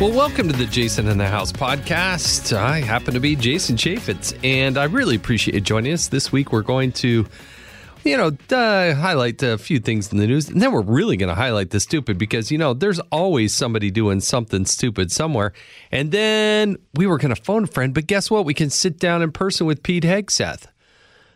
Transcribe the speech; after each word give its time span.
Well, 0.00 0.12
welcome 0.12 0.48
to 0.48 0.56
the 0.56 0.64
Jason 0.64 1.08
in 1.08 1.18
the 1.18 1.26
House 1.26 1.52
podcast. 1.52 2.56
I 2.56 2.80
happen 2.80 3.12
to 3.12 3.20
be 3.20 3.36
Jason 3.36 3.76
Chaffetz, 3.76 4.34
and 4.42 4.78
I 4.78 4.84
really 4.84 5.14
appreciate 5.14 5.54
you 5.54 5.60
joining 5.60 5.92
us. 5.92 6.08
This 6.08 6.32
week, 6.32 6.52
we're 6.52 6.62
going 6.62 6.92
to, 6.92 7.26
you 8.02 8.16
know, 8.16 8.28
uh, 8.50 8.94
highlight 8.94 9.42
a 9.42 9.58
few 9.58 9.78
things 9.78 10.10
in 10.10 10.16
the 10.16 10.26
news, 10.26 10.48
and 10.48 10.62
then 10.62 10.72
we're 10.72 10.80
really 10.80 11.18
going 11.18 11.28
to 11.28 11.34
highlight 11.34 11.68
the 11.68 11.80
stupid 11.80 12.16
because, 12.16 12.50
you 12.50 12.56
know, 12.56 12.72
there's 12.72 12.98
always 13.12 13.54
somebody 13.54 13.90
doing 13.90 14.20
something 14.20 14.64
stupid 14.64 15.12
somewhere. 15.12 15.52
And 15.92 16.12
then 16.12 16.78
we 16.94 17.06
were 17.06 17.18
going 17.18 17.34
to 17.34 17.42
phone 17.42 17.64
a 17.64 17.66
friend, 17.66 17.92
but 17.92 18.06
guess 18.06 18.30
what? 18.30 18.46
We 18.46 18.54
can 18.54 18.70
sit 18.70 18.98
down 18.98 19.20
in 19.20 19.32
person 19.32 19.66
with 19.66 19.82
Pete 19.82 20.04
Hegseth. 20.04 20.64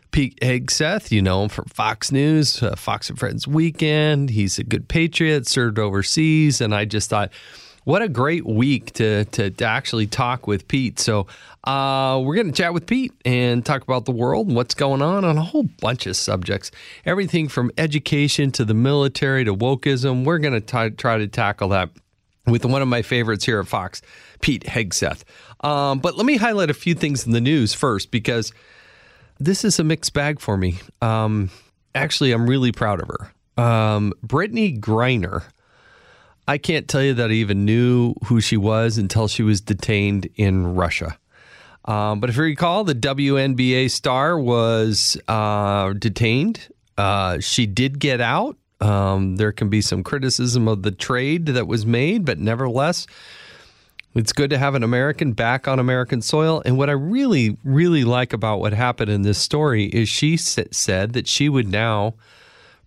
Pete 0.09 0.39
Hegseth, 0.41 1.11
you 1.11 1.21
know 1.21 1.43
him 1.43 1.49
from 1.49 1.65
Fox 1.65 2.11
News, 2.11 2.63
uh, 2.63 2.75
Fox 2.75 3.11
and 3.11 3.19
Friends 3.19 3.47
Weekend. 3.47 4.31
He's 4.31 4.57
a 4.57 4.63
good 4.63 4.87
patriot, 4.87 5.47
served 5.47 5.77
overseas, 5.77 6.61
and 6.61 6.73
I 6.73 6.85
just 6.85 7.11
thought, 7.11 7.31
what 7.85 8.01
a 8.01 8.09
great 8.09 8.45
week 8.45 8.91
to, 8.93 9.25
to, 9.25 9.51
to 9.51 9.65
actually 9.65 10.07
talk 10.07 10.47
with 10.47 10.67
Pete. 10.67 10.99
So 10.99 11.27
uh, 11.63 12.21
we're 12.23 12.35
going 12.35 12.47
to 12.47 12.53
chat 12.53 12.73
with 12.73 12.87
Pete 12.87 13.13
and 13.23 13.65
talk 13.65 13.83
about 13.83 14.05
the 14.05 14.11
world 14.11 14.47
and 14.47 14.55
what's 14.55 14.73
going 14.73 15.01
on 15.01 15.23
on 15.23 15.37
a 15.37 15.43
whole 15.43 15.63
bunch 15.79 16.07
of 16.07 16.17
subjects. 16.17 16.71
Everything 17.05 17.47
from 17.47 17.71
education 17.77 18.51
to 18.51 18.65
the 18.65 18.73
military 18.73 19.45
to 19.45 19.55
wokeism. 19.55 20.25
We're 20.25 20.39
going 20.39 20.61
to 20.61 20.89
try 20.91 21.17
to 21.17 21.27
tackle 21.27 21.69
that 21.69 21.89
with 22.47 22.65
one 22.65 22.81
of 22.81 22.87
my 22.87 23.01
favorites 23.01 23.45
here 23.45 23.59
at 23.59 23.67
Fox, 23.67 24.01
Pete 24.41 24.63
Hegseth. 24.63 25.23
Um, 25.61 25.99
but 25.99 26.15
let 26.15 26.25
me 26.25 26.37
highlight 26.37 26.69
a 26.69 26.75
few 26.75 26.95
things 26.95 27.25
in 27.25 27.31
the 27.31 27.41
news 27.41 27.73
first 27.73 28.11
because 28.11 28.51
this 29.39 29.63
is 29.63 29.79
a 29.79 29.83
mixed 29.83 30.13
bag 30.13 30.39
for 30.39 30.57
me. 30.57 30.79
Um, 31.01 31.49
actually, 31.93 32.31
I'm 32.31 32.47
really 32.47 32.71
proud 32.71 33.01
of 33.01 33.09
her. 33.09 33.63
Um, 33.63 34.11
Brittney 34.25 34.79
Griner 34.79 35.43
I 36.47 36.57
can't 36.57 36.87
tell 36.87 37.01
you 37.01 37.13
that 37.15 37.31
I 37.31 37.33
even 37.33 37.65
knew 37.65 38.13
who 38.25 38.39
she 38.39 38.57
was 38.57 38.97
until 38.97 39.27
she 39.27 39.41
was 39.41 39.61
detained 39.61 40.29
in 40.35 40.75
Russia. 40.75 41.17
Um, 41.85 42.19
but 42.19 42.29
if 42.29 42.37
you 42.37 42.43
recall, 42.43 42.83
the 42.83 42.95
WNBA 42.95 43.89
star 43.91 44.39
was 44.39 45.17
uh, 45.27 45.93
detained. 45.93 46.67
Uh, 46.97 47.39
she 47.39 47.65
did 47.65 47.99
get 47.99 48.21
out. 48.21 48.57
Um, 48.81 49.37
there 49.37 49.51
can 49.51 49.69
be 49.69 49.81
some 49.81 50.03
criticism 50.03 50.67
of 50.67 50.83
the 50.83 50.91
trade 50.91 51.47
that 51.47 51.67
was 51.67 51.85
made, 51.85 52.25
but 52.25 52.39
nevertheless, 52.39 53.07
it's 54.13 54.33
good 54.33 54.49
to 54.49 54.57
have 54.57 54.75
an 54.75 54.83
American 54.83 55.33
back 55.33 55.67
on 55.67 55.79
American 55.79 56.21
soil. 56.21 56.61
And 56.65 56.77
what 56.77 56.89
I 56.89 56.93
really, 56.93 57.57
really 57.63 58.03
like 58.03 58.33
about 58.33 58.59
what 58.59 58.73
happened 58.73 59.11
in 59.11 59.23
this 59.23 59.37
story 59.37 59.85
is 59.85 60.09
she 60.09 60.37
said 60.37 61.13
that 61.13 61.27
she 61.27 61.49
would 61.49 61.67
now 61.67 62.15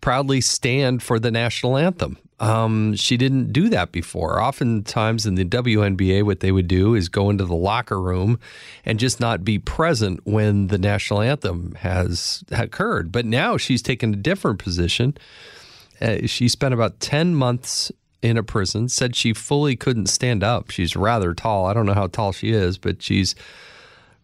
proudly 0.00 0.40
stand 0.40 1.02
for 1.02 1.18
the 1.18 1.30
national 1.30 1.76
anthem. 1.76 2.18
Um, 2.40 2.94
she 2.94 3.16
didn't 3.16 3.52
do 3.52 3.68
that 3.70 3.90
before. 3.90 4.40
Oftentimes 4.40 5.26
in 5.26 5.34
the 5.34 5.44
WNBA, 5.44 6.22
what 6.22 6.40
they 6.40 6.52
would 6.52 6.68
do 6.68 6.94
is 6.94 7.08
go 7.08 7.30
into 7.30 7.44
the 7.44 7.54
locker 7.54 8.00
room 8.00 8.38
and 8.84 9.00
just 9.00 9.18
not 9.18 9.44
be 9.44 9.58
present 9.58 10.20
when 10.24 10.68
the 10.68 10.78
national 10.78 11.20
anthem 11.20 11.74
has 11.80 12.44
occurred. 12.52 13.10
But 13.10 13.24
now 13.24 13.56
she's 13.56 13.82
taken 13.82 14.14
a 14.14 14.16
different 14.16 14.60
position. 14.60 15.16
Uh, 16.00 16.26
she 16.26 16.48
spent 16.48 16.74
about 16.74 17.00
10 17.00 17.34
months 17.34 17.90
in 18.22 18.36
a 18.36 18.42
prison, 18.42 18.88
said 18.88 19.16
she 19.16 19.32
fully 19.32 19.74
couldn't 19.76 20.06
stand 20.06 20.44
up. 20.44 20.70
She's 20.70 20.96
rather 20.96 21.34
tall. 21.34 21.66
I 21.66 21.74
don't 21.74 21.86
know 21.86 21.94
how 21.94 22.06
tall 22.06 22.32
she 22.32 22.50
is, 22.52 22.78
but 22.78 23.02
she's 23.02 23.34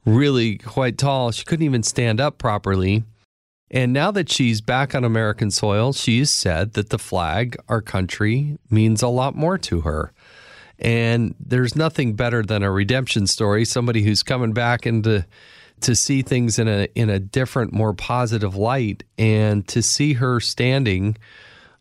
really 0.04 0.58
quite 0.58 0.98
tall. 0.98 1.30
She 1.30 1.44
couldn't 1.44 1.64
even 1.64 1.82
stand 1.82 2.20
up 2.20 2.38
properly. 2.38 3.04
And 3.74 3.92
now 3.92 4.12
that 4.12 4.30
she's 4.30 4.60
back 4.60 4.94
on 4.94 5.02
American 5.02 5.50
soil, 5.50 5.92
she's 5.92 6.30
said 6.30 6.74
that 6.74 6.90
the 6.90 6.98
flag, 6.98 7.56
our 7.68 7.82
country, 7.82 8.56
means 8.70 9.02
a 9.02 9.08
lot 9.08 9.34
more 9.34 9.58
to 9.58 9.80
her. 9.80 10.12
And 10.78 11.34
there's 11.40 11.74
nothing 11.74 12.14
better 12.14 12.44
than 12.44 12.62
a 12.62 12.70
redemption 12.70 13.26
story, 13.26 13.64
somebody 13.64 14.02
who's 14.02 14.22
coming 14.22 14.52
back 14.52 14.86
into 14.86 15.26
to 15.80 15.96
see 15.96 16.22
things 16.22 16.60
in 16.60 16.68
a 16.68 16.86
in 16.94 17.10
a 17.10 17.18
different, 17.18 17.72
more 17.72 17.92
positive 17.92 18.54
light 18.54 19.02
and 19.18 19.66
to 19.68 19.82
see 19.82 20.14
her 20.14 20.38
standing 20.38 21.16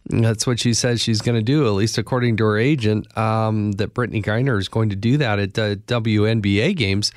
that's 0.06 0.46
what 0.46 0.60
she 0.60 0.74
says 0.74 1.00
she's 1.00 1.22
going 1.22 1.38
to 1.38 1.44
do, 1.44 1.66
at 1.66 1.72
least 1.72 1.98
according 1.98 2.38
to 2.38 2.44
her 2.44 2.58
agent, 2.58 3.18
um, 3.18 3.72
that 3.74 3.94
Brittney 3.94 4.22
Griner 4.22 4.60
is 4.60 4.68
going 4.68 4.90
to 4.90 4.96
do 4.96 5.18
that 5.18 5.40
at 5.40 5.54
the 5.54 5.82
WNBA 5.88 6.76
games. 6.76 7.14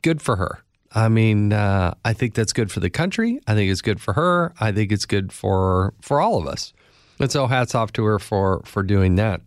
Good 0.00 0.22
for 0.22 0.36
her. 0.36 0.64
I 0.94 1.08
mean, 1.08 1.52
uh, 1.52 1.94
I 2.04 2.12
think 2.12 2.34
that's 2.34 2.52
good 2.52 2.70
for 2.70 2.80
the 2.80 2.90
country. 2.90 3.40
I 3.46 3.54
think 3.54 3.70
it's 3.70 3.82
good 3.82 4.00
for 4.00 4.12
her. 4.14 4.54
I 4.60 4.70
think 4.72 4.92
it's 4.92 5.06
good 5.06 5.32
for 5.32 5.92
for 6.00 6.20
all 6.20 6.38
of 6.38 6.46
us. 6.46 6.72
And 7.18 7.30
so, 7.30 7.46
hats 7.46 7.74
off 7.74 7.92
to 7.94 8.04
her 8.04 8.18
for 8.18 8.62
for 8.64 8.82
doing 8.82 9.16
that. 9.16 9.40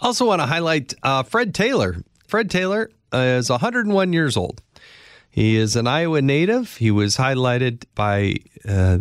Also, 0.00 0.26
want 0.26 0.40
to 0.40 0.46
highlight 0.46 0.94
uh, 1.02 1.22
Fred 1.22 1.54
Taylor. 1.54 1.96
Fred 2.26 2.50
Taylor 2.50 2.90
is 3.12 3.50
101 3.50 4.12
years 4.12 4.36
old. 4.36 4.62
He 5.30 5.56
is 5.56 5.76
an 5.76 5.86
Iowa 5.86 6.22
native. 6.22 6.76
He 6.76 6.90
was 6.90 7.16
highlighted 7.16 7.84
by 7.94 8.36
uh, 8.68 8.98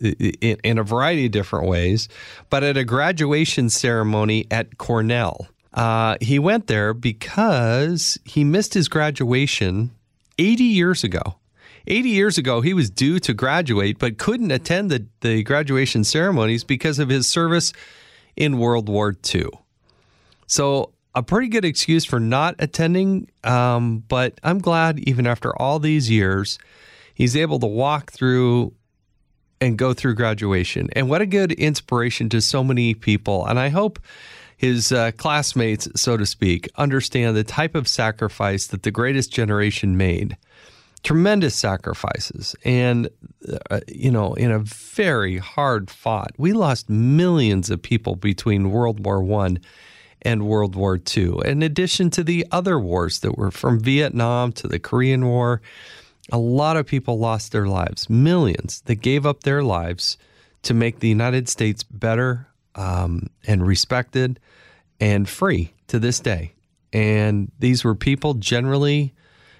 in, 0.00 0.58
in, 0.62 0.78
a 0.78 0.84
variety 0.84 1.26
of 1.26 1.32
different 1.32 1.66
ways, 1.66 2.08
but 2.50 2.62
at 2.62 2.76
a 2.76 2.84
graduation 2.84 3.70
ceremony 3.70 4.46
at 4.50 4.78
Cornell. 4.78 5.48
Uh, 5.72 6.16
he 6.20 6.38
went 6.38 6.68
there 6.68 6.94
because 6.94 8.18
he 8.24 8.44
missed 8.44 8.74
his 8.74 8.88
graduation 8.88 9.90
80 10.38 10.64
years 10.64 11.04
ago. 11.04 11.36
80 11.86 12.08
years 12.08 12.38
ago, 12.38 12.60
he 12.62 12.72
was 12.72 12.88
due 12.88 13.18
to 13.20 13.34
graduate, 13.34 13.98
but 13.98 14.16
couldn't 14.16 14.50
attend 14.50 14.90
the, 14.90 15.06
the 15.20 15.42
graduation 15.42 16.02
ceremonies 16.02 16.64
because 16.64 16.98
of 16.98 17.10
his 17.10 17.28
service 17.28 17.72
in 18.36 18.58
World 18.58 18.88
War 18.88 19.14
II. 19.34 19.48
So, 20.46 20.92
a 21.14 21.22
pretty 21.22 21.48
good 21.48 21.64
excuse 21.64 22.04
for 22.04 22.18
not 22.18 22.56
attending, 22.58 23.30
um, 23.44 24.02
but 24.08 24.40
I'm 24.42 24.58
glad 24.58 24.98
even 25.00 25.26
after 25.26 25.56
all 25.60 25.78
these 25.78 26.10
years, 26.10 26.58
he's 27.14 27.36
able 27.36 27.60
to 27.60 27.66
walk 27.66 28.10
through 28.10 28.74
and 29.60 29.78
go 29.78 29.94
through 29.94 30.14
graduation. 30.14 30.88
And 30.92 31.08
what 31.08 31.20
a 31.20 31.26
good 31.26 31.52
inspiration 31.52 32.28
to 32.30 32.40
so 32.40 32.64
many 32.64 32.94
people. 32.94 33.46
And 33.46 33.60
I 33.60 33.68
hope 33.68 34.00
his 34.64 34.92
uh, 34.92 35.10
classmates, 35.18 35.86
so 35.94 36.16
to 36.16 36.24
speak, 36.24 36.70
understand 36.76 37.36
the 37.36 37.44
type 37.44 37.74
of 37.74 37.86
sacrifice 37.86 38.66
that 38.68 38.82
the 38.82 38.90
greatest 38.90 39.30
generation 39.30 39.94
made. 39.94 40.38
Tremendous 41.02 41.54
sacrifices. 41.54 42.56
And, 42.64 43.10
uh, 43.70 43.80
you 43.86 44.10
know, 44.10 44.32
in 44.32 44.50
a 44.50 44.60
very 44.60 45.36
hard 45.36 45.90
fought, 45.90 46.30
we 46.38 46.54
lost 46.54 46.88
millions 46.88 47.68
of 47.68 47.82
people 47.82 48.16
between 48.16 48.70
World 48.70 49.04
War 49.04 49.22
I 49.42 49.56
and 50.22 50.46
World 50.46 50.76
War 50.76 50.98
II, 51.14 51.40
in 51.44 51.62
addition 51.62 52.08
to 52.12 52.24
the 52.24 52.46
other 52.50 52.80
wars 52.80 53.20
that 53.20 53.36
were 53.36 53.50
from 53.50 53.78
Vietnam 53.78 54.50
to 54.52 54.66
the 54.66 54.78
Korean 54.78 55.26
War. 55.26 55.60
A 56.32 56.38
lot 56.38 56.78
of 56.78 56.86
people 56.86 57.18
lost 57.18 57.52
their 57.52 57.66
lives, 57.66 58.08
millions 58.08 58.80
that 58.86 59.02
gave 59.02 59.26
up 59.26 59.42
their 59.42 59.62
lives 59.62 60.16
to 60.62 60.72
make 60.72 61.00
the 61.00 61.08
United 61.10 61.50
States 61.50 61.82
better 61.82 62.48
um, 62.74 63.28
and 63.46 63.66
respected 63.66 64.40
and 65.00 65.28
free 65.28 65.74
to 65.88 65.98
this 65.98 66.20
day. 66.20 66.54
And 66.92 67.50
these 67.58 67.84
were 67.84 67.94
people 67.94 68.34
generally 68.34 69.14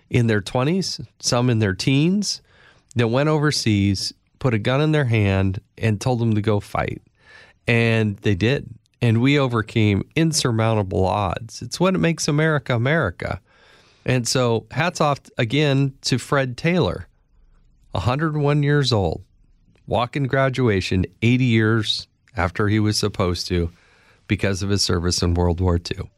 in 0.09 0.27
their 0.27 0.41
20s, 0.41 1.05
some 1.21 1.51
in 1.51 1.59
their 1.59 1.75
teens, 1.75 2.41
that 2.95 3.09
went 3.09 3.29
overseas, 3.29 4.13
put 4.39 4.55
a 4.55 4.59
gun 4.59 4.81
in 4.81 4.93
their 4.93 5.07
hand, 5.07 5.61
and 5.77 6.01
told 6.01 6.21
them 6.21 6.35
to 6.35 6.41
go 6.41 6.61
fight. 6.61 7.03
And 7.67 8.17
they 8.19 8.35
did. 8.35 8.69
And 9.03 9.21
we 9.21 9.39
overcame 9.39 10.09
insurmountable 10.15 11.05
odds. 11.05 11.61
It's 11.61 11.81
what 11.81 11.95
makes 11.95 12.29
America 12.29 12.75
America. 12.75 13.41
And 14.07 14.29
so, 14.29 14.67
hats 14.71 15.01
off 15.01 15.21
again 15.39 15.95
to 16.03 16.19
Fred 16.19 16.57
Taylor, 16.57 17.09
101 17.93 18.63
years 18.63 18.93
old, 18.93 19.25
walking 19.87 20.25
graduation 20.25 21.07
80 21.23 21.45
years 21.45 22.07
after 22.37 22.69
he 22.69 22.81
was 22.81 22.99
supposed 22.99 23.47
to 23.49 23.71
because 24.27 24.63
of 24.63 24.71
his 24.71 24.83
service 24.83 25.23
in 25.23 25.35
World 25.35 25.61
War 25.61 25.77
II. 25.77 26.11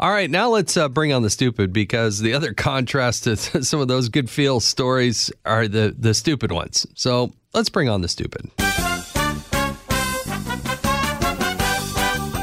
All 0.00 0.10
right, 0.10 0.28
now 0.28 0.48
let's 0.48 0.76
uh, 0.76 0.88
bring 0.88 1.12
on 1.12 1.22
the 1.22 1.30
stupid 1.30 1.72
because 1.72 2.18
the 2.18 2.34
other 2.34 2.52
contrast 2.54 3.24
to 3.24 3.36
some 3.64 3.80
of 3.80 3.88
those 3.88 4.08
good 4.08 4.28
feel 4.28 4.60
stories 4.60 5.30
are 5.44 5.68
the, 5.68 5.94
the 5.96 6.14
stupid 6.14 6.52
ones. 6.52 6.86
So 6.94 7.32
let's 7.52 7.68
bring 7.68 7.88
on 7.88 8.00
the 8.00 8.08
stupid. 8.08 8.50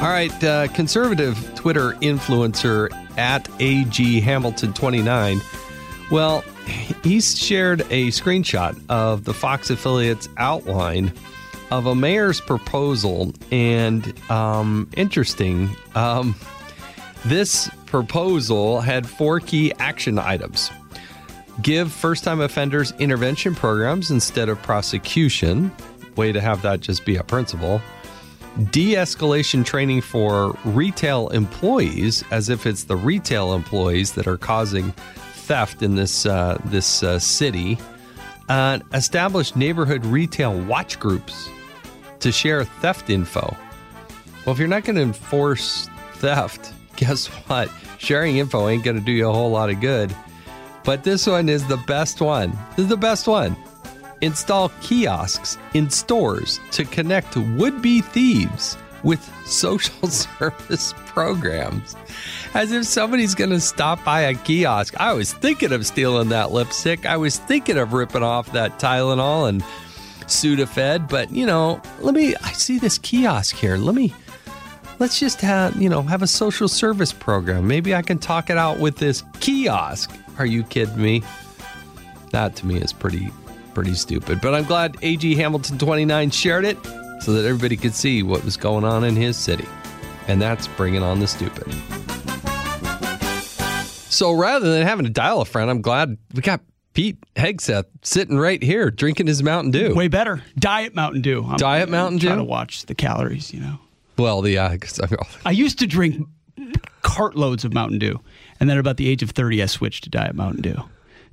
All 0.02 0.10
right, 0.10 0.44
uh, 0.44 0.68
conservative 0.70 1.38
Twitter 1.54 1.92
influencer 2.02 2.92
at 3.20 3.48
AG 3.62 4.22
Hamilton 4.22 4.74
29 4.74 5.40
Well, 6.10 6.44
he's 7.04 7.38
shared 7.38 7.82
a 7.92 8.08
screenshot 8.08 8.82
of 8.90 9.26
the 9.26 9.34
Fox 9.34 9.70
affiliate's 9.70 10.28
outline 10.38 11.14
of 11.72 11.86
a 11.88 11.96
mayor's 11.96 12.42
proposal, 12.42 13.34
and 13.52 14.14
um, 14.30 14.90
interesting. 14.96 15.70
Um, 15.96 16.36
this 17.26 17.70
proposal 17.86 18.82
had 18.82 19.08
four 19.08 19.40
key 19.40 19.74
action 19.80 20.20
items 20.20 20.72
give 21.62 21.92
first 21.92 22.24
time 22.24 22.42
offenders 22.42 22.92
intervention 23.00 23.56
programs 23.56 24.12
instead 24.12 24.50
of 24.50 24.62
prosecution. 24.62 25.72
Way 26.16 26.32
to 26.32 26.42
have 26.42 26.62
that 26.62 26.82
just 26.82 27.06
be 27.06 27.16
a 27.18 27.24
principle. 27.24 27.82
De 28.72 28.94
escalation 28.96 29.66
training 29.66 30.02
for 30.02 30.58
retail 30.66 31.30
employees, 31.30 32.24
as 32.32 32.50
if 32.50 32.66
it's 32.66 32.84
the 32.84 32.96
retail 32.96 33.54
employees 33.54 34.14
that 34.14 34.28
are 34.28 34.38
causing 34.38 34.92
theft 35.34 35.82
in 35.82 35.96
this, 35.96 36.26
uh, 36.26 36.60
this 36.66 37.02
uh, 37.04 37.18
city. 37.18 37.78
Uh, 38.50 38.80
establish 38.94 39.56
neighborhood 39.56 40.06
retail 40.06 40.60
watch 40.62 41.00
groups 41.00 41.50
to 42.22 42.32
share 42.32 42.64
theft 42.64 43.10
info. 43.10 43.56
Well, 44.46 44.54
if 44.54 44.60
you're 44.60 44.68
not 44.68 44.84
going 44.84 44.96
to 44.96 45.02
enforce 45.02 45.90
theft, 46.16 46.74
guess 46.96 47.28
what? 47.28 47.70
Sharing 47.98 48.38
info 48.38 48.68
ain't 48.68 48.84
going 48.84 48.98
to 48.98 49.04
do 49.04 49.12
you 49.12 49.30
a 49.30 49.34
whole 49.34 49.52
lot 49.52 49.70
of 49.70 49.80
good. 49.80 50.16
But 50.84 51.04
this 51.04 51.28
one 51.28 51.50
is 51.50 51.68
the 51.68 51.78
best 51.78 52.22
one. 52.22 52.52
This 52.72 52.86
is 52.86 52.88
the 52.88 52.98
best 52.98 53.28
one. 53.28 53.56
Install 54.22 54.70
kiosks 54.82 55.58
in 55.74 55.90
stores 55.90 56.60
to 56.72 56.86
connect 56.86 57.36
would 57.36 57.82
be 57.82 58.02
thieves 58.02 58.78
with 59.04 59.22
social 59.46 60.08
service 60.10 60.94
programs. 61.08 61.96
As 62.54 62.72
if 62.72 62.86
somebody's 62.86 63.36
going 63.36 63.50
to 63.52 63.60
stop 63.60 64.04
by 64.04 64.22
a 64.22 64.34
kiosk. 64.34 65.00
I 65.00 65.14
was 65.14 65.34
thinking 65.34 65.72
of 65.72 65.86
stealing 65.86 66.30
that 66.30 66.52
lipstick. 66.52 67.06
I 67.06 67.18
was 67.18 67.38
thinking 67.38 67.78
of 67.78 67.94
ripping 67.94 68.24
off 68.24 68.52
that 68.54 68.80
Tylenol 68.80 69.50
and 69.50 69.64
Sudafed, 70.28 71.10
but 71.10 71.32
you 71.32 71.46
know, 71.46 71.82
let 72.00 72.14
me 72.14 72.36
I 72.36 72.52
see 72.54 72.80
this 72.80 72.98
kiosk 72.98 73.56
here. 73.56 73.78
Let 73.78 73.96
me 73.96 74.14
let's 75.00 75.20
just 75.20 75.42
have, 75.42 75.76
you 75.82 75.90
know, 75.90 76.04
have 76.04 76.22
a 76.22 76.28
social 76.28 76.68
service 76.68 77.12
program. 77.12 77.68
Maybe 77.68 77.96
I 77.96 78.04
can 78.04 78.20
talk 78.20 78.50
it 78.50 78.58
out 78.58 78.80
with 78.80 78.98
this 78.98 79.24
kiosk. 79.40 80.12
Are 80.38 80.46
you 80.46 80.64
kidding 80.64 81.02
me? 81.02 81.24
That 82.32 82.56
to 82.58 82.66
me 82.66 82.78
is 82.78 82.94
pretty 82.94 83.32
pretty 83.74 83.96
stupid. 83.96 84.40
But 84.42 84.54
I'm 84.54 84.66
glad 84.66 84.98
AG 85.02 85.36
Hamilton 85.36 85.78
29 85.78 86.30
shared 86.30 86.66
it 86.66 86.78
so 87.22 87.34
that 87.34 87.46
everybody 87.46 87.78
could 87.78 87.96
see 87.96 88.24
what 88.24 88.44
was 88.44 88.58
going 88.58 88.84
on 88.84 89.04
in 89.04 89.16
his 89.16 89.38
city. 89.38 89.68
And 90.28 90.42
that's 90.42 90.68
bringing 90.68 91.04
on 91.04 91.20
the 91.20 91.28
stupid. 91.28 91.72
So 94.12 94.32
rather 94.32 94.72
than 94.72 94.86
having 94.86 95.06
to 95.06 95.12
dial 95.12 95.42
a 95.42 95.46
friend, 95.46 95.70
I'm 95.70 95.82
glad 95.82 96.18
we 96.34 96.42
got 96.42 96.62
Pete 96.94 97.18
Hegseth 97.36 97.86
sitting 98.02 98.38
right 98.38 98.62
here 98.62 98.92
drinking 98.92 99.28
his 99.28 99.42
Mountain 99.42 99.72
Dew. 99.72 99.94
Way 99.96 100.08
better. 100.10 100.44
Diet 100.58 100.94
Mountain 100.94 101.22
Dew. 101.22 101.46
I'm 101.48 101.56
Diet 101.58 101.90
Mountain 101.90 102.20
trying 102.20 102.34
Dew? 102.36 102.40
to 102.40 102.44
watch 102.44 102.86
the 102.86 102.96
calories, 102.96 103.54
you 103.54 103.62
know. 103.62 103.78
Well, 104.18 104.42
the 104.42 104.58
uh, 104.58 104.78
I- 105.46 105.52
used 105.52 105.80
to 105.80 105.88
drink 105.88 106.28
cartloads 107.02 107.64
of 107.66 107.74
Mountain 107.74 108.00
Dew. 108.00 108.20
And 108.60 108.70
then 108.70 108.78
about 108.78 108.98
the 108.98 109.08
age 109.10 109.24
of 109.24 109.32
30, 109.32 109.64
I 109.64 109.66
switched 109.66 110.04
to 110.04 110.10
Diet 110.10 110.36
Mountain 110.36 110.62
Dew. 110.62 110.76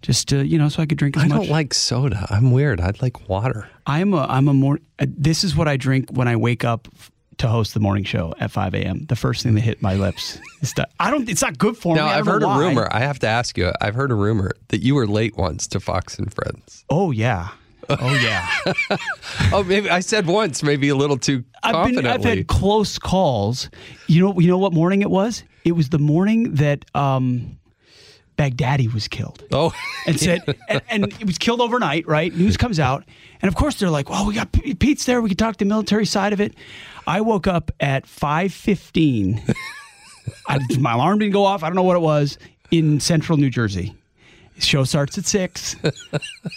Just 0.01 0.29
to, 0.29 0.47
you 0.47 0.59
know, 0.59 0.69
so 0.69 0.81
I 0.83 0.87
could 0.87 0.97
drink 0.97 1.17
as 1.17 1.25
I 1.25 1.27
much. 1.27 1.39
don't 1.39 1.51
like 1.51 1.75
soda. 1.75 2.25
I'm 2.31 2.53
weird. 2.53 2.81
I'd 2.81 3.03
like 3.03 3.29
water. 3.29 3.69
I'm 3.85 4.15
a 4.15 4.27
I'm 4.29 4.47
a 4.47 4.55
more. 4.55 4.79
Uh, 5.01 5.07
this 5.09 5.43
is 5.43 5.57
what 5.57 5.67
I 5.67 5.77
drink 5.77 6.11
when 6.13 6.29
I 6.29 6.37
wake 6.37 6.65
up 6.65 6.87
to 7.39 7.49
host 7.49 7.75
the 7.75 7.81
morning 7.81 8.05
show 8.05 8.35
at 8.41 8.51
5 8.51 8.75
a.m. 8.75 9.07
The 9.09 9.17
first 9.17 9.43
thing 9.43 9.55
that 9.55 9.61
hit 9.63 9.81
my 9.83 9.95
lips 9.95 10.39
is 10.61 10.73
that 10.75 10.91
I 11.01 11.11
don't. 11.11 11.29
It's 11.29 11.43
not 11.43 11.57
good 11.59 11.77
for 11.77 11.95
Now, 11.97 12.07
me. 12.07 12.13
I've 12.13 12.27
heard 12.27 12.43
a 12.43 12.47
why. 12.47 12.59
rumor. 12.59 12.89
I 12.91 13.01
have 13.01 13.19
to 13.21 13.27
ask 13.27 13.57
you. 13.57 13.73
I've 13.81 13.95
heard 13.95 14.11
a 14.11 14.15
rumor 14.15 14.53
that 14.69 14.83
you 14.83 14.95
were 14.95 15.07
late 15.07 15.37
once 15.37 15.67
to 15.69 15.81
Fox 15.81 16.19
and 16.19 16.33
Friends. 16.33 16.85
Oh 16.91 17.11
yeah. 17.11 17.49
Oh 17.89 18.15
yeah. 18.23 18.47
Oh, 19.53 19.63
maybe 19.63 19.89
I 19.89 20.01
said 20.01 20.27
once, 20.27 20.63
maybe 20.63 20.89
a 20.91 20.95
little 20.97 21.17
too 21.17 21.43
I've 21.63 21.73
been. 21.87 21.95
confidently. 21.95 22.11
I've 22.31 22.37
had 22.39 22.47
close 22.49 22.99
calls. 22.99 23.71
You 24.09 24.21
know. 24.27 24.39
You 24.41 24.49
know 24.49 24.59
what 24.59 24.73
morning 24.75 25.01
it 25.03 25.11
was? 25.11 25.43
It 25.65 25.73
was 25.73 25.89
the 25.91 25.99
morning 25.99 26.55
that 26.57 26.85
um, 26.95 27.59
Baghdadi 28.37 28.93
was 28.93 29.09
killed. 29.09 29.43
oh, 29.53 29.73
and 30.07 30.19
said, 30.19 30.43
and, 30.69 30.83
and 30.91 31.05
it 31.21 31.27
was 31.27 31.39
killed 31.39 31.61
overnight, 31.61 32.07
right? 32.07 32.35
News 32.35 32.57
comes 32.57 32.79
out, 32.79 33.05
and 33.43 33.49
of 33.49 33.55
course 33.55 33.77
they're 33.79 33.91
like, 33.91 34.09
"Well, 34.11 34.27
we 34.27 34.35
got 34.35 34.53
Pete's 34.53 35.05
there. 35.07 35.21
We 35.23 35.31
can 35.31 35.37
talk 35.39 35.57
the 35.57 35.65
military 35.65 36.07
side 36.07 36.33
of 36.33 36.41
it." 36.41 36.55
I 37.09 37.23
woke 37.23 37.47
up 37.47 37.71
at 37.81 38.07
five 38.07 38.53
fifteen. 38.53 39.43
my 40.79 40.93
alarm 40.93 41.19
didn't 41.19 41.33
go 41.33 41.45
off. 41.45 41.63
I 41.63 41.69
don't 41.69 41.77
know 41.77 41.83
what 41.83 41.97
it 41.97 42.01
was 42.03 42.39
in 42.71 43.01
central 43.01 43.39
New 43.39 43.51
Jersey. 43.51 43.95
Show 44.59 44.85
starts 44.85 45.17
at 45.19 45.25
six. 45.25 45.77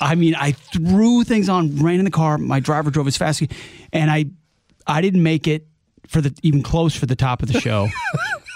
I 0.01 0.15
mean, 0.15 0.35
I 0.35 0.53
threw 0.53 1.23
things 1.23 1.47
on, 1.49 1.75
ran 1.77 1.99
in 1.99 2.05
the 2.05 2.11
car. 2.11 2.37
My 2.39 2.59
driver 2.59 2.89
drove 2.89 3.07
as 3.07 3.15
fast, 3.15 3.41
as 3.43 3.49
he- 3.49 3.55
and 3.93 4.09
I, 4.09 4.25
I 4.87 5.01
didn't 5.01 5.21
make 5.23 5.47
it 5.47 5.67
for 6.07 6.19
the 6.19 6.35
even 6.41 6.63
close 6.63 6.95
for 6.95 7.05
the 7.05 7.15
top 7.15 7.43
of 7.43 7.51
the 7.53 7.59
show. 7.61 7.87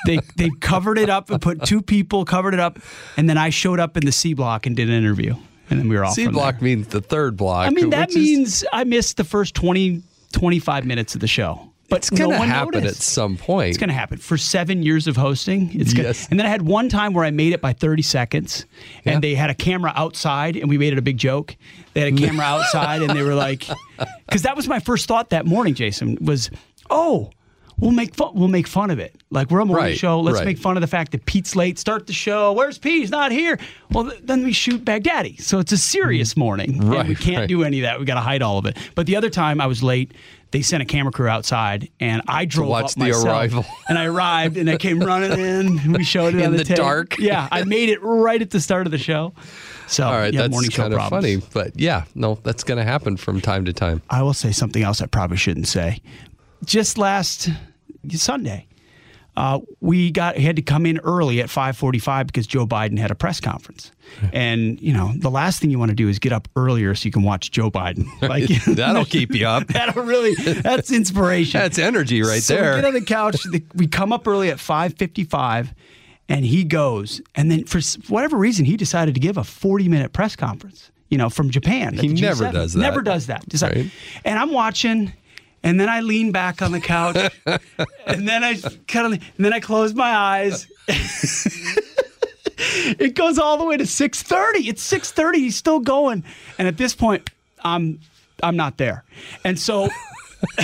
they 0.07 0.19
they 0.36 0.50
covered 0.62 0.98
it 0.98 1.09
up 1.09 1.30
and 1.30 1.39
put 1.41 1.63
two 1.63 1.81
people 1.81 2.25
covered 2.25 2.53
it 2.56 2.59
up, 2.59 2.80
and 3.18 3.30
then 3.30 3.38
I 3.38 3.51
showed 3.51 3.80
up 3.80 3.95
in 3.98 4.06
the 4.06 4.12
C 4.12 4.33
block 4.33 4.65
and 4.65 4.75
did 4.75 4.89
an 4.89 4.95
interview, 4.95 5.36
and 5.69 5.80
then 5.80 5.88
we 5.89 5.95
were 5.95 6.03
off. 6.06 6.13
C 6.15 6.27
block 6.27 6.62
means 6.62 6.88
the 6.88 7.01
third 7.01 7.38
block. 7.38 7.68
I 7.68 7.69
mean, 7.69 7.91
that 7.91 8.07
which 8.09 8.18
is- 8.18 8.24
means 8.24 8.65
I 8.74 8.83
missed 8.83 9.18
the 9.18 9.24
first 9.24 9.53
20, 9.56 10.01
25 10.33 10.86
minutes 10.86 11.13
of 11.15 11.21
the 11.21 11.27
show. 11.27 11.71
But 11.87 11.97
it's 11.97 12.09
going 12.09 12.31
to 12.31 12.37
no 12.37 12.43
happen 12.43 12.71
noticed. 12.81 12.97
at 12.97 13.03
some 13.03 13.37
point. 13.37 13.69
It's 13.69 13.77
going 13.77 13.89
to 13.89 13.93
happen 13.93 14.17
for 14.17 14.37
seven 14.37 14.81
years 14.81 15.05
of 15.07 15.15
hosting. 15.15 15.69
It's 15.79 15.93
gonna, 15.93 16.07
Yes. 16.09 16.27
and 16.31 16.39
then 16.39 16.45
I 16.47 16.49
had 16.49 16.63
one 16.63 16.89
time 16.89 17.13
where 17.13 17.23
I 17.23 17.29
made 17.31 17.53
it 17.53 17.61
by 17.61 17.73
thirty 17.73 18.01
seconds, 18.01 18.65
and 19.05 19.15
Yeah. 19.15 19.19
they 19.19 19.35
had 19.35 19.49
a 19.51 19.53
camera 19.53 19.93
outside, 19.95 20.55
and 20.55 20.67
we 20.67 20.77
made 20.79 20.93
it 20.93 20.99
a 20.99 21.03
big 21.03 21.17
joke. 21.17 21.55
They 21.93 22.01
had 22.01 22.13
a 22.13 22.17
camera 22.17 22.43
outside, 22.55 23.01
and 23.03 23.11
they 23.15 23.21
were 23.23 23.35
like, 23.35 23.67
because 24.25 24.41
that 24.41 24.55
was 24.55 24.67
my 24.67 24.79
first 24.79 25.07
thought 25.07 25.29
that 25.29 25.45
morning. 25.45 25.75
Jason 25.75 26.17
was, 26.21 26.49
oh. 26.89 27.29
We'll 27.77 27.92
make 27.92 28.16
fun. 28.16 28.31
We'll 28.33 28.48
make 28.48 28.68
fun 28.68 28.89
of 28.89 29.00
it. 29.00 29.16
Like 29.31 29.51
we're 29.51 29.60
on 29.60 29.68
a 29.68 29.68
morning 29.68 29.86
Right, 29.88 29.98
show. 29.98 30.22
Let's 30.22 30.38
right. 30.38 30.45
make 30.45 30.57
fun 30.57 30.77
of 30.77 30.81
the 30.81 30.88
fact 30.88 31.12
that 31.12 31.25
Pete's 31.25 31.56
late. 31.57 31.77
Start 31.77 32.07
the 32.07 32.13
show. 32.13 32.54
Where's 32.54 32.77
Pete? 32.77 33.01
He's 33.01 33.10
not 33.12 33.31
here. 33.33 33.60
Well, 33.92 34.10
th- 34.10 34.22
then 34.24 34.44
we 34.45 34.54
shoot 34.54 34.86
Baghdadi. 34.86 35.42
So 35.42 35.60
it's 35.60 35.72
a 35.74 35.77
serious 35.77 36.38
morning. 36.38 36.80
and 36.80 36.89
we 36.89 37.16
Mm. 37.16 37.19
Can't 37.19 37.38
right. 37.39 37.50
do 37.50 37.63
any 37.63 37.80
of 37.80 37.83
that. 37.83 38.00
We 38.00 38.06
got 38.06 38.16
to 38.16 38.22
hide 38.22 38.42
all 38.42 38.57
of 38.57 38.66
it. 38.66 38.77
But 38.95 39.07
the 39.07 39.16
other 39.18 39.30
time 39.30 39.60
I 39.60 39.68
was 39.68 39.83
late, 39.83 40.13
they 40.51 40.62
sent 40.62 40.81
a 40.81 40.86
camera 40.86 41.12
crew 41.12 41.27
outside, 41.27 41.89
and 42.00 42.22
I 42.30 42.45
drove 42.45 42.69
watch 42.69 42.86
up 42.86 42.92
the 42.94 43.00
myself. 43.01 43.25
arrival. 43.25 43.66
And 43.89 43.98
I 44.00 44.06
arrived, 44.06 44.56
and 44.56 44.69
I 44.69 44.77
came 44.77 45.00
running 45.01 45.33
in. 45.33 45.80
And 45.80 45.98
we 45.98 46.04
showed 46.06 46.33
it 46.33 46.39
In 46.39 46.45
on 46.45 46.51
the, 46.54 46.60
the 46.60 46.63
tape. 46.63 46.77
dark. 46.77 47.18
Yeah, 47.19 47.50
I 47.51 47.66
made 47.66 47.89
it 47.89 48.00
right 48.01 48.42
at 48.42 48.51
the 48.51 48.62
start 48.62 48.88
of 48.88 48.92
the 48.92 48.98
show. 48.98 49.33
So 49.88 50.06
All 50.07 50.13
right, 50.13 50.33
yeah, 50.33 50.42
that's 50.44 50.51
morning 50.51 50.72
show 50.72 50.83
kind 50.83 50.94
of 50.94 51.00
problems. 51.00 51.25
funny, 51.44 51.48
but 51.54 51.77
yeah, 51.80 52.06
no, 52.16 52.39
that's 52.42 52.63
going 52.63 52.77
to 52.77 52.83
happen 52.86 53.18
from 53.18 53.42
time 53.42 53.65
to 53.65 53.74
time. 53.74 54.01
I 54.10 54.24
will 54.24 54.34
say 54.34 54.51
something 54.53 54.82
else 54.82 55.01
I 55.01 55.08
probably 55.08 55.38
shouldn't 55.38 55.67
say. 55.67 56.00
Just 56.63 56.97
last 56.97 57.50
Sunday, 58.12 58.67
uh, 59.38 59.59
we 59.81 60.12
got 60.12 60.38
had 60.38 60.55
to 60.55 60.62
come 60.62 60.85
in 60.85 60.97
early 61.00 61.41
at 61.41 61.47
5:45 61.50 62.27
because 62.27 62.47
Joe 62.47 62.65
Biden 62.65 62.97
had 62.97 63.12
a 63.12 63.15
press 63.15 63.39
conference. 63.39 63.91
And 64.31 64.79
you 64.79 64.93
know, 64.93 65.12
the 65.17 65.31
last 65.31 65.59
thing 65.59 65.71
you 65.71 65.79
want 65.79 65.89
to 65.89 65.95
do 65.95 66.07
is 66.07 66.19
get 66.19 66.31
up 66.31 66.47
earlier 66.55 66.93
so 66.95 67.05
you 67.05 67.12
can 67.12 67.24
watch 67.24 67.50
Joe 67.51 67.69
Biden. 67.71 68.05
Like 68.21 68.47
That'll 68.67 69.03
keep 69.03 69.33
you 69.33 69.47
up. 69.47 69.67
That'll 69.67 70.03
really 70.03 70.35
that's 70.35 70.91
inspiration. 70.91 71.59
That's 71.59 71.79
energy 71.79 72.21
right 72.21 72.41
so 72.41 72.55
there. 72.55 72.75
We 72.75 72.81
get 72.81 72.85
on 72.88 72.93
the 72.93 73.01
couch. 73.01 73.43
the- 73.43 73.63
we 73.74 73.88
come 73.88 74.13
up 74.13 74.27
early 74.27 74.50
at 74.51 74.57
5:55, 74.57 75.74
and 76.29 76.45
he 76.45 76.63
goes. 76.63 77.19
And 77.33 77.50
then 77.51 77.65
for 77.65 77.79
whatever 78.07 78.38
reason, 78.38 78.63
he 78.65 78.77
decided 78.77 79.15
to 79.15 79.19
give 79.19 79.38
a 79.38 79.41
40-minute 79.41 80.13
press 80.13 80.35
conference. 80.35 80.91
You 81.09 81.17
know, 81.19 81.29
from 81.29 81.50
Japan. 81.50 81.95
He 81.97 82.07
never 82.09 82.45
G7. 82.45 82.53
does 82.53 82.74
that. 82.74 82.79
Never 82.79 83.01
does 83.01 83.27
that. 83.27 83.43
Right. 83.62 83.91
and 84.24 84.39
I'm 84.39 84.51
watching. 84.51 85.13
And 85.65 85.79
then 85.79 85.89
I 85.89 86.01
lean 86.01 86.31
back 86.31 86.62
on 86.62 86.72
the 86.72 86.79
couch, 86.79 87.17
and 88.05 88.27
then 88.27 88.43
I 88.43 88.53
kind 88.88 89.07
of, 89.07 89.13
and 89.13 89.45
then 89.45 89.51
I 89.51 89.60
close 89.60 89.95
my 89.95 90.12
eyes. 90.12 90.67
it 92.48 93.15
goes 93.15 93.39
all 93.39 93.57
the 93.57 93.65
way 93.65 93.75
to 93.75 93.88
six 93.88 94.22
thirty. 94.22 94.69
It's 94.69 94.84
six 94.84 95.12
thirty. 95.12 95.39
He's 95.39 95.55
still 95.55 95.79
going, 95.79 96.24
and 96.60 96.67
at 96.67 96.77
this 96.77 96.93
point, 96.93 97.31
I'm, 97.63 98.00
I'm 98.43 98.55
not 98.55 98.77
there, 98.77 99.05
and 99.43 99.57
so, 99.60 99.89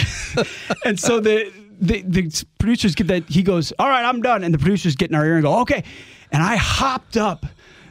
and 0.86 1.00
so 1.00 1.20
the, 1.20 1.52
the 1.80 2.04
the 2.04 2.46
producers 2.60 2.94
get 2.94 3.08
that. 3.08 3.28
He 3.28 3.42
goes, 3.42 3.74
"All 3.80 3.90
right, 3.90 4.06
I'm 4.06 4.22
done," 4.22 4.44
and 4.44 4.54
the 4.54 4.60
producers 4.60 4.96
get 4.96 5.10
in 5.10 5.16
our 5.16 5.26
ear 5.26 5.34
and 5.34 5.44
go, 5.44 5.62
"Okay," 5.62 5.84
and 6.32 6.44
I 6.44 6.58
hopped 6.58 7.18
up. 7.18 7.48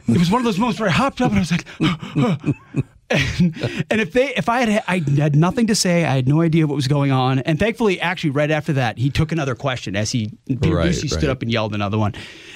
It 0.07 0.17
was 0.17 0.31
one 0.31 0.39
of 0.39 0.45
those 0.45 0.57
moments 0.57 0.79
where 0.79 0.87
I 0.87 0.93
hopped 0.93 1.19
up 1.19 1.31
and 1.31 1.39
I 1.39 1.41
was 1.41 1.51
like, 1.51 2.85
and, 3.11 3.85
and 3.89 4.01
if 4.01 4.13
they 4.13 4.33
if 4.35 4.49
I 4.49 4.61
had 4.61 4.83
I 4.87 4.99
had 5.19 5.35
nothing 5.35 5.67
to 5.67 5.75
say, 5.75 6.05
I 6.05 6.15
had 6.15 6.27
no 6.27 6.41
idea 6.41 6.65
what 6.67 6.75
was 6.75 6.87
going 6.87 7.11
on, 7.11 7.39
and 7.39 7.59
thankfully, 7.59 7.99
actually, 7.99 8.31
right 8.31 8.51
after 8.51 8.73
that, 8.73 8.97
he 8.97 9.09
took 9.09 9.31
another 9.31 9.55
question 9.55 9.95
as 9.95 10.11
he 10.11 10.31
Right, 10.49 10.85
Lucy 10.85 11.07
stood 11.07 11.29
up 11.29 11.41
and 11.41 11.51
yelled 11.51 11.73
another 11.75 11.97
one, 11.97 12.13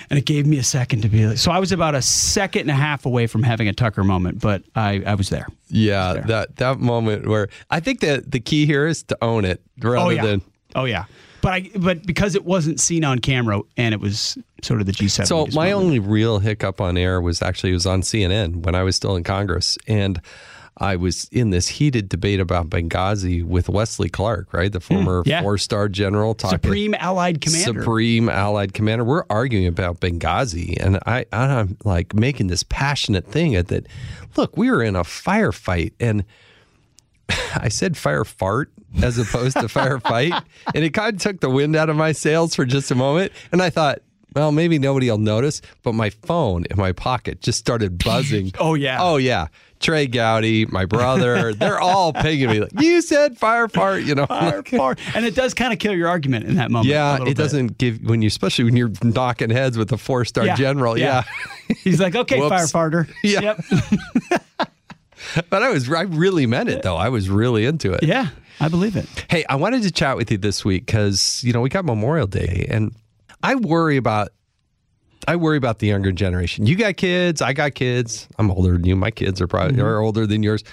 and 0.09 0.17
it 0.19 0.25
gave 0.25 0.45
me 0.47 0.57
a 0.57 0.63
second 0.63 1.01
to 1.01 1.09
be 1.09 1.25
like. 1.27 1.37
So 1.37 1.51
I 1.51 1.59
was 1.59 1.71
about 1.71 1.95
a 1.95 2.01
second 2.01 2.61
and 2.61 2.71
a 2.71 2.75
half 2.75 3.05
away 3.05 3.27
from 3.27 3.43
having 3.43 3.67
a 3.67 3.73
Tucker 3.73 4.03
moment, 4.03 4.39
but 4.41 4.63
I 4.75 5.03
I 5.05 5.15
was 5.15 5.29
there. 5.29 5.47
Yeah, 5.69 6.13
There. 6.13 6.23
that 6.23 6.55
that 6.57 6.79
moment 6.79 7.27
where 7.27 7.49
I 7.69 7.79
think 7.79 7.99
that 8.01 8.31
the 8.31 8.39
key 8.39 8.65
here 8.65 8.87
is 8.87 9.03
to 9.03 9.17
own 9.21 9.45
it 9.45 9.61
rather 9.79 9.97
Oh 10.05 10.09
yeah, 10.09 10.25
than 10.25 10.41
oh 10.75 10.85
yeah. 10.85 11.05
But 11.45 11.53
I 11.53 11.69
but 11.75 12.07
because 12.07 12.33
it 12.33 12.43
wasn't 12.43 12.79
seen 12.79 13.03
on 13.03 13.19
camera 13.19 13.61
and 13.77 13.93
it 13.93 14.01
was 14.01 14.35
sort 14.63 14.79
of 14.81 14.87
the 14.87 14.93
G7. 14.93 15.27
So 15.27 15.45
my 15.53 15.69
moment. 15.69 15.73
only 15.73 15.99
real 15.99 16.39
hiccup 16.39 16.81
on 16.81 16.97
air 16.97 17.21
was 17.21 17.43
actually 17.43 17.69
it 17.69 17.73
was 17.73 17.85
on 17.85 18.01
CNN 18.01 18.65
when 18.65 18.73
I 18.73 18.81
was 18.81 18.95
still 18.95 19.15
in 19.15 19.23
Congress, 19.23 19.77
and 19.87 20.19
I 20.77 20.95
was 20.95 21.29
in 21.31 21.51
this 21.51 21.67
heated 21.67 22.09
debate 22.09 22.39
about 22.39 22.71
Benghazi 22.71 23.45
with 23.45 23.69
Wesley 23.69 24.09
Clark, 24.09 24.53
right, 24.53 24.71
the 24.71 24.79
former 24.79 25.21
Hmm, 25.21 25.29
yeah. 25.29 25.41
four-star 25.43 25.87
general, 25.87 26.33
talking 26.33 26.57
Supreme 26.57 26.95
Allied 26.95 27.41
Commander. 27.41 27.81
Supreme 27.81 28.27
Allied 28.27 28.73
Commander. 28.73 29.03
We're 29.03 29.25
arguing 29.29 29.67
about 29.67 29.99
Benghazi, 29.99 30.75
and 30.83 30.97
I 31.05 31.27
I'm 31.31 31.77
like 31.85 32.15
making 32.15 32.47
this 32.47 32.63
passionate 32.63 33.27
thing 33.27 33.51
that, 33.51 33.85
look, 34.35 34.57
we 34.57 34.71
were 34.71 34.81
in 34.81 34.95
a 34.95 35.03
firefight, 35.03 35.93
and 35.99 36.25
I 37.55 37.69
said 37.69 37.97
fire 37.97 38.23
fart 38.25 38.71
as 39.01 39.17
opposed 39.17 39.57
to 39.57 39.63
firefight, 39.65 40.41
and 40.73 40.83
it 40.83 40.91
kind 40.93 41.15
of 41.15 41.21
took 41.21 41.39
the 41.41 41.49
wind 41.49 41.75
out 41.75 41.89
of 41.89 41.95
my 41.95 42.11
sails 42.11 42.55
for 42.55 42.65
just 42.65 42.91
a 42.91 42.95
moment, 42.95 43.31
and 43.51 43.61
I 43.61 43.69
thought. 43.69 43.99
Well, 44.35 44.51
maybe 44.51 44.79
nobody 44.79 45.09
will 45.09 45.17
notice, 45.17 45.61
but 45.81 45.93
my 45.93 46.09
phone 46.09 46.65
in 46.69 46.75
my 46.75 46.91
pocket 46.91 47.39
just 47.39 47.57
started 47.57 47.97
buzzing. 48.03 48.51
Oh, 48.59 48.73
yeah. 48.73 48.97
Oh 49.01 49.15
yeah. 49.15 49.47
Trey 49.79 50.07
Gowdy, 50.07 50.65
my 50.65 50.83
brother, 50.83 51.53
they're 51.53 51.79
all 51.79 52.11
pinging 52.11 52.49
me 52.49 52.59
like, 52.59 52.71
you 52.77 52.99
said 53.01 53.37
fire 53.37 53.69
fart, 53.69 54.03
you 54.03 54.13
know. 54.13 54.25
Fire, 54.27 54.61
fart. 54.63 54.99
And 55.15 55.25
it 55.25 55.35
does 55.35 55.53
kind 55.53 55.71
of 55.71 55.79
kill 55.79 55.93
your 55.93 56.09
argument 56.09 56.47
in 56.47 56.55
that 56.55 56.69
moment. 56.69 56.89
Yeah, 56.89 57.15
it 57.21 57.23
bit. 57.23 57.37
doesn't 57.37 57.77
give 57.77 58.01
when 58.03 58.21
you, 58.21 58.27
especially 58.27 58.65
when 58.65 58.75
you're 58.75 58.91
knocking 59.03 59.51
heads 59.51 59.77
with 59.77 59.89
a 59.93 59.97
four 59.97 60.25
star 60.25 60.45
Yeah, 60.45 60.55
general. 60.55 60.97
Yeah. 60.97 61.23
yeah. 61.69 61.75
He's 61.85 62.01
like, 62.01 62.15
okay, 62.17 62.37
Whoops. 62.37 62.73
firefighter. 62.73 63.09
Yeah. 63.23 63.55
Yep. 64.59 64.69
but 65.49 65.63
I 65.63 65.69
was, 65.69 65.91
I 65.91 66.01
really 66.01 66.45
meant 66.45 66.69
it 66.69 66.83
though. 66.83 66.95
I 66.95 67.09
was 67.09 67.29
really 67.29 67.65
into 67.65 67.93
it. 67.93 68.03
yeah, 68.03 68.29
I 68.59 68.67
believe 68.67 68.95
it. 68.95 69.07
Hey, 69.29 69.45
I 69.49 69.55
wanted 69.55 69.83
to 69.83 69.91
chat 69.91 70.17
with 70.17 70.31
you 70.31 70.37
this 70.37 70.63
week 70.63 70.85
because 70.85 71.43
you 71.43 71.53
know 71.53 71.61
we 71.61 71.69
got 71.69 71.85
Memorial 71.85 72.27
Day, 72.27 72.67
and 72.69 72.93
I 73.43 73.55
worry 73.55 73.97
about, 73.97 74.29
I 75.27 75.35
worry 75.35 75.57
about 75.57 75.79
the 75.79 75.87
younger 75.87 76.11
generation. 76.11 76.65
You 76.65 76.75
got 76.75 76.97
kids, 76.97 77.41
I 77.41 77.53
got 77.53 77.75
kids. 77.75 78.27
I'm 78.37 78.51
older 78.51 78.73
than 78.73 78.85
you. 78.85 78.95
My 78.95 79.11
kids 79.11 79.41
are 79.41 79.47
probably 79.47 79.81
are 79.81 79.99
older 79.99 80.25
than 80.25 80.43
yours, 80.43 80.63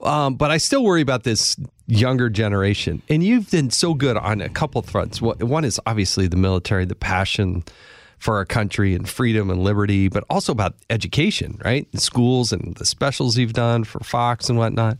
um, 0.00 0.34
but 0.36 0.50
I 0.50 0.58
still 0.58 0.84
worry 0.84 1.00
about 1.02 1.24
this 1.24 1.56
younger 1.86 2.30
generation. 2.30 3.02
And 3.08 3.22
you've 3.22 3.50
been 3.50 3.70
so 3.70 3.94
good 3.94 4.16
on 4.16 4.40
a 4.40 4.48
couple 4.48 4.82
fronts. 4.82 5.20
One 5.20 5.64
is 5.64 5.80
obviously 5.86 6.26
the 6.26 6.36
military, 6.36 6.84
the 6.84 6.94
passion 6.94 7.64
for 8.22 8.36
our 8.36 8.44
country 8.44 8.94
and 8.94 9.08
freedom 9.08 9.50
and 9.50 9.64
liberty, 9.64 10.06
but 10.06 10.22
also 10.30 10.52
about 10.52 10.76
education, 10.88 11.60
right? 11.64 11.88
Schools 11.98 12.52
and 12.52 12.76
the 12.76 12.84
specials 12.84 13.36
you've 13.36 13.52
done 13.52 13.82
for 13.82 13.98
Fox 14.04 14.48
and 14.48 14.56
whatnot. 14.56 14.96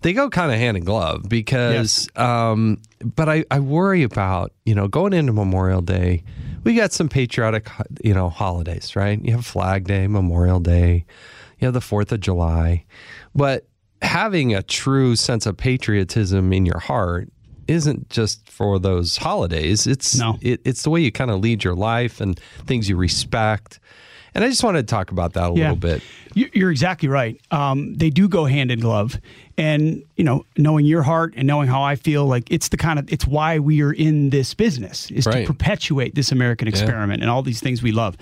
They 0.00 0.14
go 0.14 0.30
kind 0.30 0.50
of 0.50 0.56
hand 0.56 0.78
in 0.78 0.84
glove 0.84 1.28
because 1.28 2.08
um, 2.16 2.78
but 3.04 3.28
I, 3.28 3.44
I 3.50 3.60
worry 3.60 4.02
about 4.02 4.52
you 4.64 4.74
know 4.74 4.88
going 4.88 5.12
into 5.12 5.34
memorial 5.34 5.82
day 5.82 6.24
we 6.64 6.74
got 6.74 6.92
some 6.92 7.10
patriotic 7.10 7.68
you 8.02 8.14
know 8.14 8.30
holidays 8.30 8.96
right? 8.96 9.22
You 9.22 9.32
have 9.32 9.44
flag 9.44 9.86
day 9.86 10.06
memorial 10.06 10.58
day 10.58 11.04
you 11.58 11.66
have 11.66 11.74
the 11.74 11.82
fourth 11.82 12.10
of 12.12 12.20
july. 12.20 12.86
But 13.34 13.66
having 14.00 14.54
a 14.54 14.62
true 14.62 15.16
sense 15.16 15.44
of 15.44 15.58
patriotism 15.58 16.52
in 16.54 16.64
your 16.64 16.80
heart 16.80 17.28
isn't 17.68 18.08
just 18.10 18.48
for 18.48 18.78
those 18.78 19.16
holidays 19.16 19.86
it's 19.86 20.18
No. 20.18 20.38
it, 20.40 20.60
it's 20.64 20.82
the 20.82 20.90
way 20.90 21.00
you 21.00 21.12
kind 21.12 21.30
of 21.30 21.40
lead 21.40 21.62
your 21.64 21.74
life 21.74 22.20
and 22.20 22.38
things 22.66 22.88
you 22.88 22.96
respect 22.96 23.78
and 24.34 24.44
i 24.44 24.48
just 24.48 24.64
wanted 24.64 24.86
to 24.88 24.90
talk 24.94 25.10
about 25.10 25.32
that 25.34 25.50
a 25.50 25.52
little 25.52 25.76
bit 25.76 26.02
You- 26.34 26.48
You're 26.54 26.70
exactly 26.70 27.08
right. 27.10 27.38
Um, 27.50 27.92
they 27.94 28.08
do 28.08 28.26
go 28.26 28.46
hand 28.46 28.70
in 28.70 28.80
glove, 28.80 29.20
and 29.58 30.02
you 30.16 30.24
know, 30.24 30.46
knowing 30.56 30.86
your 30.86 31.02
heart 31.02 31.34
and 31.36 31.46
knowing 31.46 31.68
how 31.68 31.82
I 31.82 31.94
feel, 31.94 32.24
like 32.24 32.50
it's 32.50 32.68
the 32.68 32.78
kind 32.78 32.98
of 32.98 33.12
it's 33.12 33.26
why 33.26 33.58
we 33.58 33.82
are 33.82 33.92
in 33.92 34.30
this 34.30 34.54
business 34.54 35.10
is 35.10 35.26
Right. 35.26 35.46
to 35.46 35.52
perpetuate 35.52 36.14
this 36.14 36.32
American 36.32 36.68
experiment 36.68 37.20
and 37.20 37.30
all 37.30 37.42
these 37.42 37.60
things 37.60 37.82
we 37.82 37.92
love. 37.92 38.16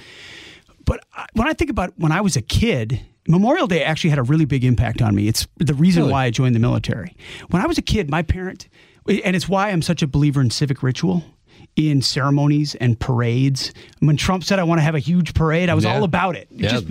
But 0.85 1.05
I- 1.15 1.27
when 1.35 1.47
I 1.47 1.53
think 1.53 1.71
about 1.71 1.93
when 1.99 2.11
I 2.11 2.21
was 2.21 2.35
a 2.35 2.43
kid, 2.43 3.01
Memorial 3.29 3.69
Day 3.69 3.85
actually 3.85 4.11
had 4.11 4.19
a 4.19 4.25
really 4.25 4.45
big 4.45 4.65
impact 4.65 5.01
on 5.03 5.15
me. 5.15 5.29
It's 5.29 5.47
the 5.59 5.75
reason 5.75 6.03
Really? 6.03 6.13
why 6.13 6.25
I 6.25 6.31
joined 6.31 6.57
the 6.57 6.61
military. 6.61 7.15
When 7.51 7.63
I 7.63 7.67
was 7.67 7.79
a 7.79 7.83
kid, 7.83 8.11
my 8.11 8.23
parent, 8.23 8.67
and 9.09 9.35
it's 9.37 9.49
why 9.49 9.71
I'm 9.71 9.83
such 9.83 10.03
a 10.03 10.07
believer 10.07 10.41
in 10.41 10.51
civic 10.51 10.83
ritual. 10.83 11.25
In 11.77 12.03
ceremonies 12.03 12.75
and 12.77 12.99
parades. 12.99 13.73
When 14.01 14.17
Trump 14.17 14.45
said, 14.45 14.59
I 14.59 14.65
want 14.65 14.81
to 14.81 14.83
have 14.83 14.95
a 14.95 14.99
huge 15.01 15.35
parade, 15.35 15.69
I 15.69 15.75
was 15.75 15.85
Yeah. 15.85 15.95
all 15.95 16.05
about 16.05 16.35
it. 16.37 16.49
Yeah. 16.51 16.71
Just, 16.71 16.87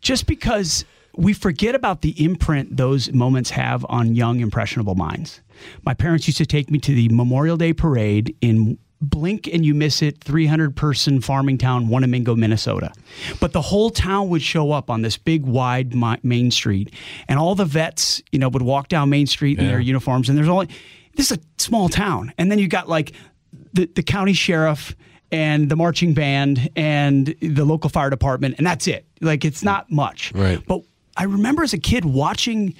just 0.00 0.26
because 0.26 0.84
we 1.16 1.32
forget 1.32 1.74
about 1.74 2.02
the 2.02 2.10
imprint 2.22 2.76
those 2.76 3.12
moments 3.12 3.50
have 3.50 3.84
on 3.88 4.14
young, 4.14 4.40
impressionable 4.40 4.94
minds. 4.94 5.40
My 5.84 5.92
parents 5.92 6.26
used 6.26 6.38
to 6.38 6.46
take 6.46 6.70
me 6.70 6.78
to 6.80 6.94
the 6.94 7.08
Memorial 7.08 7.56
Day 7.56 7.72
parade 7.72 8.34
in 8.40 8.78
blink 9.00 9.48
and 9.52 9.66
you 9.66 9.74
miss 9.74 10.00
it 10.02 10.22
300 10.22 10.76
person 10.76 11.20
farming 11.20 11.58
town 11.58 11.88
Wanamingo, 11.88 12.36
Minnesota. 12.36 12.92
But 13.40 13.52
the 13.52 13.60
whole 13.60 13.90
town 13.90 14.28
would 14.28 14.42
show 14.42 14.70
up 14.70 14.88
on 14.88 15.02
this 15.02 15.16
big 15.18 15.44
wide 15.44 15.92
main 16.22 16.50
street 16.52 16.94
and 17.28 17.38
all 17.40 17.54
the 17.56 17.64
vets, 17.64 18.22
you 18.30 18.38
know, 18.38 18.48
would 18.48 18.62
walk 18.62 18.88
down 18.88 19.10
Main 19.10 19.26
Street 19.26 19.58
in 19.58 19.66
their 19.66 19.80
uniforms 19.80 20.28
and 20.28 20.38
there's 20.38 20.48
only 20.48 20.68
this 21.14 21.30
is 21.30 21.38
a 21.38 21.40
small 21.58 21.88
town. 21.88 22.32
And 22.38 22.50
then 22.50 22.58
you 22.58 22.68
got 22.68 22.88
like 22.88 23.12
the, 23.72 23.86
the 23.86 24.02
county 24.02 24.32
sheriff 24.32 24.94
and 25.30 25.68
the 25.68 25.76
marching 25.76 26.14
band 26.14 26.70
and 26.76 27.34
the 27.40 27.64
local 27.64 27.88
fire 27.88 28.10
department, 28.10 28.56
and 28.58 28.66
that's 28.66 28.86
it. 28.86 29.06
Like 29.20 29.44
it's 29.44 29.62
not 29.62 29.90
much. 29.90 30.32
Right. 30.34 30.62
But 30.66 30.82
I 31.16 31.24
remember 31.24 31.62
as 31.62 31.72
a 31.72 31.78
kid 31.78 32.04
watching 32.04 32.74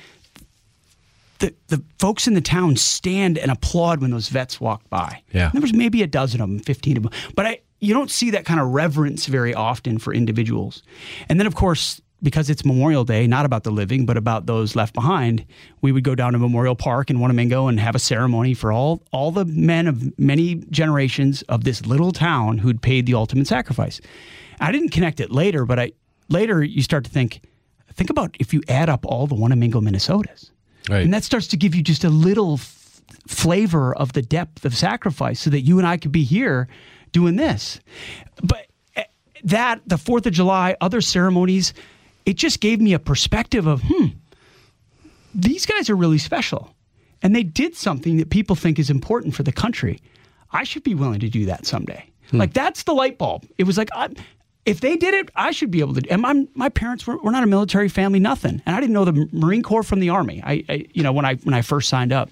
the 1.39 1.55
the 1.69 1.83
folks 1.99 2.27
in 2.27 2.35
the 2.35 2.41
town 2.41 2.77
stand 2.77 3.39
and 3.39 3.51
applaud 3.51 4.01
when 4.01 4.11
those 4.11 4.29
vets 4.29 4.61
walked 4.61 4.89
by. 4.91 5.23
Yeah. 5.33 5.51
There 5.53 5.63
was 5.63 5.73
maybe 5.73 6.03
a 6.03 6.07
dozen 6.07 6.41
of 6.41 6.49
them, 6.49 6.59
15 6.61 6.99
of 6.99 7.03
them. 7.05 7.13
But 7.35 7.47
I 7.47 7.61
you 7.81 7.95
don't 7.95 8.11
see 8.11 8.31
that 8.31 8.45
kind 8.45 8.61
of 8.61 8.69
reverence 8.69 9.27
very 9.27 9.55
often 9.55 9.99
for 9.99 10.15
individuals. 10.15 10.83
And 11.29 11.41
then 11.41 11.47
of 11.47 11.55
course, 11.55 12.01
because 12.23 12.49
it's 12.49 12.65
Memorial 12.65 13.05
Day, 13.05 13.27
not 13.27 13.45
about 13.45 13.65
the 13.65 13.71
living, 13.71 14.07
but 14.07 14.17
about 14.17 14.47
those 14.47 14.77
left 14.77 14.95
behind, 14.95 15.45
we 15.81 15.93
would 15.93 16.05
go 16.05 16.15
down 16.15 16.33
to 16.33 16.39
Memorial 16.39 16.77
Park 16.77 17.11
in 17.11 17.19
Wanamingo 17.19 17.69
and 17.69 17.81
have 17.81 17.95
a 17.95 17.99
ceremony 17.99 18.55
for 18.55 18.73
all 18.73 19.03
all 19.13 19.31
the 19.31 19.45
men 19.45 19.87
of 19.87 20.19
many 20.19 20.57
generations 20.71 21.43
of 21.43 21.65
this 21.65 21.85
little 21.87 22.13
town 22.13 22.59
who'd 22.59 22.81
paid 22.81 23.07
the 23.07 23.15
ultimate 23.15 23.47
sacrifice. 23.47 24.01
I 24.61 24.71
didn't 24.73 24.91
connect 24.91 25.21
it 25.21 25.31
later, 25.31 25.65
but 25.65 25.79
I 25.79 25.93
later 26.29 26.63
you 26.63 26.83
start 26.83 27.05
to 27.05 27.11
think 27.11 27.41
think 27.93 28.11
about 28.11 28.37
if 28.39 28.55
you 28.55 28.63
add 28.69 28.89
up 28.89 29.05
all 29.05 29.27
the 29.27 29.35
Wanamingo 29.35 29.83
Minnesotas. 29.83 30.51
Right. 30.89 31.03
And 31.03 31.13
that 31.15 31.25
starts 31.25 31.47
to 31.49 31.57
give 31.57 31.75
you 31.75 31.83
just 31.83 32.05
a 32.05 32.09
little 32.09 32.55
f- 32.55 33.03
flavor 33.27 33.95
of 33.95 34.13
the 34.13 34.23
depth 34.23 34.65
of 34.65 34.77
sacrifice 34.77 35.41
so 35.41 35.51
that 35.51 35.61
you 35.61 35.79
and 35.79 35.87
I 35.87 35.97
could 35.97 36.13
be 36.13 36.25
here 36.25 36.69
doing 37.13 37.37
this. 37.37 37.79
But 38.43 38.67
eh, 38.97 39.05
that, 39.45 39.81
the 39.87 39.97
4th 39.97 40.27
of 40.27 40.33
July, 40.33 40.77
other 40.81 41.01
ceremonies, 41.01 41.73
it 42.27 42.35
just 42.35 42.61
gave 42.61 42.81
me 42.81 42.93
a 42.93 42.99
perspective 42.99 43.67
of, 43.67 43.83
hmm, 43.85 44.07
these 45.35 45.67
guys 45.67 45.89
are 45.91 45.97
really 45.97 46.19
special. 46.19 46.75
And 47.23 47.35
they 47.35 47.43
did 47.43 47.77
something 47.77 48.17
that 48.17 48.31
people 48.31 48.57
think 48.57 48.79
is 48.79 48.91
important 48.91 49.35
for 49.35 49.43
the 49.43 49.53
country. 49.53 50.01
I 50.51 50.65
should 50.65 50.83
be 50.83 50.95
willing 50.95 51.21
to 51.21 51.29
do 51.29 51.47
that 51.47 51.67
someday. 51.67 52.09
Like 52.33 52.55
that's 52.55 52.85
the 52.85 52.95
light 52.95 53.19
bulb. 53.19 53.47
It 53.59 53.65
was 53.65 53.77
like, 53.77 53.91
I, 53.95 54.09
if 54.65 54.81
they 54.81 54.97
did 54.97 55.13
it, 55.13 55.31
I 55.35 55.51
should 55.51 55.71
be 55.71 55.81
able 55.81 55.95
to. 55.95 56.09
And 56.09 56.23
my, 56.23 56.47
my 56.55 56.69
parents 56.69 57.07
were, 57.07 57.19
were 57.19 57.31
not 57.31 57.43
a 57.43 57.47
military 57.47 57.89
family, 57.89 58.21
nothing. 58.21 58.63
And 58.65 58.75
I 58.75 58.81
didn't 58.81 58.95
know 58.95 59.05
the 59.05 59.29
Marine 59.33 59.63
Corps 59.63 59.83
from 59.83 60.01
the 60.01 60.11
Army. 60.11 60.41
I, 60.45 60.65
I, 60.69 60.87
you 60.93 61.03
know, 61.03 61.13
when 61.13 61.25
I 61.25 61.35
when 61.37 61.55
I 61.55 61.63
first 61.63 61.89
signed 61.89 62.13
up. 62.13 62.31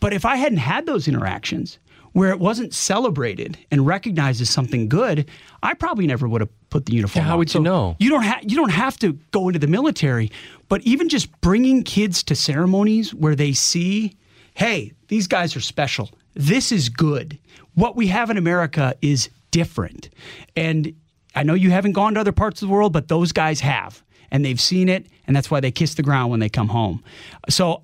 But 0.00 0.12
if 0.12 0.24
I 0.24 0.36
hadn't 0.36 0.58
had 0.58 0.86
those 0.86 1.08
interactions 1.08 1.78
where 2.12 2.30
it 2.30 2.38
wasn't 2.38 2.74
celebrated 2.74 3.58
and 3.70 3.86
recognized 3.86 4.40
as 4.40 4.50
something 4.50 4.88
good, 4.88 5.28
I 5.62 5.74
probably 5.74 6.06
never 6.06 6.26
would 6.26 6.40
have 6.40 6.50
put 6.70 6.86
the 6.86 6.94
uniform. 6.94 7.22
Yeah, 7.22 7.28
how 7.28 7.34
on. 7.34 7.38
would 7.38 7.54
you 7.54 7.60
know? 7.60 7.96
You 7.98 8.10
don't 8.10 8.22
have 8.22 8.42
you 8.42 8.56
don't 8.56 8.70
have 8.70 8.98
to 8.98 9.12
go 9.30 9.48
into 9.48 9.58
the 9.58 9.66
military, 9.66 10.30
but 10.68 10.82
even 10.82 11.08
just 11.08 11.40
bringing 11.40 11.82
kids 11.82 12.22
to 12.24 12.34
ceremonies 12.34 13.14
where 13.14 13.34
they 13.34 13.52
see, 13.52 14.16
hey, 14.54 14.92
these 15.08 15.26
guys 15.26 15.56
are 15.56 15.60
special. 15.60 16.10
This 16.34 16.72
is 16.72 16.88
good. 16.88 17.38
What 17.74 17.96
we 17.96 18.08
have 18.08 18.30
in 18.30 18.36
America 18.36 18.94
is 19.00 19.30
different. 19.50 20.10
And 20.54 20.94
I 21.34 21.42
know 21.42 21.54
you 21.54 21.70
haven't 21.70 21.92
gone 21.92 22.14
to 22.14 22.20
other 22.20 22.32
parts 22.32 22.62
of 22.62 22.68
the 22.68 22.72
world, 22.72 22.92
but 22.92 23.08
those 23.08 23.32
guys 23.32 23.60
have. 23.60 24.02
And 24.30 24.44
they've 24.44 24.60
seen 24.60 24.88
it, 24.88 25.06
and 25.26 25.36
that's 25.36 25.50
why 25.50 25.60
they 25.60 25.70
kiss 25.70 25.94
the 25.94 26.02
ground 26.02 26.30
when 26.30 26.40
they 26.40 26.48
come 26.48 26.68
home. 26.68 27.02
So 27.48 27.82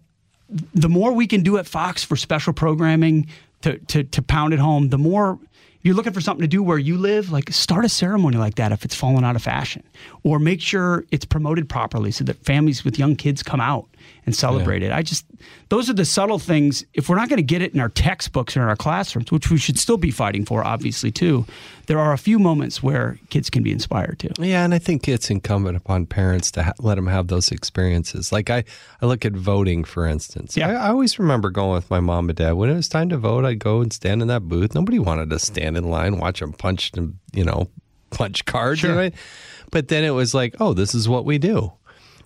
the 0.75 0.89
more 0.89 1.13
we 1.13 1.27
can 1.27 1.43
do 1.43 1.57
at 1.59 1.67
Fox 1.67 2.03
for 2.03 2.17
special 2.17 2.53
programming 2.53 3.29
to, 3.63 3.79
to, 3.79 4.05
to 4.05 4.23
pound 4.23 4.53
it 4.53 4.59
home, 4.59 4.89
the 4.89 4.99
more 4.99 5.39
you're 5.83 5.95
looking 5.95 6.13
for 6.13 6.21
something 6.21 6.43
to 6.43 6.49
do 6.49 6.63
where 6.63 6.79
you 6.79 6.97
live, 6.97 7.31
like 7.31 7.51
start 7.53 7.85
a 7.85 7.89
ceremony 7.89 8.37
like 8.37 8.55
that 8.55 8.73
if 8.73 8.85
it's 8.85 8.95
fallen 8.95 9.25
out 9.25 9.37
of 9.37 9.43
fashion, 9.43 9.83
or 10.23 10.39
make 10.39 10.61
sure 10.61 11.05
it's 11.11 11.25
promoted 11.25 11.69
properly 11.69 12.11
so 12.11 12.25
that 12.25 12.37
families 12.45 12.85
with 12.85 12.99
young 12.99 13.17
kids 13.17 13.43
come 13.43 13.61
out 13.61 13.89
and 14.27 14.35
celebrate 14.35 14.83
it. 14.83 14.93
I 14.93 15.03
just 15.03 15.27
those 15.69 15.91
are 15.91 15.95
the 15.95 16.05
subtle 16.05 16.39
things. 16.39 16.85
If 16.95 17.09
we're 17.09 17.17
not 17.17 17.29
going 17.29 17.39
to 17.39 17.43
get 17.43 17.63
it 17.63 17.75
in 17.75 17.81
our 17.81 17.89
textbooks 17.89 18.57
or 18.57 18.63
in 18.63 18.69
our 18.69 18.77
classrooms, 18.77 19.33
which 19.33 19.51
we 19.51 19.59
should 19.59 19.79
still 19.79 19.97
be 19.97 20.11
fighting 20.11 20.45
for, 20.45 20.65
obviously 20.65 21.11
too, 21.11 21.45
there 21.87 21.99
are 21.99 22.13
a 22.13 22.19
few 22.19 22.39
moments 22.39 22.83
where 22.83 23.19
kids 23.31 23.51
can 23.51 23.63
be 23.63 23.73
inspired 23.73 24.19
too. 24.19 24.31
Yeah, 24.39 24.65
and 24.65 24.75
I 24.75 24.79
think 24.79 25.09
it's 25.09 25.31
incumbent 25.31 25.77
upon 25.77 26.07
parents 26.07 26.51
to 26.53 26.63
ha- 26.63 26.73
let 26.79 26.95
them 26.97 27.07
have 27.07 27.29
those 27.29 27.51
experiences. 27.51 28.33
Like 28.33 28.51
I, 28.51 28.65
I 29.01 29.07
look 29.07 29.25
at 29.25 29.33
voting, 29.33 29.85
for 29.85 30.07
instance. 30.07 30.57
Yeah. 30.57 30.69
I, 30.69 30.73
I 30.73 30.89
always 30.91 31.19
remember 31.19 31.51
going 31.51 31.75
with 31.75 31.91
my 31.91 32.01
mom 32.01 32.29
and 32.29 32.37
dad 32.37 32.53
when 32.53 32.71
it 32.71 32.75
was 32.75 32.89
time 32.89 33.09
to 33.09 33.19
vote. 33.19 33.45
I'd 33.45 33.59
go 33.59 33.81
and 33.81 33.93
stand 33.93 34.23
in 34.23 34.29
that 34.29 34.43
booth. 34.43 34.75
Nobody 34.75 34.99
wanted 34.99 35.31
to 35.31 35.39
stand 35.39 35.77
in 35.77 35.91
line, 35.91 36.19
watch 36.19 36.41
them 36.41 36.53
punch, 36.53 36.93
you 37.33 37.45
know, 37.45 37.69
punch 38.11 38.45
cards. 38.45 38.81
Sure. 38.81 38.95
Right? 38.95 39.15
But 39.71 39.89
then 39.89 40.05
it 40.05 40.11
was 40.11 40.35
like, 40.35 40.55
oh, 40.61 40.75
this 40.75 40.95
is 40.95 41.09
what 41.09 41.25
we 41.25 41.39
do. 41.39 41.73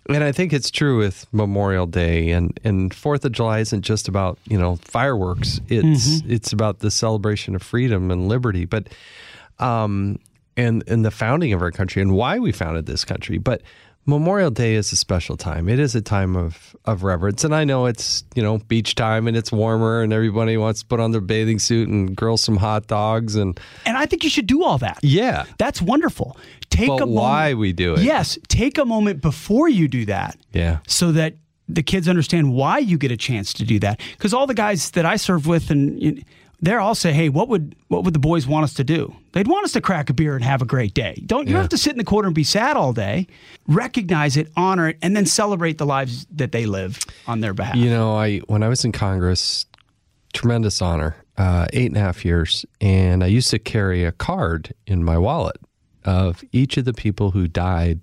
And 0.09 0.23
I 0.23 0.31
think 0.33 0.53
it's 0.53 0.71
true 0.71 0.99
with 0.99 1.27
Memorial 1.33 1.87
Day 1.87 2.31
and 2.31 2.59
and 2.63 2.95
Fourth 2.95 3.25
of 3.25 3.33
July 3.33 3.59
isn't 3.61 3.83
just 3.83 4.09
about 4.09 4.39
you 4.47 4.59
know 4.59 4.77
fireworks. 4.77 5.61
It's 5.69 6.23
it's 6.29 6.53
about 6.53 6.79
the 6.79 6.91
celebration 6.91 7.55
of 7.55 7.63
freedom 7.63 8.11
and 8.11 8.29
liberty. 8.29 8.65
But 8.67 8.89
um, 9.59 10.19
and 10.57 10.85
and 10.87 11.05
the 11.05 11.11
founding 11.11 11.53
of 11.53 11.63
our 11.63 11.71
country 11.71 12.03
and 12.03 12.13
why 12.13 12.39
we 12.39 12.53
founded 12.53 12.87
this 12.87 13.05
country. 13.05 13.39
But 13.39 13.63
Memorial 14.07 14.51
Day 14.51 14.75
is 14.75 14.93
a 14.93 14.97
special 14.97 15.37
time. 15.37 15.69
It 15.69 15.79
is 15.81 15.95
a 15.95 16.01
time 16.01 16.37
of 16.37 16.75
of 16.85 17.03
reverence, 17.03 17.43
and 17.43 17.55
I 17.55 17.65
know 17.65 17.87
it's 17.87 18.23
you 18.35 18.43
know 18.43 18.59
beach 18.59 18.95
time 18.95 19.27
and 19.27 19.37
it's 19.37 19.51
warmer, 19.51 20.01
and 20.03 20.13
everybody 20.13 20.57
wants 20.57 20.81
to 20.81 20.87
put 20.87 21.01
on 21.01 21.11
their 21.11 21.21
bathing 21.21 21.59
suit 21.59 21.89
and 21.89 22.15
grill 22.17 22.37
some 22.37 22.57
hot 22.57 22.87
dogs, 22.87 23.35
and 23.35 23.59
And 23.85 23.97
I 23.97 24.07
think 24.07 24.23
you 24.25 24.31
should 24.31 24.47
do 24.47 24.63
all 24.65 24.79
that. 24.79 24.99
yeah. 25.03 25.45
That's 25.59 25.83
wonderful. 25.83 26.37
Take 26.71 26.89
But 26.89 27.03
a 27.03 27.07
why 27.07 27.47
moment, 27.49 27.59
we 27.59 27.73
do 27.73 27.95
it? 27.95 28.01
Yes, 28.01 28.39
take 28.49 28.79
a 28.79 28.85
moment 28.85 29.21
before 29.23 29.69
you 29.69 29.89
do 29.89 30.05
that. 30.07 30.39
Yeah. 30.53 30.79
So 30.87 31.11
that 31.13 31.35
the 31.69 31.83
kids 31.83 32.09
understand 32.09 32.53
why 32.53 32.79
you 32.79 32.97
get 32.99 33.11
a 33.11 33.17
chance 33.17 33.53
to 33.55 33.65
do 33.65 33.81
that. 33.81 34.01
Because 34.13 34.33
all 34.33 34.47
the 34.47 34.55
guys 34.55 34.91
that 34.93 35.05
I 35.05 35.17
serve 35.17 35.47
with, 35.49 35.71
and 35.71 36.01
you 36.01 36.23
they're 36.61 36.81
all 36.81 36.95
say, 36.95 37.13
"Hey, 37.13 37.29
what 37.29 37.49
would 37.49 37.75
what 37.89 38.05
would 38.05 38.15
the 38.15 38.19
boys 38.19 38.47
want 38.47 38.65
us 38.65 38.75
to 38.75 38.85
do? 38.85 39.15
They'd 39.33 39.47
want 39.47 39.65
us 39.65 39.73
to 39.73 39.81
crack 39.81 40.09
a 40.11 40.15
beer 40.15 40.35
and 40.35 40.45
have 40.45 40.63
a 40.63 40.65
great 40.65 40.95
day. 40.95 41.23
Don't 41.27 41.47
you 41.49 41.55
Yeah. 41.55 41.61
have 41.61 41.69
to 41.71 41.79
sit 41.79 41.93
in 41.93 41.99
the 41.99 42.05
corner 42.05 42.27
and 42.29 42.35
be 42.35 42.45
sad 42.45 42.77
all 42.77 42.93
day? 42.93 43.27
Recognize 43.69 44.37
it, 44.37 44.51
honor 44.57 44.89
it, 44.89 44.99
and 45.03 45.15
then 45.17 45.27
celebrate 45.27 45.79
the 45.79 45.87
lives 45.87 46.27
that 46.35 46.53
they 46.53 46.65
live 46.67 46.99
on 47.27 47.41
their 47.41 47.53
behalf. 47.55 47.77
You 47.77 47.91
know, 47.91 48.17
I 48.17 48.39
when 48.47 48.63
I 48.63 48.69
was 48.69 48.85
in 48.85 48.93
Congress, 48.93 49.67
tremendous 50.33 50.81
honor, 50.83 51.17
uh, 51.37 51.67
eight 51.73 51.87
and 51.87 51.97
a 51.97 52.01
half 52.01 52.25
years, 52.25 52.65
and 52.81 53.23
I 53.23 53.27
used 53.27 53.51
to 53.51 53.59
carry 53.59 54.05
a 54.05 54.13
card 54.13 54.73
in 54.87 55.05
my 55.05 55.19
wallet 55.19 55.57
of 56.05 56.43
each 56.53 56.77
of 56.77 56.85
the 56.85 56.93
people 56.95 57.33
who 57.33 57.49
died 57.49 58.01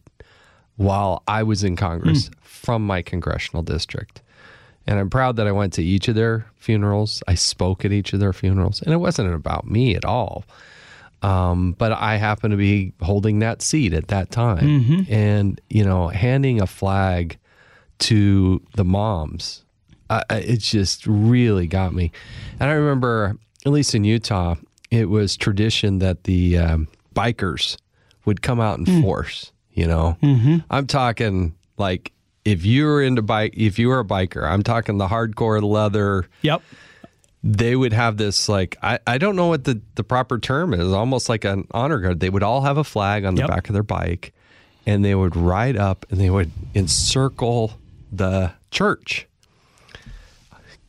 while 0.75 1.23
I 1.27 1.43
was 1.43 1.63
in 1.63 1.75
Congress 1.75 2.29
from 2.41 2.85
my 2.85 3.01
congressional 3.01 3.61
district. 3.63 4.21
And 4.85 4.99
I'm 4.99 5.09
proud 5.09 5.37
that 5.37 5.47
I 5.47 5.51
went 5.51 5.73
to 5.73 5.83
each 5.83 6.07
of 6.09 6.15
their 6.15 6.45
funerals. 6.57 7.23
I 7.27 7.35
spoke 7.35 7.85
at 7.85 7.91
each 7.91 8.13
of 8.13 8.19
their 8.19 8.33
funerals, 8.33 8.81
and 8.81 8.93
it 8.93 8.97
wasn't 8.97 9.33
about 9.33 9.65
me 9.65 9.95
at 9.95 10.03
all. 10.05 10.43
Um, 11.21 11.71
but 11.77 11.93
I 11.93 12.17
happened 12.17 12.51
to 12.51 12.57
be 12.57 12.91
holding 13.01 13.39
that 13.39 13.61
seat 13.61 13.93
at 13.93 14.09
that 14.09 14.29
time, 14.29 14.65
and 15.09 15.61
you 15.69 15.85
know, 15.85 16.09
handing 16.09 16.61
a 16.61 16.67
flag 16.67 17.37
to 17.99 18.61
the 18.75 18.83
moms. 18.83 19.63
Uh, 20.09 20.21
it 20.31 20.59
just 20.59 21.07
really 21.07 21.65
got 21.65 21.93
me. 21.93 22.11
And 22.59 22.69
I 22.69 22.73
remember, 22.73 23.37
at 23.65 23.71
least 23.71 23.95
in 23.95 24.03
Utah, 24.03 24.55
it 24.91 25.09
was 25.09 25.37
tradition 25.37 25.99
that 25.99 26.25
the 26.25 26.57
um, 26.57 26.87
bikers 27.15 27.77
would 28.25 28.41
come 28.41 28.59
out 28.59 28.77
in 28.79 29.01
force. 29.01 29.51
You 29.71 29.87
know, 29.87 30.17
I'm 30.69 30.85
talking 30.87 31.55
like 31.77 32.11
if 32.45 32.65
you 32.65 32.85
were 32.85 33.01
into 33.01 33.21
bike, 33.21 33.53
if 33.57 33.77
you 33.79 33.87
were 33.89 33.99
a 33.99 34.05
biker, 34.05 34.43
I'm 34.43 34.63
talking 34.63 34.97
the 34.97 35.07
hardcore 35.07 35.61
leather. 35.61 36.27
Yep. 36.41 36.61
They 37.45 37.75
would 37.75 37.91
have 37.93 38.15
this 38.17 38.47
like 38.47 38.77
I, 38.81 38.99
I 39.05 39.17
don't 39.17 39.35
know 39.35 39.47
what 39.47 39.65
the, 39.65 39.81
the 39.95 40.03
proper 40.03 40.39
term 40.39 40.73
is, 40.73 40.91
almost 40.93 41.27
like 41.29 41.43
an 41.43 41.67
honor 41.71 41.99
guard. 41.99 42.19
They 42.21 42.29
would 42.29 42.43
all 42.43 42.61
have 42.61 42.77
a 42.77 42.83
flag 42.85 43.25
on 43.25 43.35
the 43.35 43.41
Yep. 43.41 43.49
back 43.49 43.69
of 43.69 43.73
their 43.73 43.83
bike, 43.83 44.33
and 44.85 45.03
they 45.03 45.13
would 45.15 45.35
ride 45.35 45.75
up 45.77 46.05
and 46.09 46.19
they 46.21 46.29
would 46.29 46.51
encircle 46.73 47.73
the 48.11 48.51
church. 48.71 49.27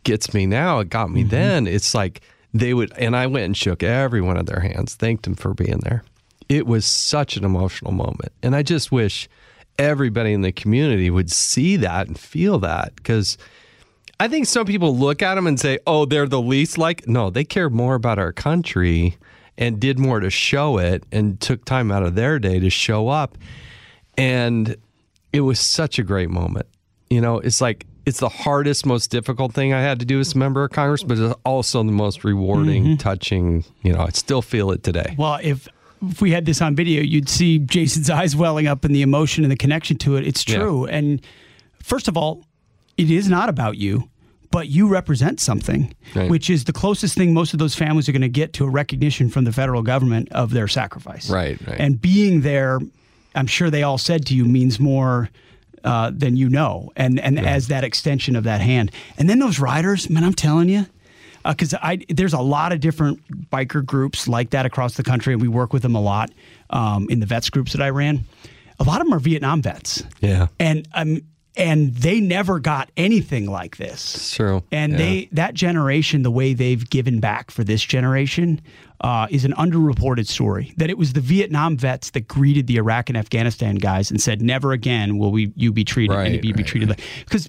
Gets 0.05 0.35
me 0.35 0.45
now. 0.47 0.81
It 0.81 0.91
got 0.91 1.11
me 1.11 1.21
Mm-hmm. 1.23 1.31
then. 1.31 1.67
It's 1.67 1.95
like 1.95 2.21
they 2.53 2.75
would, 2.75 2.93
and 2.99 3.17
I 3.17 3.27
went 3.27 3.47
and 3.47 3.57
shook 3.57 3.83
every 3.83 4.21
one 4.21 4.37
of 4.37 4.47
their 4.47 4.61
hands, 4.61 4.95
thanked 4.95 5.25
them 5.25 5.35
for 5.35 5.55
being 5.55 5.79
there. 5.79 6.05
It 6.49 6.67
was 6.67 6.85
such 6.85 7.37
an 7.39 7.45
emotional 7.45 7.91
moment, 7.91 8.31
and 8.43 8.55
I 8.55 8.63
just 8.63 8.93
wish 8.93 9.29
everybody 9.79 10.33
in 10.33 10.43
the 10.43 10.53
community 10.53 11.11
would 11.11 11.31
see 11.31 11.77
that 11.77 12.07
and 12.07 12.19
feel 12.19 12.59
that 12.61 12.95
because 12.97 13.37
I 14.21 14.29
think 14.29 14.47
some 14.47 14.67
people 14.67 14.97
look 14.97 15.23
at 15.23 15.35
them 15.35 15.47
and 15.47 15.59
say, 15.59 15.79
"Oh, 15.87 16.05
they're 16.05 16.29
the 16.29 16.41
least 16.41 16.79
like." 16.79 17.07
No, 17.09 17.31
they 17.31 17.45
care 17.45 17.69
more 17.69 17.95
about 17.95 18.19
our 18.19 18.33
country 18.33 19.17
and 19.59 19.81
did 19.81 19.99
more 19.99 20.21
to 20.21 20.31
show 20.31 20.79
it 20.79 21.05
and 21.13 21.41
took 21.41 21.65
time 21.65 21.91
out 21.91 22.03
of 22.03 22.15
their 22.15 22.39
day 22.39 22.59
to 22.61 22.71
show 22.71 23.09
up. 23.09 23.37
And 24.17 24.77
it 25.33 25.41
was 25.41 25.59
such 25.59 25.99
a 25.99 26.03
great 26.03 26.31
moment. 26.31 26.67
You 27.11 27.21
know, 27.21 27.39
it's 27.39 27.61
like 27.61 27.87
it's 28.07 28.21
the 28.21 28.29
hardest, 28.29 28.87
most 28.87 29.11
difficult 29.11 29.53
thing 29.53 29.73
I 29.73 29.81
had 29.81 29.99
to 30.01 30.05
do 30.05 30.21
as 30.21 30.35
a 30.35 30.39
member 30.39 30.65
of 30.65 30.71
Congress, 30.71 31.03
but 31.03 31.19
it's 31.19 31.35
also 31.45 31.83
the 31.83 31.93
most 31.93 32.23
rewarding, 32.23 32.85
mm-hmm. 32.85 32.97
touching. 32.97 33.65
You 33.83 33.95
know, 33.95 34.01
I 34.01 34.11
still 34.11 34.43
feel 34.43 34.71
it 34.71 34.83
today. 34.83 35.15
Well, 35.19 35.39
if 35.43 35.69
if 36.11 36.21
we 36.21 36.31
had 36.33 36.47
this 36.47 36.61
on 36.63 36.75
video, 36.77 37.03
you'd 37.03 37.29
see 37.29 37.59
Jason's 37.59 38.11
eyes 38.19 38.35
welling 38.37 38.67
up 38.67 38.85
and 38.85 38.95
the 38.95 39.03
emotion 39.03 39.45
and 39.45 39.51
the 39.51 39.57
connection 39.57 39.97
to 39.99 40.17
it. 40.17 40.27
It's 40.27 40.47
Yeah. 40.49 40.57
true. 40.57 40.87
And 40.87 41.21
first 41.83 42.09
of 42.09 42.17
all, 42.17 42.45
it 42.97 43.11
is 43.11 43.29
not 43.29 43.49
about 43.49 43.77
you, 43.77 44.09
but 44.51 44.69
you 44.69 44.87
represent 44.89 45.41
something, 45.41 45.93
Right. 46.15 46.31
which 46.31 46.49
is 46.49 46.65
the 46.65 46.73
closest 46.73 47.17
thing 47.17 47.33
most 47.35 47.53
of 47.53 47.59
those 47.59 47.75
families 47.75 48.09
are 48.09 48.13
going 48.13 48.23
to 48.23 48.29
get 48.29 48.53
to 48.55 48.65
a 48.65 48.71
recognition 48.71 49.29
from 49.29 49.45
the 49.45 49.53
federal 49.53 49.83
government 49.83 50.29
of 50.33 50.51
their 50.53 50.69
sacrifice. 50.69 51.29
Right, 51.29 51.59
right. 51.67 51.81
And 51.81 52.01
being 52.01 52.43
there, 52.43 52.79
I'm 53.35 53.47
sure 53.49 53.69
they 53.71 53.83
all 53.83 53.99
said 53.99 54.25
to 54.27 54.35
you, 54.37 54.45
means 54.45 54.79
more. 54.81 55.31
Uh, 55.83 56.11
than 56.15 56.35
you 56.35 56.49
know, 56.49 56.91
and 56.97 57.21
and 57.21 57.39
as 57.39 57.69
that 57.69 57.85
extension 57.85 58.37
of 58.37 58.45
that 58.45 58.63
hand, 58.63 58.91
and 59.19 59.29
then 59.29 59.39
those 59.39 59.59
riders, 59.59 60.09
man, 60.09 60.25
I'm 60.25 60.33
telling 60.33 60.71
you, 60.71 60.87
because 61.47 61.75
I 61.75 61.99
there's 62.09 62.33
a 62.33 62.41
lot 62.41 62.73
of 62.73 62.81
different 62.81 63.51
biker 63.51 63.85
groups 63.85 64.27
like 64.29 64.51
that 64.51 64.67
across 64.67 64.95
the 64.95 65.03
country, 65.03 65.33
and 65.35 65.43
we 65.43 65.49
work 65.49 65.73
with 65.73 65.83
them 65.83 65.95
a 65.95 66.01
lot 66.01 66.31
um, 66.71 67.07
in 67.11 67.21
the 67.21 67.27
vets 67.27 67.51
groups 67.51 67.73
that 67.73 67.83
I 67.83 67.91
ran. 67.91 68.25
A 68.81 68.85
lot 68.85 69.01
of 69.01 69.07
them 69.07 69.15
are 69.15 69.21
Vietnam 69.21 69.63
vets, 69.63 70.03
Yeah, 70.21 70.49
and 70.59 70.89
um, 70.95 71.21
and 71.57 71.95
they 71.95 72.19
never 72.21 72.59
got 72.59 72.91
anything 72.97 73.47
like 73.47 73.77
this. 73.77 74.17
it's 74.17 74.35
true. 74.35 74.65
And 74.73 74.93
Yeah. 74.93 74.99
they 74.99 75.29
that 75.33 75.55
generation, 75.55 76.23
the 76.23 76.31
way 76.33 76.55
they've 76.55 76.89
given 76.91 77.21
back 77.21 77.53
for 77.53 77.63
this 77.63 77.83
generation, 77.85 78.61
uh, 79.01 79.29
is 79.31 79.45
an 79.45 79.53
underreported 79.53 80.27
story. 80.27 80.73
That 80.79 80.91
it 80.91 80.99
was 80.99 81.13
the 81.13 81.21
Vietnam 81.21 81.77
vets 81.77 82.11
that 82.11 82.27
greeted 82.27 82.67
the 82.67 82.77
Iraq 82.79 83.09
and 83.11 83.17
Afghanistan 83.17 83.77
guys 83.77 84.11
and 84.11 84.21
said, 84.21 84.43
"Never 84.43 84.73
again 84.73 85.19
will 85.19 85.31
we 85.31 85.53
you 85.55 85.73
be 85.73 85.85
treated 85.85 86.15
Right, 86.17 86.33
and 86.33 86.41
be 86.43 86.53
right, 86.53 86.67
treated 86.67 86.89
like." 86.89 87.01
Because 87.25 87.49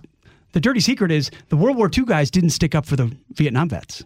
the 0.56 0.62
dirty 0.62 0.80
secret 0.80 1.12
is 1.12 1.30
the 1.50 1.58
World 1.58 1.76
War 1.78 1.92
II 1.96 2.06
guys 2.06 2.32
didn't 2.32 2.52
stick 2.52 2.74
up 2.74 2.86
for 2.86 2.96
the 2.96 3.12
Vietnam 3.34 3.68
vets. 3.68 4.04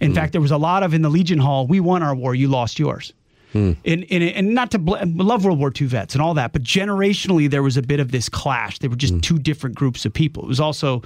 In 0.00 0.10
Hmm. 0.10 0.14
fact, 0.16 0.32
there 0.32 0.40
was 0.40 0.50
a 0.50 0.56
lot 0.56 0.82
of 0.82 0.94
in 0.94 1.02
the 1.02 1.10
Legion 1.10 1.38
Hall. 1.38 1.66
We 1.66 1.80
won 1.80 2.02
our 2.02 2.14
war. 2.14 2.34
You 2.34 2.48
lost 2.48 2.78
yours. 2.78 3.12
In, 3.54 3.76
in, 3.84 4.22
and 4.22 4.54
not 4.54 4.70
to 4.70 4.78
bl- 4.78 4.96
love 5.04 5.44
World 5.44 5.58
War 5.58 5.70
II 5.78 5.86
vets 5.86 6.14
and 6.14 6.22
all 6.22 6.32
that, 6.34 6.54
but 6.54 6.62
generationally 6.62 7.50
there 7.50 7.62
was 7.62 7.76
a 7.76 7.82
bit 7.82 8.00
of 8.00 8.10
this 8.10 8.30
clash. 8.30 8.78
They 8.78 8.88
were 8.88 8.96
just 8.96 9.12
Hmm. 9.12 9.20
two 9.20 9.38
different 9.38 9.76
groups 9.76 10.06
of 10.06 10.14
people. 10.14 10.44
It 10.44 10.48
was 10.48 10.58
also, 10.60 11.02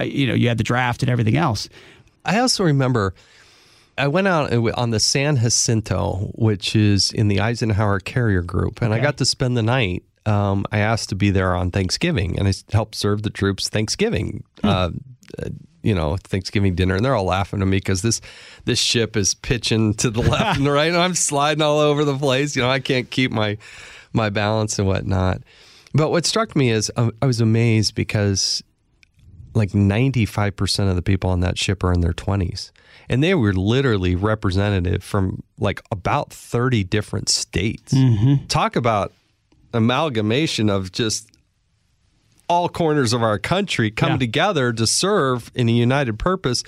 uh, 0.00 0.04
you 0.04 0.26
know, 0.26 0.32
you 0.32 0.48
had 0.48 0.56
the 0.56 0.64
draft 0.64 1.02
and 1.02 1.10
everything 1.10 1.36
else. 1.36 1.68
I 2.24 2.38
also 2.38 2.64
remember 2.64 3.14
I 3.98 4.08
went 4.08 4.26
out 4.26 4.50
on 4.78 4.90
the 4.90 4.98
San 4.98 5.36
Jacinto, 5.36 6.30
which 6.34 6.74
is 6.74 7.12
in 7.12 7.28
the 7.28 7.40
Eisenhower 7.40 8.00
Carrier 8.00 8.42
Group, 8.42 8.80
and 8.80 8.94
I 8.94 8.98
got 8.98 9.18
to 9.18 9.26
spend 9.26 9.54
the 9.56 9.62
night. 9.62 10.02
Um, 10.26 10.64
I 10.72 10.78
asked 10.78 11.10
to 11.10 11.14
be 11.14 11.30
there 11.30 11.54
on 11.54 11.70
Thanksgiving, 11.70 12.38
and 12.38 12.48
I 12.48 12.52
helped 12.72 12.94
serve 12.94 13.22
the 13.22 13.30
troops 13.30 13.68
Thanksgiving. 13.68 14.44
Uh, 14.62 14.90
uh, 15.38 15.50
you 15.82 15.94
know, 15.94 16.16
Thanksgiving 16.16 16.74
dinner, 16.74 16.94
and 16.94 17.04
they're 17.04 17.14
all 17.14 17.26
laughing 17.26 17.60
at 17.60 17.68
me 17.68 17.76
because 17.76 18.00
this 18.00 18.22
this 18.64 18.78
ship 18.78 19.16
is 19.16 19.34
pitching 19.34 19.92
to 19.94 20.10
the 20.10 20.20
left 20.30 20.56
and 20.56 20.66
the 20.66 20.70
right, 20.70 20.88
and 20.88 20.96
I'm 20.96 21.14
sliding 21.14 21.62
all 21.62 21.78
over 21.78 22.04
the 22.04 22.16
place. 22.16 22.56
You 22.56 22.62
know, 22.62 22.70
I 22.70 22.80
can't 22.80 23.10
keep 23.10 23.30
my 23.30 23.58
my 24.12 24.30
balance 24.30 24.78
and 24.78 24.88
whatnot. 24.88 25.42
But 25.92 26.10
what 26.10 26.24
struck 26.24 26.56
me 26.56 26.70
is 26.70 26.90
I 26.96 27.10
I 27.20 27.26
was 27.26 27.40
amazed 27.40 27.94
because 27.94 28.62
like 29.54 29.70
95% 29.70 30.90
of 30.90 30.96
the 30.96 31.02
people 31.02 31.30
on 31.30 31.40
that 31.40 31.56
ship 31.58 31.84
are 31.84 31.92
in 31.92 32.00
their 32.00 32.12
20s. 32.12 32.70
And 33.08 33.22
they 33.22 33.34
were 33.34 33.52
literally 33.52 34.16
representative 34.16 35.04
from 35.04 35.42
like 35.58 35.82
about 35.92 36.32
30 36.32 36.84
different 36.84 37.28
states. 37.28 37.94
Talk 38.48 38.76
about 38.76 39.12
amalgamation 39.74 40.70
of 40.70 40.92
just 40.92 41.28
all 42.48 42.68
corners 42.68 43.12
of 43.12 43.22
our 43.22 43.38
country 43.38 43.90
come 43.90 44.12
Yeah. 44.12 44.18
together 44.18 44.72
to 44.72 44.86
serve 44.86 45.50
in 45.54 45.68
a 45.68 45.72
united 45.72 46.18
purpose. 46.18 46.62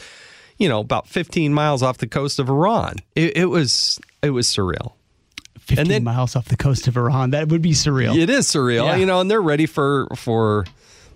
you 0.58 0.70
know, 0.70 0.80
about 0.80 1.06
15 1.06 1.52
miles 1.52 1.82
off 1.82 1.98
the 1.98 2.06
coast 2.06 2.38
of 2.38 2.48
Iran. 2.48 2.94
It, 3.14 3.36
it 3.36 3.44
was 3.50 4.00
it 4.22 4.30
was 4.30 4.46
surreal. 4.48 4.92
15 5.58 5.86
then- 5.88 6.02
miles 6.04 6.34
off 6.34 6.46
the 6.46 6.56
coast 6.56 6.88
of 6.88 6.96
Iran. 6.96 7.32
That 7.32 7.48
would 7.50 7.60
be 7.60 7.72
surreal. 7.72 8.16
It 8.16 8.30
is 8.30 8.46
surreal, 8.46 8.86
Yeah. 8.86 8.96
you 8.96 9.04
know, 9.04 9.20
and 9.20 9.30
they're 9.30 9.42
ready 9.42 9.66
for 9.66 10.08
for 10.16 10.64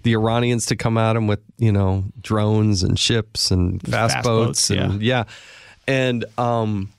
the 0.03 0.13
Iranians 0.13 0.67
to 0.67 0.77
come 0.77 0.99
at 0.99 1.15
them 1.15 1.27
with 1.27 1.41
you 1.57 1.73
know 1.73 2.05
drones 2.21 2.83
and 2.83 2.99
ships 2.99 3.51
and 3.51 3.81
fast, 3.81 4.15
fast 4.17 4.25
boats, 4.27 4.69
boats, 4.69 4.71
and 4.71 5.01
yeah. 5.03 5.25
and 5.89 6.27
um 6.37 6.91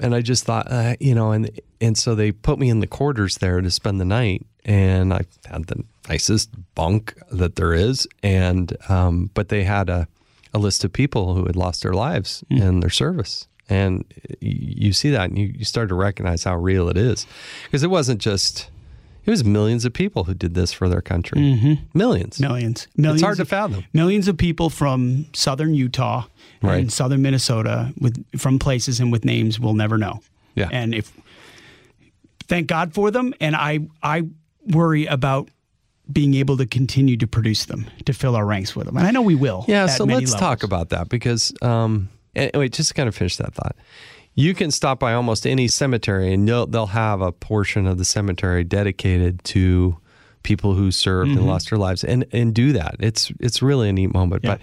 and 0.00 0.14
I 0.14 0.20
just 0.20 0.44
thought 0.44 0.70
uh, 0.70 0.96
you 1.00 1.14
know 1.14 1.32
and 1.32 1.50
and 1.80 1.96
so 1.96 2.14
they 2.14 2.32
put 2.32 2.58
me 2.58 2.68
in 2.68 2.80
the 2.80 2.86
quarters 2.86 3.38
there 3.38 3.60
to 3.60 3.70
spend 3.70 4.00
the 4.00 4.04
night. 4.04 4.44
And 4.64 5.14
I 5.14 5.22
had 5.46 5.66
the 5.66 5.82
nicest 6.08 6.50
bunk 6.74 7.14
that 7.30 7.56
there 7.56 7.72
is. 7.72 8.06
And 8.22 8.76
um 8.88 9.30
but 9.34 9.48
they 9.48 9.64
had 9.64 9.88
a 9.88 10.08
a 10.54 10.58
list 10.58 10.84
of 10.84 10.92
people 10.92 11.34
who 11.34 11.44
had 11.46 11.56
lost 11.56 11.82
their 11.82 11.92
lives 11.92 12.42
in 12.50 12.80
their 12.80 12.90
service. 12.90 13.46
And 13.68 14.04
you, 14.40 14.86
you 14.88 14.92
see 14.92 15.10
that 15.10 15.28
and 15.28 15.38
you, 15.38 15.46
you 15.46 15.64
start 15.64 15.90
to 15.90 15.94
recognize 15.94 16.44
how 16.44 16.56
real 16.56 16.88
it 16.88 16.96
is. 16.96 17.26
Because 17.64 17.82
it 17.82 17.90
wasn't 17.90 18.20
just 18.20 18.70
it 19.28 19.30
was 19.30 19.44
millions 19.44 19.84
of 19.84 19.92
people 19.92 20.24
who 20.24 20.34
did 20.34 20.54
this 20.54 20.72
for 20.72 20.88
their 20.88 21.00
country 21.02 21.38
millions 21.94 22.40
Millions. 22.40 22.88
Millions. 22.96 23.22
hard 23.22 23.36
to 23.36 23.44
fathom. 23.44 23.84
Millions 23.92 24.26
of 24.28 24.36
people 24.36 24.70
from 24.70 25.26
southern 25.34 25.74
Utah 25.74 26.24
Right. 26.62 26.80
and 26.80 26.92
southern 26.92 27.22
Minnesota 27.22 27.92
with 28.00 28.24
from 28.38 28.58
places 28.58 28.98
and 29.00 29.12
with 29.12 29.24
names 29.24 29.60
we'll 29.60 29.74
never 29.74 29.96
know. 29.98 30.20
Yeah. 30.56 30.68
And 30.72 30.94
if 30.94 31.12
thank 32.48 32.66
God 32.66 32.94
for 32.94 33.10
them. 33.10 33.34
And 33.40 33.54
I 33.54 33.80
I 34.02 34.24
worry 34.66 35.06
about 35.06 35.48
being 36.10 36.34
able 36.34 36.56
to 36.56 36.66
continue 36.66 37.16
to 37.18 37.26
produce 37.26 37.66
them, 37.66 37.86
to 38.06 38.12
fill 38.14 38.34
our 38.34 38.46
ranks 38.46 38.74
with 38.74 38.86
them. 38.86 38.96
And 38.96 39.06
I 39.06 39.10
know 39.10 39.20
we 39.22 39.34
will. 39.34 39.64
Yeah, 39.68 39.86
so 39.86 40.04
let's 40.04 40.32
levels. 40.32 40.34
talk 40.40 40.62
about 40.62 40.88
that 40.88 41.10
because, 41.10 41.52
um, 41.60 42.08
and, 42.34 42.50
wait, 42.54 42.72
just 42.72 42.88
to 42.88 42.94
kind 42.94 43.08
of 43.08 43.14
finish 43.14 43.36
that 43.36 43.52
thought. 43.54 43.76
You 44.38 44.54
can 44.54 44.70
stop 44.70 45.00
by 45.00 45.14
almost 45.14 45.46
any 45.46 45.66
cemetery 45.66 46.32
and 46.32 46.48
they'll, 46.48 46.66
they'll 46.66 46.86
have 46.86 47.20
a 47.20 47.32
portion 47.32 47.86
of 47.88 47.98
the 47.98 48.04
cemetery 48.04 48.62
dedicated 48.62 49.42
to 49.44 49.96
people 50.44 50.74
who 50.74 50.90
served 50.92 51.30
Mm-hmm. 51.30 51.38
and 51.38 51.46
lost 51.48 51.70
their 51.70 51.78
lives 51.78 52.04
and, 52.04 52.24
and 52.32 52.54
do 52.54 52.72
that. 52.74 52.94
It's, 53.00 53.32
it's 53.40 53.60
really 53.62 53.88
a 53.88 53.92
neat 53.92 54.14
moment. 54.14 54.42
But, 54.42 54.60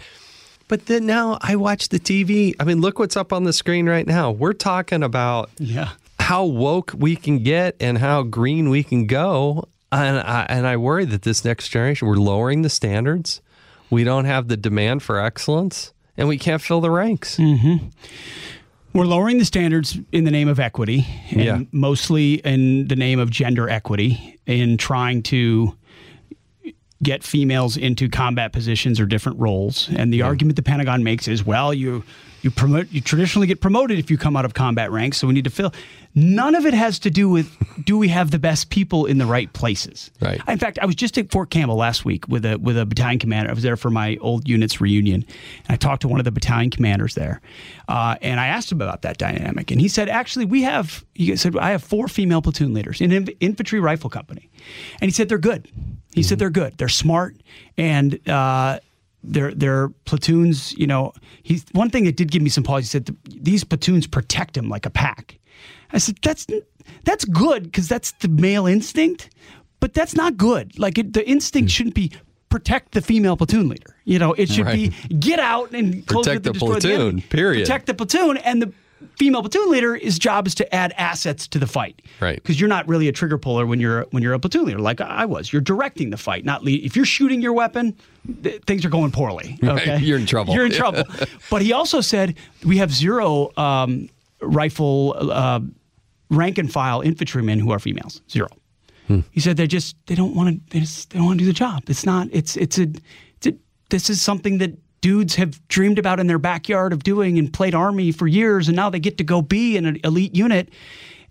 but 0.70 0.86
then 0.86 1.06
now 1.06 1.38
I 1.42 1.58
watch 1.58 1.90
the 1.90 2.00
TV. 2.00 2.56
I 2.60 2.64
mean, 2.64 2.80
look 2.80 3.00
what's 3.00 3.18
up 3.18 3.34
on 3.34 3.44
the 3.44 3.52
screen 3.52 3.88
right 3.90 4.08
now. 4.08 4.32
We're 4.32 4.54
talking 4.54 5.04
about 5.04 5.50
Yeah. 5.60 5.90
how 6.20 6.46
woke 6.46 6.94
we 6.98 7.18
can 7.18 7.44
get 7.44 7.76
and 7.82 7.98
how 7.98 8.24
green 8.24 8.70
we 8.70 8.82
can 8.82 9.08
go. 9.08 9.68
And 9.92 10.18
I, 10.20 10.46
and 10.50 10.66
I 10.66 10.78
worry 10.78 11.04
that 11.06 11.24
this 11.24 11.44
next 11.44 11.68
generation, 11.70 12.08
we're 12.08 12.16
lowering 12.16 12.62
the 12.62 12.70
standards. 12.70 13.42
We 13.90 14.04
don't 14.06 14.26
have 14.26 14.48
the 14.48 14.56
demand 14.58 15.04
for 15.04 15.20
excellence 15.20 15.92
and 16.18 16.28
we 16.30 16.38
can't 16.38 16.62
fill 16.62 16.80
the 16.82 16.90
ranks. 16.92 17.38
We're 18.96 19.06
lowering 19.06 19.40
the 19.40 19.46
standards 19.46 20.00
in 20.14 20.24
the 20.24 20.32
name 20.32 20.48
of 20.48 20.58
equity, 20.58 21.06
and 21.30 21.44
Yeah. 21.44 21.60
mostly 21.74 22.36
in 22.36 22.88
the 22.88 22.96
name 22.96 23.20
of 23.20 23.30
gender 23.30 23.70
equity, 23.70 24.38
in 24.48 24.78
trying 24.78 25.22
to 25.24 25.76
get 27.04 27.22
females 27.22 27.76
into 27.76 28.08
combat 28.08 28.54
positions 28.54 29.02
or 29.02 29.06
different 29.06 29.38
roles. 29.38 29.90
And 29.94 30.14
the 30.14 30.22
argument 30.22 30.56
the 30.56 30.64
Pentagon 30.64 31.04
makes 31.04 31.28
is, 31.28 31.46
well, 31.46 31.74
you 31.74 32.06
you 32.46 32.52
promote 32.52 32.92
you 32.92 33.02
traditionally 33.02 33.48
get 33.48 33.60
promoted 33.60 33.98
if 33.98 34.12
you 34.12 34.20
come 34.20 34.38
out 34.38 34.46
of 34.46 34.54
combat 34.54 34.92
ranks, 34.92 35.18
so 35.18 35.26
we 35.26 35.34
need 35.34 35.46
to 35.46 35.50
fill. 35.50 35.74
None 36.14 36.54
of 36.54 36.66
it 36.68 36.76
has 36.76 37.00
to 37.00 37.10
do 37.10 37.28
with 37.28 37.52
do 37.84 37.98
we 37.98 38.08
have 38.10 38.30
the 38.30 38.38
best 38.38 38.70
people 38.70 39.08
in 39.08 39.18
the 39.18 39.26
right 39.26 39.52
places. 39.52 40.12
Right. 40.22 40.40
In 40.48 40.60
fact, 40.60 40.78
I 40.80 40.86
was 40.86 40.96
just 40.96 41.18
at 41.18 41.32
Fort 41.32 41.50
Campbell 41.50 41.76
last 41.76 42.06
week 42.06 42.28
with 42.28 42.46
a 42.46 42.58
with 42.58 42.78
a 42.78 42.86
battalion 42.86 43.18
commander. 43.18 43.50
I 43.50 43.54
was 43.54 43.64
there 43.64 43.76
for 43.76 43.90
my 43.90 44.18
old 44.22 44.48
unit's 44.48 44.80
reunion, 44.80 45.26
and 45.68 45.74
I 45.74 45.76
talked 45.76 46.04
to 46.04 46.08
one 46.08 46.20
of 46.20 46.24
the 46.24 46.32
battalion 46.32 46.70
commanders 46.70 47.16
there, 47.16 47.42
uh, 47.88 48.16
and 48.22 48.40
I 48.40 48.46
asked 48.46 48.72
him 48.72 48.80
about 48.80 49.02
that 49.02 49.18
dynamic, 49.18 49.72
and 49.72 49.82
he 49.82 49.88
said, 49.88 50.08
actually, 50.08 50.46
we 50.46 50.62
have. 50.62 51.04
He 51.16 51.36
said, 51.36 51.58
I 51.58 51.72
have 51.72 51.84
four 51.84 52.08
female 52.08 52.44
platoon 52.44 52.76
leaders 52.76 53.02
in 53.02 53.12
an 53.12 53.28
infantry 53.40 53.80
rifle 53.80 54.12
company, 54.12 54.52
and 55.02 55.10
he 55.10 55.12
said 55.12 55.30
they're 55.30 55.40
good. 55.40 55.68
He 56.14 56.22
said 56.22 56.38
they're 56.38 56.52
good. 56.52 56.78
They're 56.78 56.90
smart, 56.90 57.36
and 57.76 58.20
uh, 58.30 58.80
their 59.26 59.54
their 59.54 59.90
platoons. 60.06 60.74
You 60.78 60.88
know, 60.88 61.14
he's 61.44 61.66
one 61.72 61.90
thing 61.90 62.06
that 62.06 62.16
did 62.16 62.32
give 62.32 62.42
me 62.42 62.50
some 62.50 62.64
pause. 62.64 62.84
He 62.84 62.88
said 62.88 63.16
these 63.26 63.64
platoons 63.64 64.08
protect 64.08 64.56
him 64.56 64.70
like 64.70 64.86
a 64.86 64.90
pack. 64.90 65.38
I 65.92 65.98
said 65.98 66.18
that's 66.22 66.48
that's 67.04 67.26
good 67.26 67.64
because 67.64 67.88
that's 67.88 68.12
the 68.14 68.28
male 68.28 68.68
instinct, 68.68 69.30
but 69.80 69.94
that's 69.94 70.16
not 70.16 70.38
good. 70.38 70.78
Like 70.80 70.98
it, 70.98 71.14
the 71.14 71.28
instinct 71.28 71.72
hmm. 71.72 71.74
shouldn't 71.74 71.96
be 71.96 72.12
protect 72.50 72.94
the 72.94 73.02
female 73.02 73.36
platoon 73.36 73.68
leader. 73.68 73.96
You 74.06 74.20
know, 74.20 74.34
it 74.34 74.50
should 74.50 74.68
be 74.68 74.94
get 75.20 75.40
out 75.40 75.72
and 75.74 76.06
close 76.08 76.26
Protect 76.26 76.46
with 76.46 76.54
the 76.54 76.60
platoon, 76.60 77.02
enemy. 77.02 77.22
period. 77.22 77.66
Protect 77.66 77.88
the 77.88 77.94
platoon 77.94 78.38
and 78.38 78.62
the 78.62 78.74
female 79.18 79.42
platoon 79.42 79.70
leader 79.70 79.96
his 79.96 80.18
job 80.18 80.48
is 80.48 80.56
to 80.56 80.76
add 80.76 80.94
assets 80.98 81.48
to 81.50 81.60
the 81.60 81.68
fight. 81.68 82.02
Right. 82.22 82.36
because 82.36 82.60
you're 82.60 82.70
not 82.70 82.88
really 82.88 83.08
a 83.08 83.12
trigger 83.12 83.38
puller 83.38 83.66
when 83.66 83.80
you're 83.80 84.04
when 84.12 84.24
you're 84.24 84.34
a 84.34 84.40
platoon 84.40 84.66
leader 84.66 84.80
like 84.80 85.02
I 85.02 85.26
was. 85.26 85.52
You're 85.52 85.62
directing 85.62 86.10
the 86.10 86.18
fight 86.18 86.46
not 86.46 86.64
lead 86.64 86.84
if 86.84 86.96
you're 86.96 87.06
shooting 87.06 87.42
your 87.42 87.54
weapon 87.54 87.96
th- 88.44 88.62
things 88.64 88.86
are 88.86 88.90
going 88.90 89.12
poorly 89.12 89.60
okay? 89.64 89.98
You're 90.02 90.18
in 90.18 90.26
trouble. 90.26 90.54
you're 90.54 90.66
in 90.66 90.72
trouble. 90.72 91.04
But 91.50 91.62
he 91.62 91.74
also 91.74 92.02
said 92.02 92.36
we 92.66 92.78
have 92.78 92.92
zero 92.92 93.52
um, 93.58 94.10
rifle 94.42 95.16
uh, 95.20 95.60
rank 96.30 96.58
and 96.58 96.72
file 96.72 97.02
infantrymen 97.02 97.60
who 97.60 97.72
are 97.72 97.80
females 97.80 98.22
zero. 98.30 98.48
He 99.32 99.40
said 99.40 99.56
they 99.58 99.68
just 99.68 99.96
they 100.08 100.16
don't 100.16 100.34
want 100.34 100.50
to 100.50 100.62
they, 100.72 100.80
just, 100.80 101.12
they 101.12 101.20
don't 101.20 101.28
want 101.28 101.38
to 101.38 101.44
do 101.44 101.48
the 101.48 101.54
job. 101.54 101.84
It's 101.88 102.06
not 102.08 102.28
it's 102.32 102.58
it's 102.58 102.80
a, 102.80 102.88
it's 103.36 103.48
a 103.48 103.54
this 103.92 104.10
is 104.10 104.20
something 104.20 104.58
that 104.58 104.72
dudes 105.06 105.36
have 105.36 105.66
dreamed 105.68 106.00
about 106.00 106.20
in 106.20 106.26
their 106.26 106.40
backyard 106.40 106.92
of 106.92 107.04
doing 107.04 107.38
and 107.38 107.54
played 107.54 107.76
army 107.76 108.12
for 108.12 108.26
years 108.26 108.68
and 108.68 108.76
now 108.76 108.90
they 108.90 109.00
get 109.00 109.20
to 109.20 109.24
go 109.24 109.40
be 109.40 109.78
in 109.78 109.86
an 109.86 110.00
elite 110.04 110.36
unit. 110.36 110.70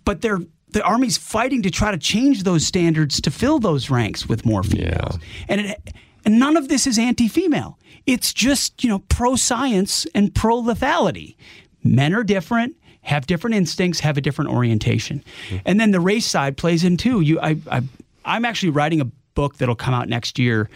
But 0.05 0.21
they're 0.21 0.39
the 0.69 0.85
army's 0.85 1.17
fighting 1.17 1.61
to 1.63 1.73
try 1.73 1.91
to 1.91 1.99
change 1.99 2.45
those 2.45 2.65
standards 2.65 3.21
to 3.21 3.33
fill 3.33 3.59
those 3.59 3.91
ranks 3.91 4.29
with 4.29 4.47
more 4.47 4.63
females. 4.63 5.19
And 5.49 5.61
it 5.61 5.93
and 6.25 6.39
none 6.39 6.57
of 6.57 6.69
this 6.69 6.87
is 6.87 7.01
anti-female. 7.01 7.77
It's 8.07 8.33
just 8.33 8.85
you 8.85 8.91
know 8.91 9.01
pro 9.09 9.35
science 9.35 10.07
and 10.15 10.33
pro 10.33 10.63
lethality 10.63 11.35
men 11.83 12.15
are 12.15 12.23
different 12.23 12.77
have 13.03 13.27
different 13.27 13.57
instincts 13.57 13.99
have 13.99 14.17
a 14.17 14.21
different 14.21 14.53
orientation. 14.53 15.25
Mm-hmm. 15.49 15.57
And 15.65 15.81
then 15.81 15.91
the 15.91 16.01
race 16.01 16.27
side 16.27 16.57
plays 16.57 16.85
in 16.85 16.97
too. 16.97 17.23
You 17.23 17.41
I, 17.41 17.57
I 17.69 17.83
i'm 18.25 18.45
actually 18.45 18.71
writing 18.71 19.01
a 19.01 19.07
book 19.35 19.57
that'll 19.57 19.75
come 19.75 19.95
out 19.95 20.09
next 20.09 20.39
year 20.39 20.71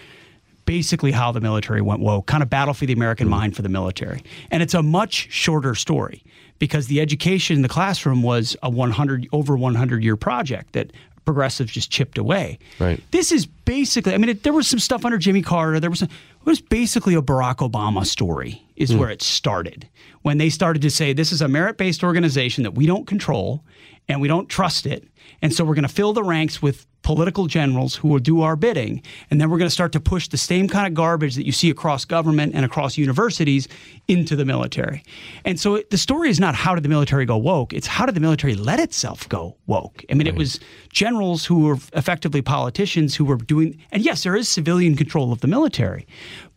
basically 0.69 1.13
how 1.13 1.33
the 1.33 1.41
military 1.41 1.81
went 1.81 1.99
woke, 1.99 2.27
kind 2.27 2.43
of 2.43 2.51
battle 2.51 2.75
for 2.75 2.85
the 2.85 2.93
American 2.93 3.27
hmm. 3.27 3.31
mind 3.31 3.57
for 3.57 3.63
the 3.63 3.71
military. 3.71 4.23
And 4.51 4.63
it's 4.63 4.75
a 4.75 4.83
much 4.83 5.33
shorter 5.33 5.75
story 5.75 6.23
because 6.59 6.89
the 6.89 7.01
education 7.01 7.57
in 7.57 7.63
the 7.63 7.71
classroom 7.71 8.23
was 8.23 8.55
a 8.63 8.69
100 8.69 9.29
over 9.33 9.57
100 9.57 10.05
year 10.05 10.17
project 10.17 10.75
that 10.75 10.93
progressives 11.25 11.73
just 11.73 11.91
chipped 11.91 12.19
away. 12.19 12.59
Right. 12.79 13.03
This 13.13 13.33
is 13.33 13.47
basically, 13.47 14.13
I 14.13 14.19
mean, 14.19 14.29
it, 14.29 14.43
there 14.43 14.53
was 14.53 14.69
some 14.69 14.79
stuff 14.79 15.07
under 15.07 15.17
Jimmy 15.17 15.41
Carter. 15.41 15.81
There 15.81 15.89
was, 15.89 16.01
some, 16.01 16.09
it 16.09 16.47
was 16.47 16.61
basically 16.61 17.15
a 17.15 17.23
Barack 17.23 17.57
Obama 17.57 18.05
story, 18.05 18.63
is 18.79 18.91
hmm. 18.91 18.99
where 18.99 19.11
it 19.11 19.21
started. 19.21 19.88
When 20.23 20.38
they 20.38 20.49
started 20.49 20.83
to 20.83 20.91
say, 20.91 21.12
this 21.12 21.33
is 21.33 21.43
a 21.43 21.49
merit 21.49 21.77
based 21.77 22.03
organization 22.03 22.62
that 22.62 22.73
we 22.73 22.87
don't 22.87 23.07
control 23.07 23.64
and 24.09 24.21
we 24.21 24.29
don't 24.29 24.49
trust 24.49 24.87
it. 24.87 25.07
And 25.43 25.53
so 25.53 25.64
we're 25.64 25.75
going 25.75 25.87
to 25.87 25.93
fill 25.93 26.12
the 26.12 26.25
ranks 26.25 26.62
with 26.62 26.87
political 27.03 27.47
generals 27.47 27.95
who 27.95 28.09
will 28.09 28.19
do 28.19 28.43
our 28.43 28.57
bidding. 28.57 29.03
And 29.31 29.41
then 29.41 29.49
we're 29.51 29.59
going 29.59 29.69
to 29.69 29.75
start 29.75 29.93
to 29.93 30.01
push 30.01 30.29
the 30.29 30.37
same 30.37 30.69
kind 30.69 30.87
of 30.87 30.95
garbage 30.95 31.37
that 31.37 31.47
you 31.47 31.53
see 31.53 31.71
across 31.71 32.05
government 32.05 32.55
and 32.55 32.64
across 32.64 32.99
universities 32.99 33.69
into 34.09 34.37
the 34.37 34.45
military. 34.45 35.03
And 35.45 35.59
so 35.61 35.77
it, 35.77 35.91
the 35.91 35.99
story 35.99 36.29
is 36.29 36.41
not 36.41 36.55
how 36.55 36.75
did 36.75 36.85
the 36.85 36.88
military 36.88 37.25
go 37.25 37.37
woke, 37.37 37.73
it's 37.73 37.87
how 37.87 38.05
did 38.05 38.14
the 38.14 38.21
military 38.21 38.55
let 38.55 38.81
itself 38.81 39.29
go 39.29 39.57
woke. 39.67 40.05
I 40.11 40.14
mean, 40.14 40.27
it 40.27 40.35
was 40.35 40.61
generals 40.93 41.45
who 41.45 41.61
were 41.61 41.79
effectively 41.95 42.43
politicians 42.43 43.14
who 43.14 43.25
were 43.25 43.37
doing, 43.37 43.79
and 43.91 44.05
yes, 44.05 44.23
there 44.23 44.37
is 44.37 44.49
civilian 44.49 44.97
control 44.97 45.33
of 45.33 45.41
the 45.41 45.49
military, 45.49 46.07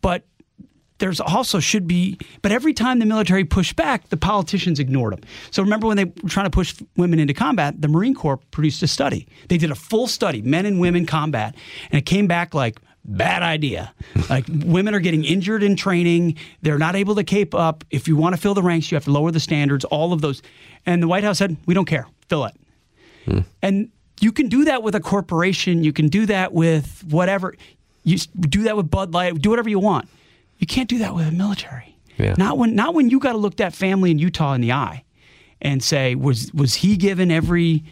but 0.00 0.24
there's 1.02 1.18
also 1.18 1.58
should 1.58 1.88
be, 1.88 2.16
but 2.42 2.52
every 2.52 2.72
time 2.72 3.00
the 3.00 3.06
military 3.06 3.44
pushed 3.44 3.74
back, 3.74 4.08
the 4.10 4.16
politicians 4.16 4.78
ignored 4.78 5.14
them. 5.14 5.20
So 5.50 5.60
remember 5.60 5.88
when 5.88 5.96
they 5.96 6.04
were 6.04 6.28
trying 6.28 6.46
to 6.46 6.50
push 6.50 6.80
women 6.96 7.18
into 7.18 7.34
combat, 7.34 7.82
the 7.82 7.88
Marine 7.88 8.14
Corps 8.14 8.36
produced 8.36 8.84
a 8.84 8.86
study. 8.86 9.26
They 9.48 9.58
did 9.58 9.72
a 9.72 9.74
full 9.74 10.06
study, 10.06 10.42
men 10.42 10.64
and 10.64 10.78
women 10.78 11.04
combat, 11.04 11.56
and 11.90 11.98
it 11.98 12.06
came 12.06 12.28
back 12.28 12.54
like 12.54 12.78
bad 13.04 13.42
idea. 13.42 13.92
Like 14.30 14.44
women 14.48 14.94
are 14.94 15.00
getting 15.00 15.24
injured 15.24 15.64
in 15.64 15.74
training, 15.74 16.36
they're 16.60 16.78
not 16.78 16.94
able 16.94 17.16
to 17.16 17.24
keep 17.24 17.52
up. 17.52 17.82
If 17.90 18.06
you 18.06 18.14
want 18.14 18.36
to 18.36 18.40
fill 18.40 18.54
the 18.54 18.62
ranks, 18.62 18.92
you 18.92 18.94
have 18.94 19.04
to 19.06 19.10
lower 19.10 19.32
the 19.32 19.40
standards. 19.40 19.84
All 19.86 20.12
of 20.12 20.20
those, 20.20 20.40
and 20.86 21.02
the 21.02 21.08
White 21.08 21.24
House 21.24 21.38
said, 21.38 21.56
"We 21.66 21.74
don't 21.74 21.86
care, 21.86 22.06
fill 22.28 22.44
it." 22.44 22.54
Hmm. 23.24 23.40
And 23.60 23.88
you 24.20 24.30
can 24.30 24.48
do 24.48 24.66
that 24.66 24.84
with 24.84 24.94
a 24.94 25.00
corporation. 25.00 25.82
You 25.82 25.92
can 25.92 26.06
do 26.06 26.26
that 26.26 26.52
with 26.52 27.02
whatever. 27.10 27.56
You 28.04 28.18
do 28.18 28.62
that 28.62 28.76
with 28.76 28.88
Bud 28.88 29.12
Light. 29.14 29.42
Do 29.42 29.50
whatever 29.50 29.68
you 29.68 29.80
want. 29.80 30.08
You 30.62 30.66
can't 30.68 30.88
do 30.88 30.98
that 30.98 31.12
with 31.12 31.26
the 31.26 31.32
military. 31.32 31.96
Yeah. 32.18 32.36
Not 32.38 32.56
when 32.56 32.76
not 32.76 32.94
when 32.94 33.10
you 33.10 33.18
got 33.18 33.32
to 33.32 33.38
look 33.38 33.56
that 33.56 33.74
family 33.74 34.12
in 34.12 34.20
Utah 34.20 34.52
in 34.52 34.60
the 34.60 34.70
eye 34.70 35.02
and 35.60 35.82
say, 35.82 36.14
was 36.14 36.54
was 36.54 36.74
he 36.74 36.96
given 36.96 37.32
every 37.32 37.82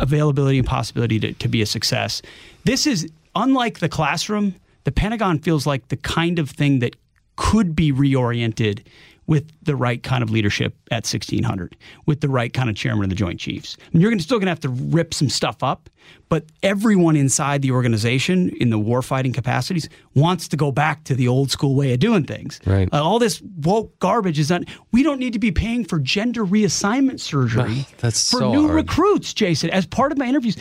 availability 0.00 0.58
and 0.58 0.66
possibility 0.66 1.18
to, 1.18 1.32
to 1.32 1.48
be 1.48 1.60
a 1.60 1.66
success? 1.66 2.22
This 2.62 2.86
is 2.86 3.10
unlike 3.34 3.80
the 3.80 3.88
classroom. 3.88 4.54
The 4.84 4.92
Pentagon 4.92 5.40
feels 5.40 5.66
like 5.66 5.88
the 5.88 5.96
kind 5.96 6.38
of 6.38 6.48
thing 6.48 6.78
that 6.78 6.94
could 7.34 7.74
be 7.74 7.92
reoriented 7.92 8.84
with 9.30 9.48
the 9.62 9.76
right 9.76 10.02
kind 10.02 10.24
of 10.24 10.30
leadership 10.30 10.74
at 10.90 11.06
1600, 11.06 11.76
with 12.04 12.20
the 12.20 12.28
right 12.28 12.52
kind 12.52 12.68
of 12.68 12.74
chairman 12.74 13.04
of 13.04 13.10
the 13.10 13.14
Joint 13.14 13.38
Chiefs. 13.38 13.76
Mean, 13.92 14.00
you're 14.00 14.10
gonna, 14.10 14.20
still 14.20 14.38
going 14.38 14.46
to 14.46 14.50
have 14.50 14.60
to 14.60 14.68
rip 14.68 15.14
some 15.14 15.28
stuff 15.28 15.62
up, 15.62 15.88
but 16.28 16.46
everyone 16.64 17.14
inside 17.14 17.62
the 17.62 17.70
organization 17.70 18.48
in 18.48 18.70
the 18.70 18.78
warfighting 18.78 19.32
capacities 19.32 19.88
wants 20.16 20.48
to 20.48 20.56
go 20.56 20.72
back 20.72 21.04
to 21.04 21.14
the 21.14 21.28
old 21.28 21.52
school 21.52 21.76
way 21.76 21.92
of 21.92 22.00
doing 22.00 22.24
things. 22.24 22.58
Right. 22.66 22.88
Uh, 22.92 23.04
all 23.04 23.20
this 23.20 23.40
woke 23.40 23.96
garbage 24.00 24.40
is 24.40 24.50
not. 24.50 24.64
We 24.90 25.04
don't 25.04 25.20
need 25.20 25.34
to 25.34 25.38
be 25.38 25.52
paying 25.52 25.84
for 25.84 26.00
gender 26.00 26.44
reassignment 26.44 27.20
surgery 27.20 27.86
That's 27.98 28.28
for 28.28 28.40
so 28.40 28.50
new 28.50 28.66
hard. 28.66 28.74
recruits, 28.74 29.32
Jason. 29.32 29.70
As 29.70 29.86
part 29.86 30.10
of 30.10 30.18
my 30.18 30.26
interviews, 30.26 30.56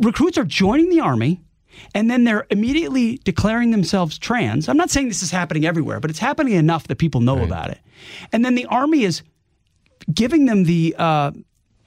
recruits 0.00 0.38
are 0.38 0.44
joining 0.44 0.90
the 0.90 1.00
army 1.00 1.40
and 1.94 2.10
then 2.10 2.24
they're 2.24 2.46
immediately 2.50 3.18
declaring 3.24 3.70
themselves 3.70 4.18
trans. 4.18 4.68
I'm 4.68 4.76
not 4.76 4.90
saying 4.90 5.08
this 5.08 5.22
is 5.22 5.30
happening 5.30 5.66
everywhere, 5.66 6.00
but 6.00 6.10
it's 6.10 6.18
happening 6.18 6.54
enough 6.54 6.88
that 6.88 6.96
people 6.96 7.20
know 7.20 7.42
about 7.42 7.70
it. 7.70 7.78
And 8.32 8.44
then 8.44 8.54
the 8.54 8.66
army 8.66 9.04
is 9.04 9.22
giving 10.12 10.46
them 10.46 10.64
the 10.64 10.94
uh, 10.98 11.32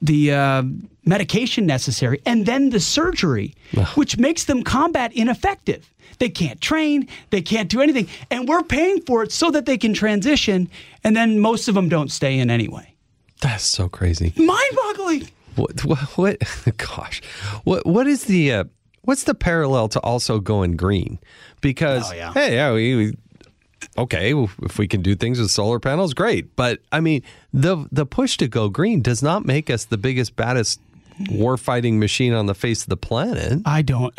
the 0.00 0.32
uh, 0.32 0.62
medication 1.04 1.66
necessary 1.66 2.20
and 2.26 2.46
then 2.46 2.70
the 2.70 2.80
surgery, 2.80 3.54
which 3.94 4.18
makes 4.18 4.44
them 4.44 4.62
combat 4.62 5.12
ineffective. 5.14 5.90
They 6.18 6.28
can't 6.28 6.60
train, 6.60 7.08
they 7.30 7.42
can't 7.42 7.68
do 7.68 7.80
anything, 7.80 8.08
and 8.30 8.48
we're 8.48 8.62
paying 8.62 9.00
for 9.02 9.22
it 9.24 9.32
so 9.32 9.50
that 9.50 9.66
they 9.66 9.76
can 9.76 9.94
transition. 9.94 10.68
And 11.02 11.16
then 11.16 11.40
most 11.40 11.68
of 11.68 11.74
them 11.74 11.88
don't 11.88 12.10
stay 12.12 12.38
in 12.38 12.50
anyway. 12.50 12.94
That's 13.40 13.64
so 13.64 13.88
crazy. 13.88 14.32
Mind-boggling. 14.36 15.28
What? 15.56 15.84
What? 15.84 15.98
what 16.16 16.38
gosh, 16.76 17.22
what? 17.64 17.86
What 17.86 18.06
is 18.06 18.24
the? 18.24 18.52
Uh, 18.52 18.64
what's 19.04 19.24
the 19.24 19.34
parallel 19.34 19.88
to 19.90 20.00
also 20.00 20.40
going 20.40 20.76
green? 20.76 21.18
Because 21.60 22.10
Oh, 22.10 22.14
yeah. 22.14 22.32
hey, 22.32 22.54
yeah, 22.54 22.72
we, 22.72 22.96
we 22.96 23.16
okay, 23.98 24.34
if 24.62 24.78
we 24.78 24.86
can 24.88 25.02
do 25.02 25.14
things 25.14 25.38
with 25.40 25.50
solar 25.50 25.78
panels, 25.78 26.14
great. 26.14 26.54
But 26.56 26.80
I 26.92 27.00
mean, 27.00 27.22
the 27.52 27.86
the 27.92 28.06
push 28.06 28.36
to 28.38 28.48
go 28.48 28.68
green 28.68 29.00
does 29.02 29.22
not 29.22 29.44
make 29.44 29.70
us 29.70 29.84
the 29.84 29.98
biggest, 29.98 30.36
baddest 30.36 30.80
warfighting 31.30 31.98
machine 31.98 32.32
on 32.32 32.46
the 32.46 32.54
face 32.54 32.82
of 32.82 32.88
the 32.88 32.96
planet. 32.96 33.60
I 33.64 33.82
don't. 33.82 34.12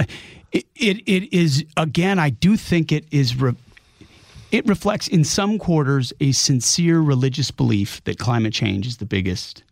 It, 0.52 0.65
it, 0.76 0.98
it 1.06 1.34
is, 1.36 1.65
again, 1.76 2.17
I 2.17 2.30
do 2.30 2.56
think 2.56 2.93
it 2.93 3.06
is. 3.12 3.36
Re, 3.36 3.52
it 4.52 4.65
reflects 4.67 5.10
in 5.10 5.26
some 5.26 5.60
quarters 5.60 6.13
a 6.21 6.32
sincere 6.32 7.02
religious 7.02 7.52
belief 7.52 8.02
that 8.06 8.17
climate 8.17 8.54
change 8.54 8.88
is 8.88 8.95
the 8.98 9.06
biggest 9.06 9.63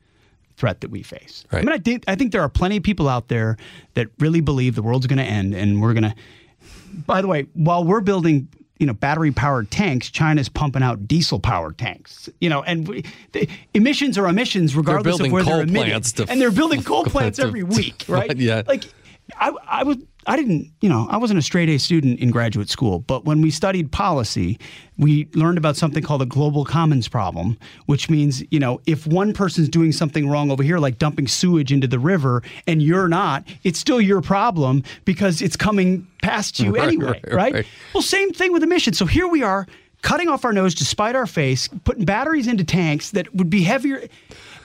threat 0.57 0.81
that 0.81 0.89
we 0.91 1.01
face. 1.03 1.45
I 1.51 1.57
mean, 1.57 1.69
I 1.69 1.77
think, 1.77 2.03
I 2.07 2.15
think 2.15 2.31
there 2.31 2.41
are 2.41 2.49
plenty 2.49 2.77
of 2.77 2.83
people 2.83 3.07
out 3.09 3.27
there 3.27 3.57
that 3.95 4.07
really 4.19 4.41
believe 4.41 4.75
the 4.75 4.83
world's 4.83 5.07
going 5.07 5.17
to 5.17 5.23
end 5.25 5.53
and 5.53 5.81
we're 5.81 5.93
going 5.93 6.03
to. 6.03 6.15
By 7.07 7.21
the 7.21 7.27
way, 7.27 7.47
while 7.53 7.83
we're 7.83 8.01
building. 8.01 8.47
You 8.79 8.87
know, 8.87 8.93
battery-powered 8.93 9.71
tanks. 9.71 10.09
China's 10.09 10.49
pumping 10.49 10.83
out 10.83 11.07
diesel-powered 11.07 11.77
tanks. 11.77 12.27
You 12.41 12.49
know, 12.49 12.63
and 12.63 12.85
we, 12.85 13.05
the 13.31 13.47
emissions 13.73 14.17
are 14.17 14.27
emissions 14.27 14.75
regardless 14.75 15.21
of 15.21 15.31
where 15.31 15.43
they're 15.43 15.61
emitted. 15.61 16.19
and 16.29 16.41
they're 16.41 16.51
building 16.51 16.83
coal 16.91 17.05
plants 17.05 17.39
every 17.39 17.63
week, 17.63 18.03
right? 18.09 18.35
Yeah. 18.35 18.63
Like 18.67 18.83
I, 19.37 19.51
I 19.67 19.83
was 19.83 19.97
I 20.25 20.35
didn't 20.35 20.71
you 20.81 20.89
know 20.89 21.07
I 21.09 21.17
wasn't 21.17 21.39
a 21.39 21.41
straight 21.41 21.69
A 21.69 21.77
student 21.77 22.19
in 22.19 22.31
graduate 22.31 22.69
school, 22.69 22.99
but 22.99 23.25
when 23.25 23.41
we 23.41 23.51
studied 23.51 23.91
policy, 23.91 24.59
we 24.97 25.27
learned 25.33 25.57
about 25.57 25.75
something 25.75 26.03
called 26.03 26.21
the 26.21 26.25
global 26.25 26.65
commons 26.65 27.07
problem, 27.07 27.57
which 27.85 28.09
means 28.09 28.43
you 28.51 28.59
know 28.59 28.81
if 28.85 29.07
one 29.07 29.33
person's 29.33 29.69
doing 29.69 29.91
something 29.91 30.29
wrong 30.29 30.51
over 30.51 30.63
here, 30.63 30.77
like 30.77 30.97
dumping 30.97 31.27
sewage 31.27 31.71
into 31.71 31.87
the 31.87 31.99
river, 31.99 32.43
and 32.67 32.81
you're 32.81 33.07
not, 33.07 33.45
it's 33.63 33.79
still 33.79 34.01
your 34.01 34.21
problem 34.21 34.83
because 35.05 35.41
it's 35.41 35.55
coming 35.55 36.07
past 36.21 36.59
you 36.59 36.71
Right, 36.75 36.87
anyway, 36.87 37.05
right, 37.05 37.33
right? 37.33 37.53
right. 37.53 37.67
Well, 37.93 38.03
same 38.03 38.31
thing 38.31 38.53
with 38.53 38.63
emissions. 38.63 38.97
So 38.97 39.05
here 39.05 39.27
we 39.27 39.43
are 39.43 39.67
cutting 40.03 40.27
off 40.29 40.45
our 40.45 40.53
nose 40.53 40.75
to 40.75 40.85
spite 40.85 41.15
our 41.15 41.25
face, 41.25 41.67
putting 41.85 42.05
batteries 42.05 42.47
into 42.47 42.63
tanks 42.63 43.11
that 43.11 43.33
would 43.33 43.49
be 43.49 43.63
heavier, 43.63 44.03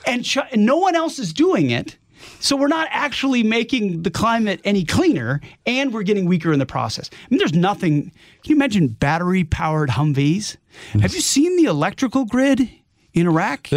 and, 0.05 0.23
ch- 0.23 0.37
and 0.51 0.65
no 0.65 0.77
one 0.77 0.95
else 0.95 1.17
is 1.17 1.33
doing 1.33 1.71
it. 1.71 1.97
So 2.39 2.55
we're 2.55 2.67
not 2.67 2.87
actually 2.91 3.43
making 3.43 4.03
the 4.03 4.11
climate 4.11 4.61
any 4.63 4.85
cleaner, 4.85 5.41
and 5.65 5.93
we're 5.93 6.03
getting 6.03 6.25
weaker 6.25 6.53
in 6.53 6.59
the 6.59 6.65
process. 6.65 7.09
I 7.13 7.17
mean, 7.29 7.37
there's 7.37 7.53
nothing. 7.53 8.11
Can 8.43 8.51
you 8.51 8.55
imagine 8.55 8.87
battery-powered 8.87 9.89
Humvees? 9.89 10.57
Have 11.01 11.13
you 11.13 11.21
seen 11.21 11.57
the 11.57 11.65
electrical 11.65 12.25
grid 12.25 12.69
in 13.13 13.27
Iraq? 13.27 13.69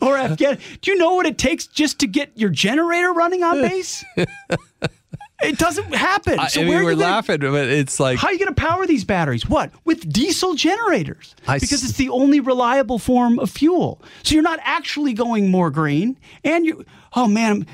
or 0.00 0.16
Afghan? 0.16 0.58
Do 0.80 0.90
you 0.90 0.96
know 0.96 1.14
what 1.14 1.26
it 1.26 1.38
takes 1.38 1.66
just 1.66 1.98
to 2.00 2.06
get 2.06 2.30
your 2.34 2.50
generator 2.50 3.12
running 3.12 3.42
on 3.42 3.60
base? 3.60 4.04
it 5.42 5.58
doesn't 5.58 5.94
happen. 5.94 6.38
I, 6.38 6.48
so 6.48 6.60
I 6.60 6.64
mean, 6.64 6.72
where 6.72 6.80
are 6.80 6.84
we're 6.84 6.90
you 6.92 6.96
gonna- 6.98 7.10
laughing, 7.12 7.40
but 7.40 7.68
it's 7.68 7.98
like 8.00 8.18
how 8.18 8.28
are 8.28 8.32
you 8.32 8.38
going 8.38 8.54
to 8.54 8.60
power 8.60 8.86
these 8.86 9.04
batteries? 9.04 9.48
What? 9.48 9.70
With 9.84 10.10
diesel 10.12 10.54
generators. 10.54 11.34
I 11.48 11.58
because 11.58 11.82
s- 11.82 11.90
it's 11.90 11.98
the 11.98 12.08
only 12.10 12.40
reliable 12.40 12.98
form 12.98 13.38
of 13.38 13.50
fuel. 13.50 14.00
So 14.22 14.34
you're 14.34 14.42
not 14.42 14.58
actually 14.62 15.12
going 15.14 15.50
more 15.50 15.70
green. 15.70 16.18
And 16.44 16.64
you, 16.66 16.84
oh 17.14 17.26
man, 17.28 17.52
I'm 17.52 17.66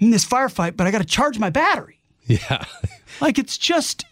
in 0.00 0.10
this 0.10 0.24
firefight, 0.24 0.76
but 0.76 0.86
I 0.86 0.90
got 0.90 0.98
to 0.98 1.04
charge 1.06 1.38
my 1.38 1.50
battery. 1.50 2.00
yeah, 2.26 2.64
Like 3.20 3.38
it's 3.38 3.56
just, 3.58 4.04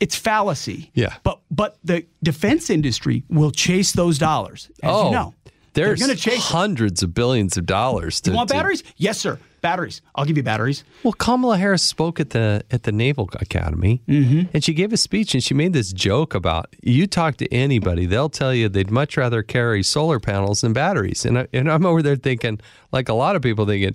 it's 0.00 0.14
fallacy. 0.16 0.90
Yeah. 0.94 1.14
But 1.22 1.40
but 1.50 1.78
the 1.84 2.04
defense 2.22 2.70
industry 2.70 3.22
will 3.28 3.50
chase 3.50 3.92
those 3.92 4.18
dollars. 4.18 4.68
As 4.82 4.90
oh, 4.92 5.06
you 5.06 5.12
know. 5.12 5.34
there's 5.72 5.98
They're 5.98 6.06
going 6.08 6.16
to 6.16 6.22
chase 6.22 6.34
them. 6.48 6.58
hundreds 6.58 7.02
of 7.02 7.12
billions 7.14 7.56
of 7.56 7.66
dollars. 7.66 8.20
To, 8.22 8.30
You 8.30 8.36
want 8.36 8.48
to- 8.48 8.54
batteries? 8.54 8.82
Yes, 8.96 9.18
sir. 9.18 9.38
Batteries. 9.64 10.02
I'll 10.14 10.26
give 10.26 10.36
you 10.36 10.42
batteries. 10.42 10.84
Well, 11.02 11.14
Kamala 11.14 11.56
Harris 11.56 11.82
spoke 11.82 12.20
at 12.20 12.30
the 12.30 12.62
at 12.70 12.82
the 12.82 12.92
Naval 12.92 13.30
Academy, 13.40 14.02
Mm-hmm. 14.06 14.42
and 14.52 14.62
she 14.62 14.74
gave 14.74 14.92
a 14.92 14.98
speech, 14.98 15.32
and 15.34 15.42
she 15.42 15.54
made 15.54 15.72
this 15.72 15.90
joke 15.92 16.34
about 16.34 16.66
you 16.82 17.06
talk 17.06 17.36
to 17.38 17.50
anybody, 17.52 18.04
they'll 18.04 18.28
tell 18.28 18.52
you 18.52 18.68
they'd 18.68 18.90
much 18.90 19.16
rather 19.16 19.42
carry 19.42 19.82
solar 19.82 20.20
panels 20.20 20.60
than 20.60 20.74
batteries. 20.74 21.24
And 21.24 21.38
I, 21.38 21.48
and 21.54 21.70
I'm 21.72 21.86
over 21.86 22.02
there 22.02 22.16
thinking, 22.16 22.60
like 22.92 23.08
a 23.08 23.14
lot 23.14 23.36
of 23.36 23.42
people 23.42 23.64
thinking, 23.64 23.94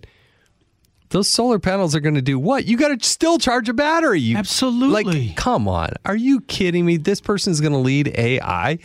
those 1.11 1.27
solar 1.27 1.57
panels 1.59 1.95
are 1.95 1.99
going 1.99 2.15
to 2.15 2.21
do 2.21 2.37
what? 2.37 2.65
You 2.65 2.77
got 2.77 2.99
to 2.99 3.07
still 3.07 3.37
charge 3.39 3.67
a 3.69 3.73
battery. 3.73 4.19
You, 4.21 4.37
Absolutely. 4.37 5.27
Like, 5.29 5.35
come 5.35 5.67
on, 5.67 5.89
are 6.05 6.15
you 6.15 6.41
kidding 6.41 6.85
me? 6.85 6.97
This 6.97 7.19
person's 7.21 7.61
going 7.61 7.73
to 7.73 7.79
lead 7.79 8.07
AI. 8.15 8.77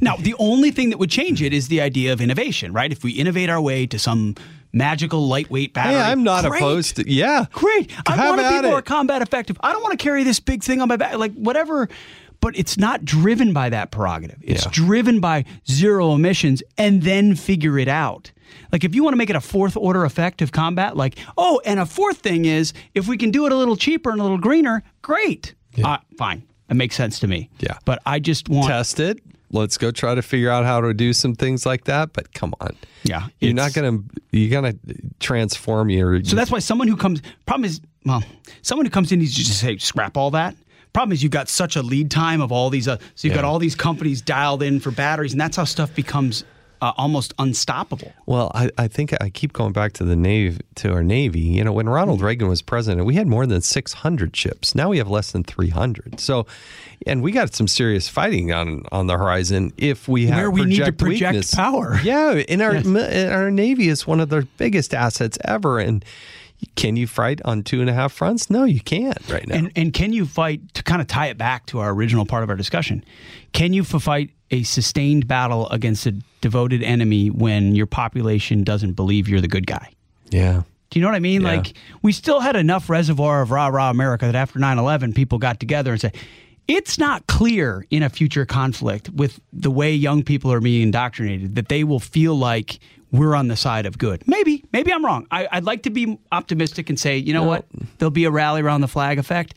Now, 0.00 0.16
the 0.16 0.34
only 0.38 0.70
thing 0.70 0.90
that 0.90 0.98
would 0.98 1.10
change 1.10 1.40
it 1.42 1.52
is 1.54 1.68
the 1.68 1.80
idea 1.80 2.12
of 2.12 2.20
innovation, 2.20 2.72
right? 2.72 2.92
If 2.92 3.02
we 3.04 3.12
innovate 3.12 3.48
our 3.50 3.60
way 3.60 3.86
to 3.86 3.98
some 3.98 4.34
magical 4.74 5.26
lightweight 5.26 5.72
battery. 5.72 5.94
Hey, 5.94 6.00
I'm 6.00 6.22
not 6.24 6.44
great. 6.44 6.60
opposed 6.60 6.96
to. 6.96 7.10
Yeah, 7.10 7.46
Great. 7.52 7.90
I 8.06 8.16
Have 8.16 8.36
want 8.36 8.40
to 8.42 8.62
be 8.62 8.68
more 8.68 8.80
it. 8.80 8.84
combat 8.84 9.22
effective. 9.22 9.56
I 9.62 9.72
don't 9.72 9.82
want 9.82 9.98
to 9.98 10.02
carry 10.02 10.24
this 10.24 10.40
big 10.40 10.62
thing 10.62 10.80
on 10.82 10.88
my 10.88 10.96
back, 10.96 11.16
like 11.16 11.32
whatever. 11.34 11.88
But 12.40 12.58
it's 12.58 12.76
not 12.76 13.06
driven 13.06 13.54
by 13.54 13.70
that 13.70 13.90
prerogative. 13.90 14.38
It's 14.42 14.64
Yeah. 14.66 14.70
driven 14.72 15.18
by 15.20 15.46
zero 15.70 16.12
emissions 16.12 16.62
and 16.76 17.00
then 17.02 17.36
figure 17.36 17.78
it 17.78 17.88
out. 17.88 18.32
Like 18.70 18.84
if 18.84 18.94
you 18.94 19.02
want 19.02 19.14
to 19.14 19.16
make 19.16 19.30
it 19.30 19.36
a 19.36 19.40
fourth 19.40 19.76
order 19.78 20.04
effect 20.04 20.42
of 20.42 20.52
combat, 20.52 20.94
like, 20.94 21.16
oh, 21.38 21.62
and 21.64 21.80
a 21.80 21.86
fourth 21.86 22.18
thing 22.18 22.44
is 22.44 22.74
if 22.92 23.08
we 23.08 23.16
can 23.16 23.30
do 23.30 23.46
it 23.46 23.52
a 23.52 23.56
little 23.56 23.76
cheaper 23.76 24.10
and 24.10 24.20
a 24.20 24.22
little 24.22 24.36
greener, 24.38 24.82
great. 25.00 25.54
Uh, 25.82 25.96
fine. 26.18 26.42
That 26.68 26.74
makes 26.74 26.96
sense 26.96 27.18
to 27.20 27.26
me. 27.26 27.48
Yeah. 27.60 27.78
But 27.86 28.02
I 28.04 28.18
just 28.18 28.48
want 28.50 28.68
test 28.68 29.00
it. 29.00 29.20
Let's 29.54 29.78
go 29.78 29.90
try 29.90 30.14
to 30.14 30.22
figure 30.22 30.50
out 30.50 30.64
how 30.64 30.80
to 30.80 30.92
do 30.92 31.12
some 31.12 31.34
things 31.34 31.64
like 31.64 31.84
that. 31.84 32.12
But 32.12 32.32
come 32.34 32.54
on. 32.60 32.76
Yeah, 33.04 33.28
You're 33.40 33.54
not 33.54 33.72
to, 33.72 34.04
you're 34.30 34.50
to 34.72 34.78
transform 35.20 35.90
your. 35.90 36.22
So 36.24 36.36
that's 36.36 36.50
why 36.50 36.58
someone 36.58 36.88
who 36.88 36.96
comes 36.96 37.22
problem 37.46 37.64
is 37.64 37.80
well, 38.04 38.22
someone 38.62 38.86
who 38.86 38.90
comes 38.90 39.12
in 39.12 39.20
needs 39.20 39.34
to 39.36 39.44
just 39.44 39.60
say 39.60 39.78
scrap 39.78 40.16
all 40.16 40.30
that. 40.32 40.56
Problem 40.92 41.12
is 41.12 41.22
you've 41.22 41.32
got 41.32 41.48
such 41.48 41.74
a 41.76 41.82
lead 41.82 42.10
time 42.10 42.40
of 42.40 42.52
all 42.52 42.70
these. 42.70 42.86
Uh, 42.86 42.98
so 43.14 43.26
you've 43.26 43.34
got 43.34 43.44
all 43.44 43.58
these 43.58 43.74
companies 43.74 44.22
dialed 44.22 44.62
in 44.62 44.78
for 44.78 44.92
batteries, 44.92 45.32
and 45.32 45.40
that's 45.40 45.56
how 45.56 45.64
stuff 45.64 45.92
becomes 45.94 46.44
uh, 46.84 46.92
almost 46.96 47.32
unstoppable. 47.38 48.12
Well, 48.26 48.50
I, 48.54 48.70
I 48.78 48.88
think 48.88 49.14
I 49.20 49.30
keep 49.30 49.52
going 49.52 49.72
back 49.72 49.92
to 49.94 50.04
the 50.04 50.16
Navy, 50.16 50.60
to 50.76 50.92
our 50.92 51.02
Navy. 51.02 51.40
You 51.40 51.64
know, 51.64 51.72
when 51.72 51.88
Ronald 51.88 52.18
Mm-hmm. 52.18 52.26
Reagan 52.26 52.48
was 52.48 52.62
president, 52.62 53.06
we 53.06 53.14
had 53.14 53.26
more 53.26 53.46
than 53.46 53.60
600 53.62 54.36
ships. 54.36 54.74
Now 54.74 54.88
we 54.90 54.98
have 54.98 55.08
less 55.08 55.32
than 55.32 55.42
300. 55.44 56.20
So, 56.20 56.46
and 57.06 57.22
we 57.22 57.32
got 57.32 57.54
some 57.54 57.66
serious 57.68 58.08
fighting 58.08 58.52
on 58.52 58.84
on 58.92 59.06
the 59.06 59.16
horizon 59.16 59.72
if 59.78 60.06
we 60.08 60.26
have 60.26 60.36
Where 60.38 60.50
we 60.50 60.64
need 60.64 60.76
to 60.84 60.92
project 60.92 60.98
project 60.98 61.32
weakness. 61.32 61.54
power. 61.54 61.98
Yeah, 62.04 62.32
in 62.34 62.60
our 62.60 62.74
Yes. 62.74 62.86
in 62.86 63.32
our 63.32 63.50
Navy 63.50 63.88
is 63.88 64.06
one 64.06 64.20
of 64.20 64.28
the 64.28 64.46
biggest 64.58 64.92
assets 64.94 65.38
ever, 65.44 65.78
and 65.78 66.04
can 66.76 66.96
you 66.96 67.06
fight 67.06 67.40
on 67.44 67.62
two 67.62 67.80
and 67.80 67.90
a 67.90 67.92
half 67.92 68.12
fronts? 68.12 68.48
No, 68.48 68.64
you 68.64 68.80
can't 68.80 69.18
right 69.28 69.46
now. 69.46 69.56
And 69.56 69.70
and 69.76 69.92
can 69.92 70.12
you 70.12 70.24
fight 70.26 70.60
to 70.74 70.82
kind 70.82 71.00
of 71.02 71.06
tie 71.08 71.26
it 71.26 71.36
back 71.38 71.66
to 71.66 71.80
our 71.80 71.90
original 71.90 72.24
part 72.26 72.42
of 72.42 72.48
our 72.50 72.56
discussion? 72.56 73.04
Can 73.52 73.72
you 73.72 73.84
fight 73.84 74.30
a 74.50 74.62
sustained 74.62 75.26
battle 75.26 75.68
against 75.70 76.06
a 76.06 76.12
devoted 76.40 76.82
enemy 76.82 77.28
when 77.28 77.74
your 77.74 77.86
population 77.86 78.64
doesn't 78.64 78.92
believe 78.92 79.28
you're 79.28 79.40
the 79.40 79.48
good 79.48 79.66
guy? 79.66 79.90
yeah. 80.30 80.62
Do 80.90 81.00
you 81.00 81.02
know 81.02 81.08
what 81.08 81.16
I 81.16 81.20
mean? 81.20 81.42
Yeah. 81.42 81.56
Like, 81.56 81.72
we 82.02 82.12
still 82.12 82.38
had 82.38 82.54
enough 82.54 82.88
reservoir 82.88 83.42
of 83.42 83.50
rah 83.50 83.66
rah 83.66 83.90
America 83.90 84.26
that 84.26 84.36
after 84.36 84.60
9 84.60 84.78
11, 84.78 85.12
people 85.12 85.38
got 85.38 85.58
together 85.58 85.90
and 85.90 86.00
said, 86.00 86.14
it's 86.68 86.98
not 86.98 87.26
clear 87.26 87.84
in 87.90 88.04
a 88.04 88.08
future 88.08 88.46
conflict 88.46 89.10
with 89.10 89.40
the 89.52 89.72
way 89.72 89.92
young 89.92 90.22
people 90.22 90.52
are 90.52 90.60
being 90.60 90.82
indoctrinated 90.82 91.56
that 91.56 91.68
they 91.68 91.82
will 91.82 91.98
feel 91.98 92.36
like 92.36 92.78
we're 93.10 93.34
on 93.34 93.48
the 93.48 93.56
side 93.56 93.86
of 93.86 93.98
good. 93.98 94.22
Maybe, 94.28 94.64
maybe 94.72 94.92
I'm 94.92 95.04
wrong. 95.04 95.26
I, 95.32 95.48
I'd 95.50 95.64
like 95.64 95.82
to 95.82 95.90
be 95.90 96.16
optimistic 96.30 96.88
and 96.88 96.98
say, 96.98 97.16
you 97.16 97.32
know 97.32 97.42
what, 97.42 97.66
there'll 97.98 98.10
be 98.10 98.24
a 98.24 98.30
rally 98.30 98.62
around 98.62 98.80
the 98.80 98.88
flag 98.88 99.18
effect. 99.18 99.54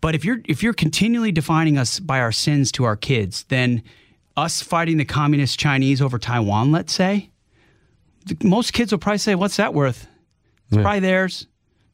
But 0.00 0.14
if 0.14 0.24
you're 0.24 0.40
if 0.46 0.62
you're 0.62 0.72
continually 0.72 1.32
defining 1.32 1.76
us 1.76 2.00
by 2.00 2.18
our 2.20 2.32
sins 2.32 2.72
to 2.72 2.84
our 2.84 2.96
kids, 2.96 3.44
then 3.50 3.82
us 4.36 4.62
fighting 4.62 4.96
the 4.96 5.04
communist 5.04 5.58
Chinese 5.58 6.00
over 6.02 6.18
Taiwan, 6.18 6.72
let's 6.72 6.92
say, 6.92 7.30
most 8.42 8.72
kids 8.72 8.92
will 8.92 8.98
probably 8.98 9.18
say, 9.18 9.34
"What's 9.34 9.56
that 9.56 9.74
worth?" 9.74 10.06
It's 10.70 10.80
probably 10.80 11.00
theirs. 11.00 11.46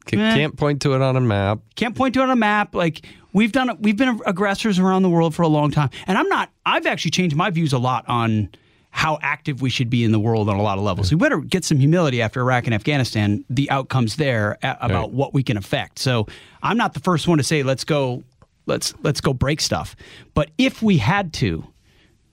C- 0.09 0.17
Eh. 0.19 0.35
Can't 0.37 0.57
point 0.57 0.83
to 0.83 0.95
it 0.95 1.03
on 1.03 1.17
a 1.17 1.21
map. 1.21 1.59
Can't 1.75 1.95
point 1.95 2.15
to 2.15 2.21
it 2.21 2.25
on 2.25 2.31
a 2.31 2.37
map. 2.37 2.75
Like 2.75 3.05
we've 3.33 3.53
done, 3.53 3.77
we've 3.81 3.97
been 3.97 4.21
aggressors 4.25 4.79
around 4.79 5.03
the 5.03 5.11
world 5.11 5.35
for 5.35 5.43
a 5.43 5.49
long 5.49 5.71
time, 5.71 5.91
and 6.07 6.17
I'm 6.17 6.29
not. 6.29 6.51
I've 6.65 6.87
actually 6.87 7.11
changed 7.11 7.35
my 7.37 7.51
views 7.51 7.73
a 7.73 7.79
lot 7.79 8.05
on 8.09 8.51
how 8.91 9.19
active 9.21 9.61
we 9.61 9.69
should 9.71 9.91
be 9.91 10.03
in 10.05 10.13
the 10.13 10.19
world 10.21 10.49
on 10.49 10.57
a 10.57 10.63
lot 10.63 10.79
of 10.79 10.85
levels. 10.85 11.11
We 11.13 11.19
better 11.19 11.39
get 11.41 11.65
some 11.65 11.79
humility 11.79 12.23
after 12.23 12.41
Iraq 12.41 12.65
and 12.67 12.75
Afghanistan. 12.75 13.45
The 13.51 13.71
outcomes 13.71 14.17
there 14.17 14.57
a- 14.63 14.77
about 14.81 15.05
Right. 15.07 15.11
what 15.13 15.35
we 15.35 15.43
can 15.43 15.57
affect. 15.57 15.99
So 15.99 16.27
I'm 16.63 16.77
not 16.79 16.95
the 16.95 17.01
first 17.01 17.29
one 17.29 17.39
to 17.39 17.45
say 17.45 17.63
let's 17.63 17.85
go, 17.85 18.23
let's 18.67 18.95
let's 19.03 19.21
go 19.21 19.35
break 19.35 19.61
stuff. 19.61 19.95
But 20.35 20.51
if 20.57 20.83
we 20.83 20.99
had 20.99 21.33
to, 21.35 21.65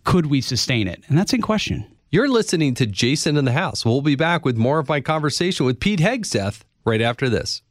could 0.06 0.28
we 0.28 0.40
sustain 0.40 0.88
it? 0.88 1.04
And 1.08 1.18
that's 1.18 1.34
in 1.34 1.42
question. 1.42 1.86
You're 2.10 2.30
listening 2.30 2.76
to 2.76 2.86
Jason 2.86 3.36
in 3.36 3.44
the 3.44 3.52
House. 3.52 3.84
We'll 3.84 4.02
be 4.02 4.16
back 4.16 4.46
with 4.46 4.56
more 4.56 4.80
of 4.80 4.88
my 4.88 5.02
conversation 5.02 5.66
with 5.66 5.80
Pete 5.82 6.00
Hegseth 6.00 6.62
right 6.86 7.02
after 7.02 7.28
this. 7.28 7.62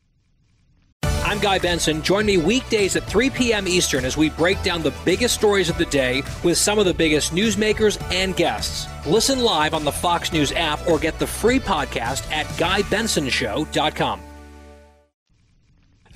I'm 1.03 1.39
Guy 1.39 1.59
Benson. 1.59 2.03
Join 2.03 2.27
me 2.27 2.37
weekdays 2.37 2.97
at 2.97 3.05
3 3.05 3.31
p.m. 3.31 3.67
Eastern 3.67 4.05
as 4.05 4.17
we 4.17 4.29
break 4.31 4.63
down 4.63 4.83
the 4.83 4.95
biggest 5.05 5.35
stories 5.35 5.71
of 5.71 5.79
the 5.79 5.87
day 5.87 6.23
with 6.45 6.59
some 6.59 6.79
of 6.79 6.85
the 6.85 6.93
biggest 6.93 7.33
newsmakers 7.33 8.01
and 8.13 8.37
guests. 8.37 8.87
Listen 9.07 9.41
live 9.41 9.73
on 9.73 9.85
the 9.85 9.93
Fox 9.93 10.33
News 10.33 10.53
app 10.53 10.87
or 10.87 10.99
get 10.99 11.19
the 11.19 11.27
free 11.27 11.59
podcast 11.59 12.31
at 12.31 12.47
GuyBensonShow.com. 12.59 14.21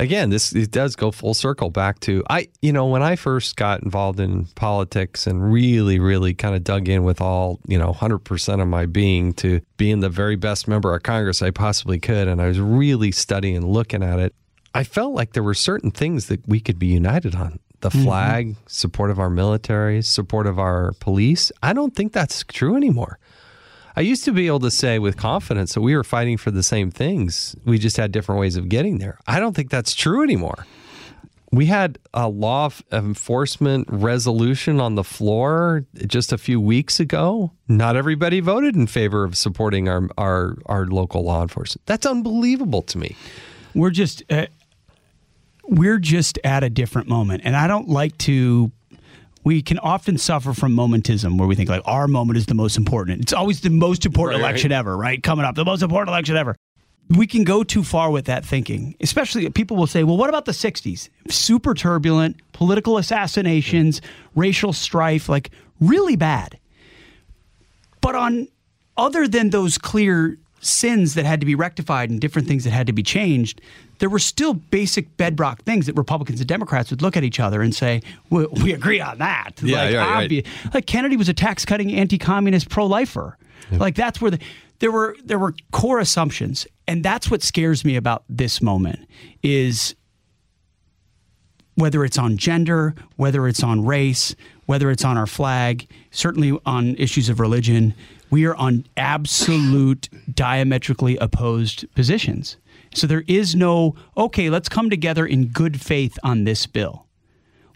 Again, 0.00 0.30
this 0.30 0.52
it 0.52 0.70
does 0.70 0.94
go 0.94 1.11
full 1.11 1.34
circle 1.34 1.70
back 1.70 1.98
to 2.00 2.22
I 2.30 2.48
you 2.62 2.72
know 2.72 2.87
when 2.87 3.02
I 3.02 3.16
first 3.16 3.56
got 3.56 3.82
involved 3.82 4.20
in 4.20 4.46
politics 4.54 5.26
and 5.26 5.52
really 5.52 5.98
really 5.98 6.34
kind 6.34 6.54
of 6.54 6.62
dug 6.62 6.88
in 6.88 7.02
with 7.02 7.20
all, 7.20 7.58
you 7.66 7.78
know, 7.78 7.92
100% 7.92 8.62
of 8.62 8.68
my 8.68 8.87
being 8.87 9.32
to 9.34 9.61
being 9.76 10.00
the 10.00 10.08
very 10.08 10.37
best 10.37 10.68
member 10.68 10.94
of 10.94 11.02
Congress 11.02 11.42
I 11.42 11.50
possibly 11.50 11.98
could 11.98 12.28
and 12.28 12.40
I 12.40 12.46
was 12.46 12.61
really 12.61 13.11
studying 13.11 13.66
looking 13.66 14.02
at 14.02 14.20
it. 14.20 14.34
I 14.74 14.84
felt 14.84 15.14
like 15.14 15.32
there 15.32 15.42
were 15.42 15.54
certain 15.54 15.90
things 15.90 16.26
that 16.26 16.46
we 16.46 16.61
could 16.61 16.78
be 16.78 16.87
united 16.87 17.34
on. 17.34 17.58
The 17.80 17.90
mm-hmm. 17.90 18.04
flag, 18.04 18.56
support 18.66 19.11
of 19.11 19.18
our 19.18 19.30
military, 19.30 20.02
support 20.02 20.46
of 20.46 20.58
our 20.58 20.92
police. 21.00 21.50
I 21.62 21.72
don't 21.72 21.94
think 21.94 22.12
that's 22.12 22.44
true 22.44 22.76
anymore. 22.76 23.18
I 23.98 24.02
used 24.02 24.24
to 24.26 24.32
be 24.32 24.46
able 24.46 24.61
to 24.61 24.70
say 24.70 25.00
with 25.00 25.16
confidence 25.16 25.74
that 25.74 25.80
we 25.80 25.96
were 25.96 26.04
fighting 26.04 26.37
for 26.37 26.52
the 26.52 26.62
same 26.62 26.88
things. 26.88 27.56
We 27.64 27.80
just 27.80 27.96
had 27.96 28.12
different 28.12 28.40
ways 28.40 28.54
of 28.54 28.68
getting 28.68 28.98
there. 28.98 29.18
I 29.26 29.40
don't 29.40 29.56
think 29.56 29.70
that's 29.70 29.92
true 29.92 30.22
anymore. 30.22 30.66
We 31.50 31.66
had 31.66 31.98
a 32.14 32.28
law 32.28 32.66
of 32.66 32.84
enforcement 32.92 33.88
resolution 33.90 34.78
on 34.78 34.94
the 34.94 35.02
floor 35.02 35.84
just 36.06 36.32
a 36.32 36.38
few 36.38 36.61
weeks 36.61 37.00
ago. 37.00 37.50
Not 37.66 37.96
everybody 37.96 38.38
voted 38.38 38.76
in 38.76 38.87
favor 38.87 39.24
of 39.24 39.37
supporting 39.37 39.88
our 39.88 40.08
our, 40.16 40.58
our 40.66 40.87
local 40.87 41.24
law 41.24 41.42
enforcement. 41.42 41.84
That's 41.87 42.06
unbelievable 42.06 42.82
to 42.82 42.98
me. 42.98 43.16
we're 43.74 43.90
just 43.90 44.22
uh, 44.30 44.46
we're 45.64 45.98
just 45.98 46.38
at 46.44 46.62
a 46.62 46.70
different 46.70 47.08
moment 47.08 47.42
and 47.44 47.54
i 47.54 47.66
don't 47.66 47.88
like 47.88 48.16
to 48.16 48.72
we 49.48 49.62
can 49.62 49.78
often 49.78 50.18
suffer 50.18 50.52
from 50.52 50.76
momentism 50.76 51.38
where 51.38 51.48
we 51.48 51.54
think 51.54 51.70
like 51.70 51.80
our 51.87 52.06
moment 52.06 52.37
is 52.37 52.44
the 52.44 52.54
most 52.54 52.76
important. 52.76 53.22
It's 53.22 53.32
always 53.32 53.62
the 53.62 53.70
most 53.70 54.04
important 54.04 54.42
Right, 54.42 54.50
election 54.50 54.72
ever 54.72 54.94
right? 54.94 55.22
Coming 55.22 55.46
up 55.46 55.54
the 55.54 55.64
most 55.64 55.82
important 55.82 56.11
election 56.11 56.37
ever. 56.37 56.54
We 57.16 57.26
can 57.26 57.44
go 57.44 57.62
too 57.62 57.82
far 57.82 58.11
with 58.11 58.26
that 58.26 58.44
thinking 58.44 58.94
especially 59.00 59.48
people 59.48 59.78
will 59.78 59.87
say 59.87 60.04
well 60.04 60.18
what 60.18 60.28
about 60.28 60.44
the 60.44 60.52
60s 60.52 61.08
super 61.30 61.72
turbulent 61.72 62.37
political 62.52 62.98
assassinations 62.98 64.02
racial 64.34 64.74
strife 64.74 65.30
like 65.30 65.50
really 65.80 66.16
bad. 66.16 66.58
But 68.02 68.16
on 68.16 68.48
other 68.98 69.26
than 69.26 69.48
those 69.48 69.78
clear 69.78 70.37
sins 70.61 71.14
that 71.14 71.25
had 71.25 71.40
to 71.40 71.47
be 71.47 71.55
rectified 71.55 72.11
and 72.11 72.21
different 72.21 72.49
things 72.49 72.64
that 72.64 72.71
had 72.71 72.87
to 72.87 72.92
be 72.92 73.03
changed, 73.03 73.61
there 73.99 74.09
were 74.09 74.18
still 74.18 74.55
basic 74.55 75.16
bedrock 75.16 75.62
things 75.62 75.87
that 75.87 75.97
Republicans 75.97 76.40
and 76.40 76.49
Democrats 76.49 76.90
would 76.90 77.03
look 77.03 77.16
at 77.16 77.25
each 77.25 77.40
other 77.40 77.62
and 77.62 77.75
say, 77.75 78.03
"We, 78.31 78.47
we 78.47 78.73
agree 78.73 79.01
on 79.01 79.18
that." 79.18 79.53
Yeah, 79.62 79.85
like, 79.85 79.94
right, 79.94 80.31
right. 80.31 80.75
like 80.75 80.87
Kennedy 80.87 81.16
was 81.16 81.29
a 81.29 81.35
tax-cutting, 81.35 81.92
anti-communist, 81.92 82.68
pro-lifer. 82.68 83.37
Like 83.71 83.97
that's 83.97 84.21
where 84.21 84.31
the, 84.31 84.38
there 84.79 84.90
were 84.90 85.16
there 85.25 85.38
were 85.38 85.55
core 85.73 85.99
assumptions, 85.99 86.66
and 86.87 87.05
that's 87.05 87.31
what 87.31 87.42
scares 87.42 87.85
me 87.85 87.97
about 87.97 88.25
this 88.29 88.62
moment 88.62 89.07
is 89.42 89.94
whether 91.75 92.05
it's 92.05 92.18
on 92.18 92.37
gender, 92.37 92.94
whether 93.16 93.47
it's 93.47 93.62
on 93.62 93.85
race, 93.85 94.35
whether 94.66 94.90
it's 94.90 95.05
on 95.05 95.16
our 95.16 95.27
flag, 95.27 95.88
certainly 96.11 96.59
on 96.66 96.97
issues 96.97 97.29
of 97.29 97.40
religion, 97.40 97.94
we 98.30 98.44
are 98.44 98.56
on 98.56 98.84
absolute 98.96 100.08
diametrically 100.32 101.16
opposed 101.16 101.92
positions. 101.94 102.56
So 102.94 103.06
there 103.06 103.24
is 103.26 103.54
no, 103.54 103.94
okay, 104.16 104.50
let's 104.50 104.68
come 104.68 104.90
together 104.90 105.26
in 105.26 105.48
good 105.48 105.80
faith 105.80 106.18
on 106.22 106.44
this 106.44 106.66
bill. 106.66 107.08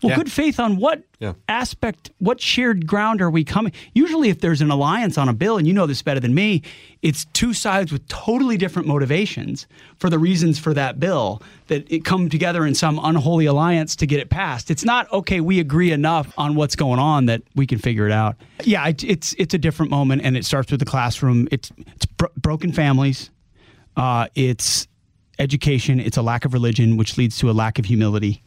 Well, 0.02 0.10
Yeah. 0.10 0.16
good 0.16 0.32
faith 0.32 0.58
on 0.58 0.76
what 0.78 1.04
Yeah. 1.20 1.34
aspect, 1.48 2.10
what 2.18 2.40
shared 2.40 2.86
ground 2.88 3.22
are 3.22 3.30
we 3.30 3.44
coming? 3.44 3.72
Usually, 3.94 4.30
if 4.30 4.40
there's 4.40 4.60
an 4.60 4.70
alliance 4.70 5.16
on 5.16 5.28
a 5.28 5.32
bill, 5.32 5.58
and 5.58 5.66
you 5.66 5.72
know 5.72 5.86
this 5.86 6.02
better 6.02 6.18
than 6.18 6.34
me, 6.34 6.62
it's 7.02 7.24
two 7.32 7.52
sides 7.54 7.92
with 7.92 8.06
totally 8.08 8.56
different 8.56 8.88
motivations 8.88 9.66
for 9.98 10.10
the 10.10 10.18
reasons 10.18 10.58
for 10.58 10.74
that 10.74 10.98
bill 10.98 11.40
that 11.68 11.86
it 11.90 12.04
come 12.04 12.28
together 12.28 12.66
in 12.66 12.74
some 12.74 12.98
unholy 13.02 13.46
alliance 13.46 13.94
to 13.96 14.06
get 14.06 14.18
it 14.18 14.28
passed. 14.28 14.70
It's 14.72 14.84
not 14.84 15.10
okay. 15.12 15.40
We 15.40 15.60
agree 15.60 15.92
enough 15.92 16.32
on 16.36 16.56
what's 16.56 16.74
going 16.74 16.98
on 16.98 17.26
that 17.26 17.42
we 17.54 17.66
can 17.66 17.78
figure 17.78 18.06
it 18.06 18.12
out. 18.12 18.36
Yeah, 18.64 18.86
it, 18.88 19.04
it's 19.04 19.34
it's 19.38 19.54
a 19.54 19.58
different 19.58 19.90
moment, 19.90 20.22
and 20.24 20.36
it 20.36 20.44
starts 20.44 20.70
with 20.72 20.80
the 20.80 20.86
classroom. 20.86 21.46
It's 21.52 21.70
it's 21.94 22.06
bro- 22.06 22.28
broken 22.36 22.72
families. 22.72 23.30
Uh, 23.96 24.26
it's 24.34 24.88
education. 25.38 25.98
It's 26.00 26.16
a 26.16 26.22
lack 26.22 26.44
of 26.44 26.52
religion, 26.52 26.96
which 26.96 27.16
leads 27.18 27.38
to 27.38 27.50
a 27.50 27.52
lack 27.52 27.78
of 27.78 27.84
humility. 27.84 28.42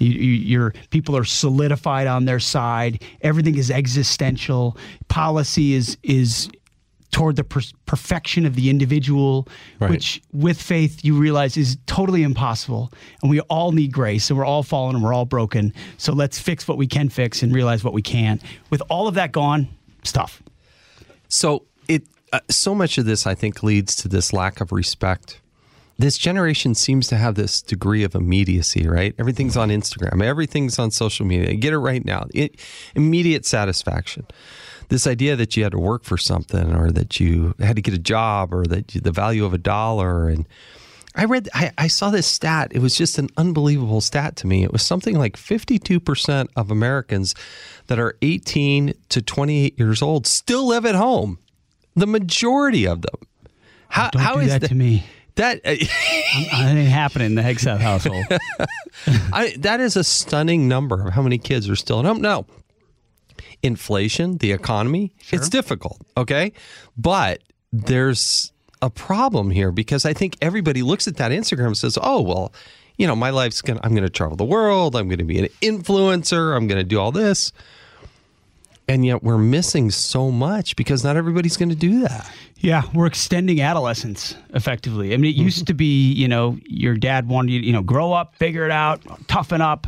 You, 0.00 0.10
you, 0.10 0.32
your 0.32 0.74
people 0.90 1.16
are 1.16 1.24
solidified 1.24 2.06
on 2.06 2.24
their 2.24 2.40
side. 2.40 3.02
Everything 3.20 3.56
is 3.56 3.70
existential. 3.70 4.76
Policy 5.08 5.74
is 5.74 5.96
is 6.02 6.48
toward 7.12 7.34
the 7.36 7.42
per- 7.44 7.60
perfection 7.86 8.46
of 8.46 8.54
the 8.54 8.70
individual, 8.70 9.46
Right. 9.80 9.90
which 9.90 10.22
with 10.32 10.62
faith 10.62 11.04
you 11.04 11.18
realize 11.18 11.56
is 11.56 11.76
totally 11.86 12.22
impossible. 12.22 12.92
And 13.20 13.30
we 13.30 13.40
all 13.40 13.72
need 13.72 13.92
grace, 13.92 14.30
and 14.30 14.38
we're 14.38 14.44
all 14.44 14.62
fallen 14.62 14.94
and 14.94 15.04
we're 15.04 15.12
all 15.12 15.24
broken. 15.26 15.74
So 15.98 16.12
let's 16.12 16.38
fix 16.38 16.66
what 16.68 16.78
we 16.78 16.86
can 16.86 17.08
fix 17.08 17.42
and 17.42 17.52
realize 17.52 17.82
what 17.84 17.94
we 17.94 18.02
can't. 18.02 18.40
With 18.70 18.80
all 18.88 19.08
of 19.08 19.14
that 19.14 19.32
gone, 19.32 19.68
it's 19.98 20.12
tough. 20.12 20.42
So 21.28 21.64
it 21.88 22.04
uh, 22.32 22.40
so 22.48 22.74
much 22.74 22.96
of 22.96 23.04
this 23.06 23.26
I 23.26 23.34
think 23.34 23.62
leads 23.62 23.96
to 23.96 24.08
this 24.08 24.32
lack 24.32 24.60
of 24.60 24.72
respect. 24.72 25.40
This 26.00 26.16
generation 26.16 26.74
seems 26.74 27.08
to 27.08 27.16
have 27.18 27.34
this 27.34 27.60
degree 27.60 28.04
of 28.04 28.14
immediacy, 28.14 28.88
right? 28.88 29.14
Everything's 29.18 29.54
on 29.54 29.68
Instagram, 29.68 30.24
everything's 30.24 30.78
on 30.78 30.90
social 30.90 31.26
media. 31.26 31.54
Get 31.54 31.74
it 31.74 31.78
right 31.78 32.02
now. 32.02 32.26
It, 32.32 32.58
immediate 32.94 33.44
satisfaction. 33.44 34.26
This 34.88 35.06
idea 35.06 35.36
that 35.36 35.58
you 35.58 35.62
had 35.62 35.72
to 35.72 35.78
work 35.78 36.04
for 36.04 36.16
something 36.16 36.74
or 36.74 36.90
that 36.90 37.20
you 37.20 37.54
had 37.60 37.76
to 37.76 37.82
get 37.82 37.92
a 37.92 37.98
job 37.98 38.54
or 38.54 38.64
that 38.64 38.94
you, 38.94 39.02
the 39.02 39.12
value 39.12 39.44
of 39.44 39.52
a 39.52 39.58
dollar 39.58 40.30
and 40.30 40.48
I 41.14 41.24
read, 41.24 41.50
I, 41.52 41.72
I 41.76 41.88
saw 41.88 42.08
this 42.08 42.26
stat. 42.26 42.68
It 42.70 42.78
was 42.78 42.96
just 42.96 43.18
an 43.18 43.28
unbelievable 43.36 44.00
stat 44.00 44.36
to 44.36 44.46
me. 44.46 44.62
It 44.62 44.72
was 44.72 44.80
something 44.80 45.18
like 45.18 45.36
52% 45.36 46.48
of 46.56 46.70
Americans 46.70 47.34
that 47.88 47.98
are 47.98 48.16
18 48.22 48.94
to 49.10 49.20
28 49.20 49.78
years 49.78 50.00
old 50.00 50.26
still 50.26 50.68
live 50.68 50.86
at 50.86 50.94
home. 50.94 51.38
The 51.94 52.06
majority 52.06 52.86
of 52.86 53.02
them. 53.02 53.16
How, 53.88 54.08
Don't 54.10 54.22
how 54.22 54.34
do 54.36 54.40
is 54.40 54.48
that 54.48 54.68
to 54.68 54.74
me. 54.74 55.04
That, 55.36 55.58
uh, 55.64 55.74
That 56.52 56.76
ain't 56.76 56.88
happening 56.88 57.26
in 57.26 57.34
the 57.34 57.42
Hegseth 57.42 57.78
household. 57.78 58.24
I, 59.32 59.54
that 59.58 59.80
is 59.80 59.96
a 59.96 60.04
stunning 60.04 60.68
number 60.68 61.06
of 61.06 61.14
how 61.14 61.22
many 61.22 61.38
kids 61.38 61.68
are 61.68 61.76
still 61.76 62.00
at 62.00 62.04
home. 62.04 62.20
Now, 62.20 62.46
inflation, 63.62 64.38
the 64.38 64.52
economy, 64.52 65.12
it's 65.30 65.48
difficult, 65.48 66.00
okay? 66.16 66.52
But 66.96 67.40
there's 67.72 68.52
a 68.82 68.90
problem 68.90 69.50
here 69.50 69.72
because 69.72 70.04
I 70.04 70.12
think 70.12 70.36
everybody 70.40 70.82
looks 70.82 71.06
at 71.06 71.16
that 71.16 71.32
Instagram 71.32 71.68
and 71.68 71.76
says, 71.76 71.98
"Oh, 72.00 72.20
well, 72.20 72.52
you 72.96 73.06
know, 73.06 73.16
my 73.16 73.30
life's 73.30 73.62
going 73.62 73.78
to 73.78 73.84
I'm 73.84 73.92
going 73.92 74.04
to 74.04 74.10
travel 74.10 74.36
the 74.36 74.44
world, 74.44 74.96
I'm 74.96 75.08
going 75.08 75.18
to 75.18 75.24
be 75.24 75.38
an 75.38 75.48
influencer, 75.62 76.56
I'm 76.56 76.66
going 76.66 76.80
to 76.80 76.84
do 76.84 76.98
all 76.98 77.12
this." 77.12 77.52
And 78.90 79.06
yet 79.06 79.22
we're 79.22 79.38
missing 79.38 79.92
so 79.92 80.32
much 80.32 80.74
because 80.74 81.04
not 81.04 81.16
everybody's 81.16 81.56
going 81.56 81.68
to 81.68 81.76
do 81.76 82.00
that. 82.00 82.28
Yeah, 82.56 82.82
we're 82.92 83.06
extending 83.06 83.60
adolescence 83.60 84.34
effectively. 84.52 85.14
I 85.14 85.16
mean, 85.16 85.30
it 85.30 85.36
used 85.36 85.68
to 85.68 85.74
be, 85.74 86.12
you 86.12 86.26
know, 86.26 86.58
your 86.66 86.96
dad 86.96 87.28
wanted 87.28 87.52
you, 87.52 87.60
you 87.60 87.72
know, 87.72 87.82
grow 87.82 88.12
up, 88.12 88.34
figure 88.34 88.64
it 88.64 88.72
out, 88.72 89.00
toughen 89.28 89.60
up, 89.60 89.86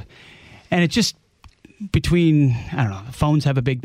and 0.71 0.85
it 0.85 0.93
just 0.93 1.17
between 1.91 2.57
I 2.73 2.85
don't 2.85 2.91
know, 2.91 3.03
phones 3.11 3.45
have 3.45 3.59
a 3.59 3.63
big 3.63 3.83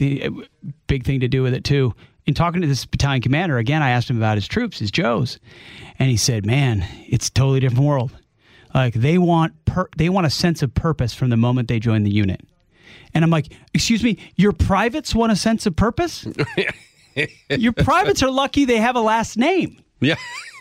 big 0.86 1.04
thing 1.04 1.22
to 1.22 1.28
do 1.28 1.42
with 1.42 1.56
it 1.56 1.64
too. 1.64 1.96
In 2.28 2.36
talking 2.36 2.62
to 2.62 2.68
this 2.68 2.86
battalion 2.86 3.24
commander 3.24 3.58
again, 3.58 3.82
I 3.82 3.90
asked 3.90 4.12
him 4.12 4.18
about 4.18 4.38
his 4.38 4.48
troops, 4.48 4.78
his 4.78 4.92
Joes, 4.92 5.40
and 5.98 6.12
he 6.12 6.18
said, 6.18 6.46
"Man, 6.46 6.86
it's 7.08 7.30
a 7.30 7.32
totally 7.32 7.60
different 7.60 7.86
world. 7.86 8.12
Like 8.72 8.94
they 8.94 9.18
want 9.18 9.66
per- 9.66 9.90
they 9.98 10.10
want 10.10 10.28
a 10.28 10.30
sense 10.30 10.62
of 10.62 10.76
purpose 10.76 11.16
from 11.16 11.32
the 11.32 11.38
moment 11.38 11.70
they 11.70 11.80
join 11.80 12.04
the 12.04 12.14
unit." 12.14 12.42
And 13.14 13.24
I'm 13.24 13.30
like, 13.30 13.48
excuse 13.74 14.04
me, 14.04 14.18
your 14.36 14.52
privates 14.52 15.16
want 15.16 15.32
a 15.32 15.36
sense 15.36 15.66
of 15.66 15.76
purpose? 15.76 16.28
your 17.50 17.74
privates 17.74 18.22
are 18.24 18.32
lucky 18.32 18.66
they 18.66 18.78
have 18.78 18.96
a 18.96 19.02
last 19.02 19.38
name. 19.38 19.82
Yeah. 20.00 20.16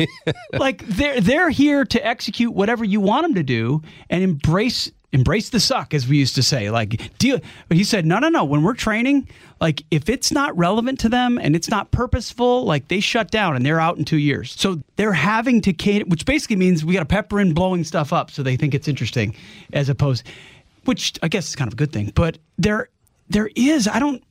like 0.53 0.87
they're 0.87 1.21
they're 1.21 1.51
here 1.51 1.85
to 1.85 2.07
execute 2.07 2.55
whatever 2.55 2.85
you 2.85 3.01
want 3.01 3.25
them 3.25 3.35
to 3.35 3.43
do 3.43 3.83
and 4.09 4.23
embrace 4.23 4.91
embrace 5.13 5.51
the 5.51 5.61
suck 5.61 5.95
as 5.95 6.07
we 6.07 6.19
used 6.19 6.35
to 6.35 6.43
say 6.43 6.71
like 6.71 7.17
deal 7.19 7.39
but 7.69 7.77
he 7.77 7.85
said 7.85 8.05
no 8.05 8.19
no 8.19 8.29
no 8.29 8.45
when 8.45 8.63
we're 8.63 8.75
training 8.75 9.27
like 9.61 9.83
if 9.91 10.09
it's 10.11 10.33
not 10.33 10.57
relevant 10.59 10.99
to 11.01 11.09
them 11.09 11.39
and 11.39 11.55
it's 11.55 11.71
not 11.71 11.91
purposeful 11.91 12.65
like 12.65 12.89
they 12.89 13.01
shut 13.01 13.31
down 13.31 13.57
and 13.57 13.65
they're 13.65 13.81
out 13.81 13.97
in 13.97 14.05
two 14.05 14.19
years 14.19 14.55
so 14.59 14.83
they're 14.97 15.13
having 15.13 15.61
to 15.61 15.73
cater 15.73 16.05
which 16.07 16.27
basically 16.27 16.57
means 16.57 16.85
we 16.85 16.93
got 16.93 17.01
to 17.01 17.07
pepper 17.07 17.41
in 17.41 17.55
blowing 17.55 17.85
stuff 17.85 18.13
up 18.13 18.31
so 18.31 18.43
they 18.43 18.57
think 18.57 18.75
it's 18.75 18.89
interesting 18.89 19.35
as 19.73 19.89
opposed 19.89 20.27
which 20.87 21.15
i 21.23 21.29
guess 21.29 21.49
is 21.49 21.57
kind 21.57 21.69
of 21.69 21.75
a 21.75 21.77
good 21.77 21.93
thing 21.93 22.11
but 22.15 22.39
there 22.59 22.89
there 23.29 23.51
is 23.55 23.87
i 23.89 23.99
don't 23.99 24.23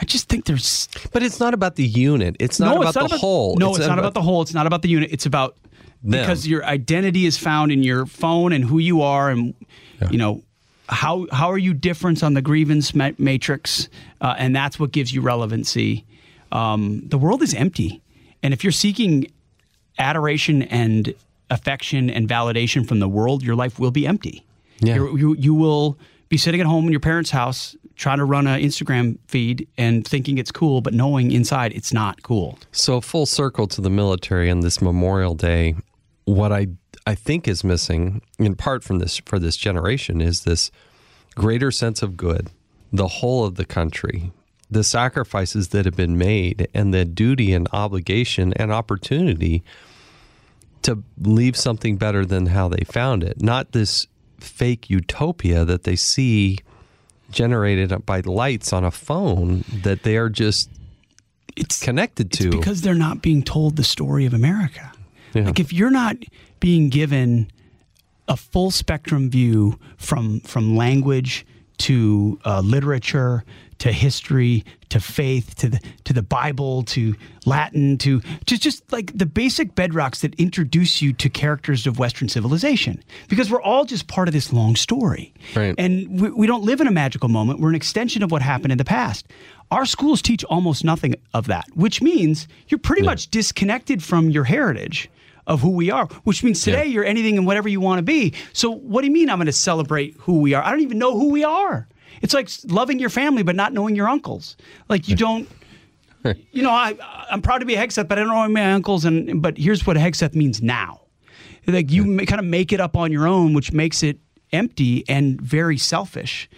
I 0.00 0.04
just 0.04 0.28
think 0.28 0.46
there's 0.46 0.88
But 1.12 1.22
it's 1.22 1.38
not 1.38 1.54
about 1.54 1.76
the 1.76 1.84
unit. 1.84 2.36
It's 2.40 2.58
not 2.58 2.76
about 2.76 2.94
the 2.94 3.16
whole. 3.16 3.56
No, 3.56 3.76
it's, 3.76 3.86
not 3.86 3.98
about, 3.98 4.14
the 4.14 4.22
whole. 4.22 4.42
It's 4.42 4.54
not 4.54 4.66
about 4.66 4.82
the 4.82 4.88
unit. 4.88 5.10
It's 5.12 5.26
about 5.26 5.56
Them. 6.02 6.20
because 6.20 6.46
your 6.46 6.64
identity 6.64 7.26
is 7.26 7.36
found 7.36 7.70
in 7.70 7.82
your 7.82 8.06
phone 8.06 8.52
and 8.52 8.64
who 8.64 8.78
you 8.78 9.02
are, 9.02 9.30
and 9.30 9.54
you 10.10 10.18
know 10.18 10.42
how 10.88 11.26
how 11.30 11.50
are 11.50 11.58
you 11.58 11.74
different 11.74 12.22
on 12.24 12.34
the 12.34 12.42
grievance 12.42 12.94
ma- 12.94 13.12
matrix, 13.18 13.88
uh, 14.20 14.34
and 14.38 14.56
that's 14.56 14.78
what 14.78 14.92
gives 14.92 15.12
you 15.12 15.20
relevancy. 15.20 16.04
Um, 16.50 17.02
the 17.06 17.18
world 17.18 17.42
is 17.42 17.54
empty, 17.54 18.02
and 18.42 18.52
if 18.52 18.64
you're 18.64 18.72
seeking 18.72 19.30
adoration 19.98 20.62
and 20.62 21.14
affection 21.50 22.10
and 22.10 22.28
validation 22.28 22.86
from 22.86 22.98
the 22.98 23.08
world, 23.08 23.42
your 23.42 23.54
life 23.54 23.78
will 23.78 23.90
be 23.90 24.06
empty. 24.06 24.44
Yeah. 24.82 24.96
You're- 24.96 25.18
you 25.20 25.34
you 25.38 25.54
will 25.54 25.98
be 26.28 26.36
sitting 26.36 26.60
at 26.60 26.66
home 26.66 26.84
in 26.86 26.90
your 26.92 27.00
parents' 27.00 27.30
house 27.30 27.76
trying 27.94 28.18
to 28.18 28.24
run 28.24 28.46
an 28.46 28.60
Instagram 28.60 29.18
feed 29.28 29.68
and 29.78 30.06
thinking 30.06 30.38
it's 30.38 30.50
cool, 30.50 30.80
but 30.80 30.92
knowing 30.94 31.30
inside 31.30 31.72
it's 31.72 31.92
not 31.92 32.22
cool. 32.22 32.58
So 32.72 33.00
full 33.00 33.26
circle 33.26 33.66
to 33.68 33.80
the 33.80 33.90
military 33.90 34.50
on 34.50 34.60
this 34.60 34.80
Memorial 34.82 35.34
Day. 35.34 35.74
What 36.24 36.52
I 36.52 36.68
I 37.06 37.14
think 37.14 37.46
is 37.48 37.62
missing, 37.64 38.22
in 38.38 38.54
part 38.54 38.82
from 38.84 38.98
this 38.98 39.18
for 39.24 39.38
this 39.38 39.56
generation, 39.56 40.20
is 40.20 40.42
this 40.42 40.70
greater 41.34 41.70
sense 41.70 42.02
of 42.02 42.16
good, 42.16 42.48
the 42.92 43.08
whole 43.08 43.44
of 43.44 43.56
the 43.56 43.64
country, 43.64 44.32
the 44.70 44.84
sacrifices 44.84 45.68
that 45.68 45.84
have 45.84 45.96
been 45.96 46.16
made, 46.16 46.68
and 46.74 46.92
the 46.94 47.04
duty 47.04 47.52
and 47.52 47.68
obligation 47.72 48.52
and 48.54 48.72
opportunity 48.72 49.62
to 50.82 51.02
leave 51.20 51.56
something 51.56 51.96
better 51.96 52.24
than 52.26 52.46
how 52.46 52.68
they 52.68 52.84
found 52.84 53.22
it. 53.22 53.40
Not 53.40 53.72
this 53.72 54.06
fake 54.42 54.90
utopia 54.90 55.64
that 55.64 55.84
they 55.84 55.96
see 55.96 56.58
generated 57.30 58.04
by 58.04 58.20
lights 58.20 58.72
on 58.72 58.84
a 58.84 58.90
phone 58.90 59.64
that 59.82 60.02
they 60.02 60.16
are 60.16 60.28
just 60.28 60.68
It's 61.56 61.80
connected 61.82 62.30
to. 62.32 62.48
It's 62.48 62.56
because 62.56 62.82
they're 62.82 62.94
not 62.94 63.22
being 63.22 63.42
told 63.42 63.76
the 63.76 63.84
story 63.84 64.26
of 64.26 64.34
America. 64.34 64.92
Yeah. 65.34 65.44
Like 65.46 65.60
if 65.60 65.72
you're 65.72 65.90
not 65.90 66.16
being 66.60 66.90
given 66.90 67.50
a 68.28 68.36
full 68.36 68.70
spectrum 68.70 69.30
view 69.30 69.78
from 69.96 70.40
from 70.40 70.76
language 70.76 71.46
to 71.78 72.38
uh, 72.44 72.60
literature 72.60 73.44
to 73.82 73.90
history 73.90 74.64
to 74.90 75.00
faith 75.00 75.56
to 75.56 75.68
the 75.68 75.80
to 76.04 76.12
the 76.12 76.22
Bible 76.22 76.84
to 76.84 77.16
Latin 77.46 77.98
to 77.98 78.20
just 78.46 78.62
just 78.62 78.92
like 78.92 79.10
the 79.18 79.26
basic 79.26 79.74
bedrocks 79.74 80.20
that 80.20 80.34
introduce 80.36 81.02
you 81.02 81.12
to 81.14 81.28
characters 81.28 81.84
of 81.86 81.98
Western 81.98 82.28
civilization 82.28 83.02
because 83.28 83.50
we're 83.50 83.60
all 83.60 83.84
just 83.84 84.06
part 84.06 84.28
of 84.28 84.34
this 84.34 84.52
long 84.52 84.76
story 84.76 85.34
Right. 85.56 85.74
and 85.78 86.20
we, 86.20 86.30
we 86.30 86.46
don't 86.46 86.62
live 86.62 86.80
in 86.80 86.86
a 86.86 86.92
magical 86.92 87.28
moment 87.28 87.58
we're 87.58 87.70
an 87.70 87.74
extension 87.74 88.22
of 88.22 88.30
what 88.30 88.40
happened 88.40 88.70
in 88.70 88.78
the 88.78 88.84
past 88.84 89.26
our 89.72 89.84
schools 89.84 90.22
teach 90.22 90.44
almost 90.44 90.84
nothing 90.84 91.16
of 91.34 91.48
that 91.48 91.64
which 91.74 92.00
means 92.00 92.46
you're 92.68 92.78
pretty 92.78 93.02
much 93.02 93.30
disconnected 93.30 94.00
from 94.00 94.30
your 94.30 94.44
heritage 94.44 95.10
of 95.48 95.60
who 95.60 95.70
we 95.70 95.90
are, 95.90 96.06
which 96.22 96.44
means 96.44 96.62
today 96.62 96.86
you're 96.86 97.04
anything 97.04 97.36
and 97.36 97.44
whatever 97.48 97.68
you 97.68 97.80
want 97.80 97.98
to 97.98 98.02
be. 98.04 98.32
So, 98.52 98.70
what 98.70 99.00
do 99.00 99.08
you 99.08 99.12
mean 99.12 99.28
I'm 99.28 99.38
going 99.38 99.46
to 99.46 99.52
celebrate 99.52 100.14
who 100.20 100.40
we 100.40 100.54
are? 100.54 100.62
I 100.62 100.70
don't 100.70 100.82
even 100.82 100.98
know 100.98 101.18
who 101.18 101.30
we 101.30 101.42
are. 101.42 101.88
It's 102.22 102.32
like 102.34 102.48
loving 102.66 102.98
your 102.98 103.10
family 103.10 103.42
but 103.42 103.54
not 103.56 103.72
knowing 103.72 103.94
your 103.96 104.08
uncles. 104.08 104.56
Like 104.88 105.08
you 105.08 105.16
don't. 105.16 105.48
You 106.52 106.62
know, 106.62 106.70
I 106.70 106.96
I'm 107.32 107.42
proud 107.42 107.58
to 107.58 107.66
be 107.66 107.74
a 107.74 107.84
Hegseth, 107.84 108.06
but 108.06 108.16
I 108.16 108.22
don't 108.22 108.30
know 108.32 108.48
my 108.48 108.72
uncles. 108.74 109.04
And 109.04 109.42
but 109.42 109.58
here's 109.58 109.84
what 109.84 109.96
a 109.96 110.00
Hegseth 110.00 110.36
means 110.36 110.62
now. 110.62 111.00
Like 111.66 111.90
you 111.90 112.04
kind 112.26 112.38
of 112.38 112.44
make 112.44 112.72
it 112.72 112.78
up 112.80 112.96
on 112.96 113.10
your 113.10 113.26
own, 113.26 113.54
which 113.54 113.72
makes 113.72 114.04
it 114.04 114.20
empty 114.52 115.04
and 115.08 115.40
very 115.40 115.76
selfish. 115.76 116.48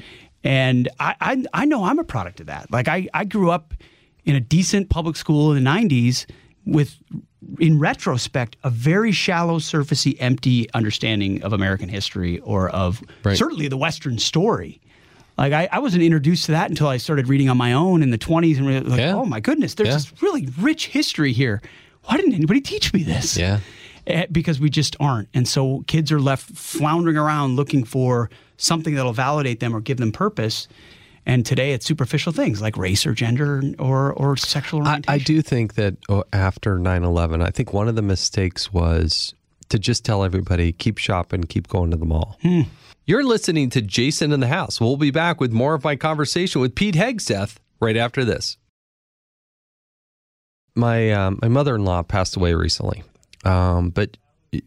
And 0.42 0.90
I, 1.00 1.14
I 1.18 1.44
I 1.54 1.64
know 1.64 1.84
I'm 1.84 1.98
a 1.98 2.04
product 2.04 2.40
of 2.40 2.46
that. 2.48 2.70
Like 2.70 2.88
I 2.88 3.08
I 3.14 3.24
grew 3.24 3.50
up 3.50 3.72
in 4.26 4.34
a 4.34 4.40
decent 4.40 4.90
public 4.90 5.16
school 5.16 5.54
in 5.54 5.64
the 5.64 5.70
90s 5.70 6.26
with 6.66 6.98
in 7.58 7.78
retrospect 7.78 8.56
a 8.64 8.68
very 8.70 9.12
shallow 9.12 9.58
surfacey 9.58 10.14
empty 10.18 10.66
understanding 10.72 11.42
of 11.42 11.52
american 11.52 11.90
history 11.90 12.38
or 12.40 12.70
of 12.70 13.02
Right. 13.22 13.36
certainly 13.36 13.68
the 13.68 13.76
western 13.76 14.18
story 14.18 14.80
like 15.36 15.52
I, 15.52 15.68
I 15.72 15.78
wasn't 15.80 16.02
introduced 16.02 16.46
to 16.46 16.52
that 16.52 16.70
until 16.70 16.86
i 16.88 16.96
started 16.96 17.28
reading 17.28 17.48
on 17.48 17.56
my 17.56 17.72
own 17.72 18.02
in 18.02 18.10
the 18.10 18.18
20s 18.18 18.56
and 18.58 18.66
really 18.66 18.80
like 18.80 19.00
Yeah. 19.00 19.14
oh 19.14 19.24
my 19.24 19.40
goodness 19.40 19.74
there's 19.74 19.88
Yeah. 19.88 19.94
this 19.94 20.22
really 20.22 20.48
rich 20.60 20.86
history 20.88 21.32
here 21.32 21.60
why 22.04 22.16
didn't 22.16 22.34
anybody 22.34 22.60
teach 22.60 22.92
me 22.92 23.02
this 23.02 23.36
Yeah. 23.36 23.60
Eh, 24.06 24.26
because 24.30 24.60
we 24.60 24.68
just 24.70 24.96
aren't 25.00 25.28
and 25.34 25.48
so 25.48 25.82
kids 25.86 26.12
are 26.12 26.20
left 26.20 26.50
floundering 26.50 27.16
around 27.16 27.56
looking 27.56 27.84
for 27.84 28.28
something 28.58 28.94
that'll 28.94 29.12
validate 29.14 29.60
them 29.60 29.74
or 29.74 29.80
give 29.80 29.96
them 29.96 30.12
purpose 30.12 30.68
and 31.26 31.46
today 31.46 31.72
it's 31.72 31.86
superficial 31.86 32.30
things 32.30 32.60
like 32.60 32.76
race 32.76 33.06
or 33.06 33.14
gender 33.14 33.62
or 33.78 34.12
or 34.12 34.36
sexual 34.36 34.80
I, 34.82 34.88
orientation 34.90 35.14
I 35.14 35.18
do 35.24 35.40
think 35.42 35.74
that 35.76 35.96
oh, 36.10 36.22
after 36.34 36.78
9 36.78 37.02
11, 37.02 37.40
I 37.40 37.48
think 37.50 37.72
one 37.72 37.88
of 37.88 37.94
the 37.96 38.02
mistakes 38.02 38.72
was 38.74 39.32
to 39.70 39.78
just 39.78 40.04
tell 40.04 40.22
everybody 40.22 40.72
keep 40.72 40.98
shopping, 40.98 41.44
keep 41.44 41.66
going 41.68 41.90
to 41.90 41.96
the 41.96 42.04
mall. 42.04 42.36
You're 43.06 43.24
listening 43.24 43.68
to 43.70 43.82
Jason 43.82 44.32
in 44.32 44.40
the 44.40 44.46
House. 44.46 44.80
We'll 44.80 44.96
be 44.96 45.10
back 45.10 45.38
with 45.38 45.52
more 45.52 45.74
of 45.74 45.84
my 45.84 45.94
conversation 45.94 46.62
with 46.62 46.74
Pete 46.74 46.94
Hegseth 46.94 47.56
right 47.78 47.98
after 47.98 48.24
this. 48.24 48.56
My 50.74 51.12
um, 51.12 51.38
my 51.42 51.48
mother 51.48 51.74
in 51.74 51.84
law 51.84 52.02
passed 52.02 52.34
away 52.34 52.54
recently, 52.54 53.02
um, 53.44 53.90
but 53.90 54.16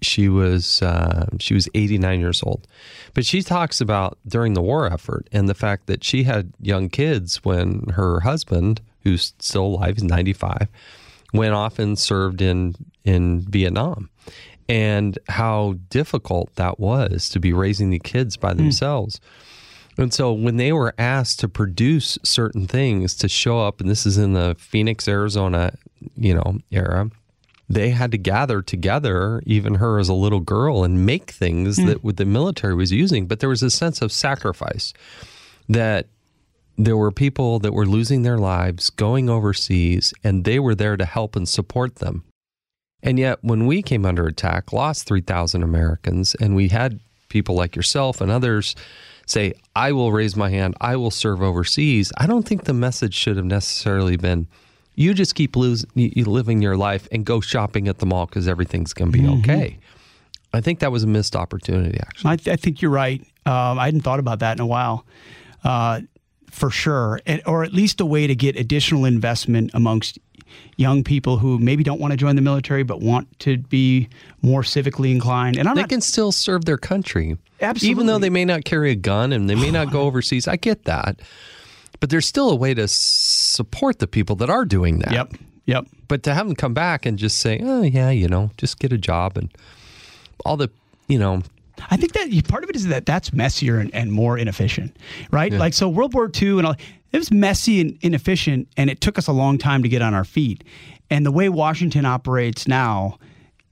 she 0.03 0.29
was 0.29 0.83
uh, 0.83 1.25
she 1.39 1.55
was 1.55 1.67
89 1.73 2.19
years 2.19 2.43
old. 2.43 2.67
But 3.15 3.25
she 3.25 3.41
talks 3.41 3.81
about 3.81 4.19
during 4.27 4.53
the 4.53 4.61
war 4.61 4.85
effort 4.85 5.27
and 5.31 5.49
the 5.49 5.55
fact 5.55 5.87
that 5.87 6.03
she 6.03 6.23
had 6.23 6.53
young 6.61 6.89
kids 6.89 7.43
when 7.43 7.87
her 7.95 8.19
husband, 8.19 8.81
who's 9.01 9.33
still 9.39 9.65
alive, 9.65 9.97
is 9.97 10.03
95, 10.03 10.67
went 11.33 11.55
off 11.55 11.79
and 11.79 11.97
served 11.97 12.41
in 12.41 12.75
in 13.03 13.41
Vietnam, 13.41 14.11
and 14.69 15.17
how 15.29 15.75
difficult 15.89 16.53
that 16.55 16.79
was 16.79 17.29
to 17.29 17.39
be 17.39 17.53
raising 17.53 17.89
the 17.89 17.99
kids 17.99 18.37
by 18.37 18.51
hmm. 18.51 18.57
themselves. 18.57 19.19
And 19.97 20.13
so 20.13 20.31
when 20.31 20.57
they 20.57 20.71
were 20.71 20.93
asked 20.97 21.39
to 21.39 21.49
produce 21.49 22.19
certain 22.23 22.67
things 22.67 23.15
to 23.15 23.27
show 23.27 23.59
up, 23.59 23.81
and 23.81 23.89
this 23.89 24.05
is 24.05 24.17
in 24.17 24.33
the 24.33 24.55
Phoenix, 24.59 25.07
Arizona, 25.07 25.73
you 26.15 26.35
know, 26.35 26.59
era, 26.71 27.09
they 27.69 27.89
had 27.89 28.11
to 28.11 28.17
gather 28.17 28.61
together, 28.61 29.41
even 29.45 29.75
her 29.75 29.99
as 29.99 30.07
a 30.07 30.13
little 30.13 30.39
girl, 30.39 30.83
and 30.83 31.05
make 31.05 31.31
things 31.31 31.77
hmm. 31.77 31.87
that 31.87 32.17
the 32.17 32.25
military 32.25 32.75
was 32.75 32.91
using. 32.91 33.25
But 33.27 33.39
there 33.39 33.49
was 33.49 33.63
a 33.63 33.69
sense 33.69 34.01
of 34.01 34.11
sacrifice 34.11 34.93
that 35.67 36.07
there 36.77 36.95
were 36.95 37.11
people 37.11 37.59
that 37.59 37.73
were 37.73 37.87
losing 37.87 38.21
their 38.21 38.37
lives, 38.37 38.89
going 38.91 39.29
overseas, 39.29 40.13
and 40.23 40.45
they 40.45 40.59
were 40.59 40.75
there 40.75 40.95
to 40.95 41.05
help 41.05 41.35
and 41.35 41.49
support 41.49 41.95
them. 41.95 42.23
And 43.03 43.19
yet, 43.19 43.39
when 43.41 43.67
we 43.67 43.81
came 43.81 44.05
under 44.05 44.25
attack, 44.25 44.73
lost 44.73 45.07
3,000 45.07 45.63
Americans, 45.63 46.35
and 46.35 46.55
we 46.55 46.69
had 46.69 46.99
people 47.29 47.55
like 47.55 47.75
yourself 47.75 48.21
and 48.21 48.31
others 48.31 48.75
say, 49.25 49.53
I 49.75 49.91
will 49.91 50.11
raise 50.11 50.35
my 50.35 50.49
hand, 50.49 50.75
I 50.79 50.95
will 50.95 51.11
serve 51.11 51.41
overseas, 51.41 52.11
I 52.17 52.27
don't 52.27 52.47
think 52.47 52.63
the 52.63 52.73
message 52.73 53.13
should 53.13 53.35
have 53.35 53.45
necessarily 53.45 54.15
been, 54.15 54.47
you 54.95 55.13
just 55.13 55.35
keep 55.35 55.55
lose, 55.55 55.85
you, 55.95 56.11
you 56.15 56.25
living 56.25 56.61
your 56.61 56.77
life 56.77 57.07
and 57.11 57.25
go 57.25 57.41
shopping 57.41 57.87
at 57.87 57.99
the 57.99 58.05
mall 58.05 58.25
because 58.25 58.47
everything's 58.47 58.93
going 58.93 59.11
to 59.11 59.17
be 59.17 59.27
okay. 59.27 59.77
I 60.53 60.61
think 60.61 60.79
that 60.79 60.91
was 60.91 61.03
a 61.03 61.07
missed 61.07 61.35
opportunity, 61.35 61.99
actually. 61.99 62.31
I, 62.31 62.35
th- 62.37 62.47
I 62.47 62.55
think 62.55 62.81
you're 62.81 62.89
right. 62.89 63.21
Um, 63.45 63.77
I 63.77 63.85
hadn't 63.85 64.01
thought 64.01 64.19
about 64.19 64.39
that 64.39 64.57
in 64.57 64.61
a 64.61 64.65
while, 64.65 65.05
uh, 65.63 66.01
for 66.49 66.69
sure, 66.69 67.19
and, 67.25 67.41
or 67.45 67.63
at 67.63 67.73
least 67.73 67.99
a 67.99 68.05
way 68.05 68.27
to 68.27 68.35
get 68.35 68.55
additional 68.55 69.03
investment 69.03 69.71
amongst 69.73 70.19
young 70.77 71.03
people 71.03 71.37
who 71.37 71.59
maybe 71.59 71.83
don't 71.83 71.99
want 71.99 72.11
to 72.11 72.17
join 72.17 72.35
the 72.35 72.41
military 72.41 72.83
but 72.83 73.01
want 73.01 73.39
to 73.39 73.57
be 73.57 74.09
more 74.41 74.61
civically 74.61 75.11
inclined. 75.11 75.57
And 75.57 75.67
I'm 75.67 75.75
they 75.75 75.81
not 75.81 75.89
can 75.89 76.01
still 76.01 76.31
serve 76.31 76.65
their 76.65 76.77
country. 76.77 77.37
absolutely. 77.61 77.91
Even 77.91 78.05
though 78.07 78.19
they 78.19 78.29
may 78.29 78.45
not 78.45 78.65
carry 78.65 78.91
a 78.91 78.95
gun 78.95 79.33
and 79.33 79.49
they 79.49 79.55
may 79.55 79.71
not 79.71 79.91
go 79.91 80.01
overseas. 80.07 80.47
I 80.47 80.55
get 80.55 80.85
that. 80.85 81.21
But 81.99 82.09
there's 82.09 82.27
still 82.27 82.49
a 82.49 82.55
way 82.55 82.73
to 82.73 82.87
support 82.87 83.99
the 83.99 84.07
people 84.07 84.35
that 84.37 84.49
are 84.49 84.65
doing 84.65 84.99
that. 84.99 85.11
Yep. 85.11 85.33
Yep. 85.65 85.87
But 86.07 86.23
to 86.23 86.33
have 86.33 86.47
them 86.47 86.55
come 86.55 86.73
back 86.73 87.05
and 87.05 87.17
just 87.17 87.39
say, 87.39 87.59
oh, 87.63 87.81
yeah, 87.81 88.09
you 88.09 88.27
know, 88.27 88.51
just 88.57 88.79
get 88.79 88.93
a 88.93 88.97
job 88.97 89.37
and 89.37 89.51
all 90.45 90.57
the, 90.57 90.69
you 91.07 91.19
know, 91.19 91.41
I 91.89 91.97
think 91.97 92.13
that 92.13 92.47
part 92.47 92.63
of 92.63 92.69
it 92.69 92.75
is 92.75 92.87
that 92.87 93.05
that's 93.05 93.33
messier 93.33 93.77
and, 93.77 93.93
and 93.93 94.11
more 94.11 94.37
inefficient, 94.37 94.97
right? 95.31 95.51
Like 95.51 95.73
so, 95.73 95.87
World 95.87 96.13
War 96.13 96.29
II 96.41 96.57
and 96.57 96.67
all 96.67 96.75
it 97.11 97.17
was 97.17 97.31
messy 97.31 97.81
and 97.81 97.97
inefficient, 98.01 98.67
and 98.77 98.89
it 98.89 99.01
took 99.01 99.17
us 99.17 99.27
a 99.27 99.31
long 99.31 99.57
time 99.57 99.83
to 99.83 99.89
get 99.89 100.01
on 100.01 100.13
our 100.13 100.25
feet. 100.25 100.63
And 101.09 101.25
the 101.25 101.31
way 101.31 101.49
Washington 101.49 102.05
operates 102.05 102.67
now, 102.67 103.17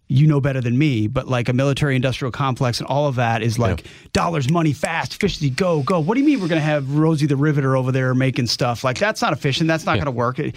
you 0.07 0.27
know 0.27 0.39
better 0.39 0.61
than 0.61 0.77
me, 0.77 1.07
but 1.07 1.27
like 1.27 1.49
a 1.49 1.53
military 1.53 1.95
industrial 1.95 2.31
complex 2.31 2.79
and 2.79 2.88
all 2.88 3.07
of 3.07 3.15
that 3.15 3.41
is 3.41 3.57
like 3.57 3.81
Yeah. 3.83 3.91
dollars, 4.13 4.49
money, 4.51 4.71
fast, 4.71 5.15
efficiency, 5.15 5.49
go, 5.49 5.81
go. 5.81 5.99
What 5.99 6.13
do 6.13 6.19
you 6.21 6.25
mean 6.27 6.39
we're 6.39 6.47
going 6.47 6.61
to 6.61 6.65
have 6.65 6.95
Rosie 6.95 7.25
the 7.25 7.36
Riveter 7.36 7.75
over 7.75 7.91
there 7.91 8.13
making 8.13 8.45
stuff? 8.47 8.83
Like 8.83 8.99
that's 8.99 9.21
not 9.21 9.33
efficient. 9.33 9.67
That's 9.67 9.86
not 9.86 9.95
going 9.95 10.05
to 10.05 10.11
work. 10.11 10.38
And 10.38 10.53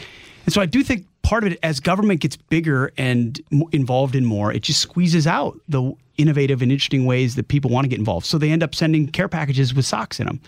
so 0.49 0.61
I 0.61 0.66
do 0.66 0.83
think 0.83 1.07
part 1.22 1.45
of 1.45 1.53
it, 1.53 1.59
as 1.62 1.81
government 1.81 2.20
gets 2.20 2.37
bigger 2.37 2.93
and 2.99 3.41
involved 3.72 4.14
in 4.14 4.24
more, 4.26 4.53
it 4.53 4.62
just 4.62 4.81
squeezes 4.81 5.26
out 5.26 5.59
the 5.66 5.95
innovative 6.18 6.61
and 6.61 6.70
interesting 6.70 7.07
ways 7.07 7.35
that 7.37 7.49
people 7.49 7.70
want 7.70 7.87
to 7.87 7.89
get 7.89 7.99
involved. 7.99 8.26
So 8.26 8.37
they 8.37 8.51
end 8.51 8.62
up 8.62 8.74
sending 8.74 9.07
care 9.09 9.29
packages 9.29 9.72
with 9.74 9.87
socks 9.87 10.20
in 10.20 10.26
them. 10.26 10.41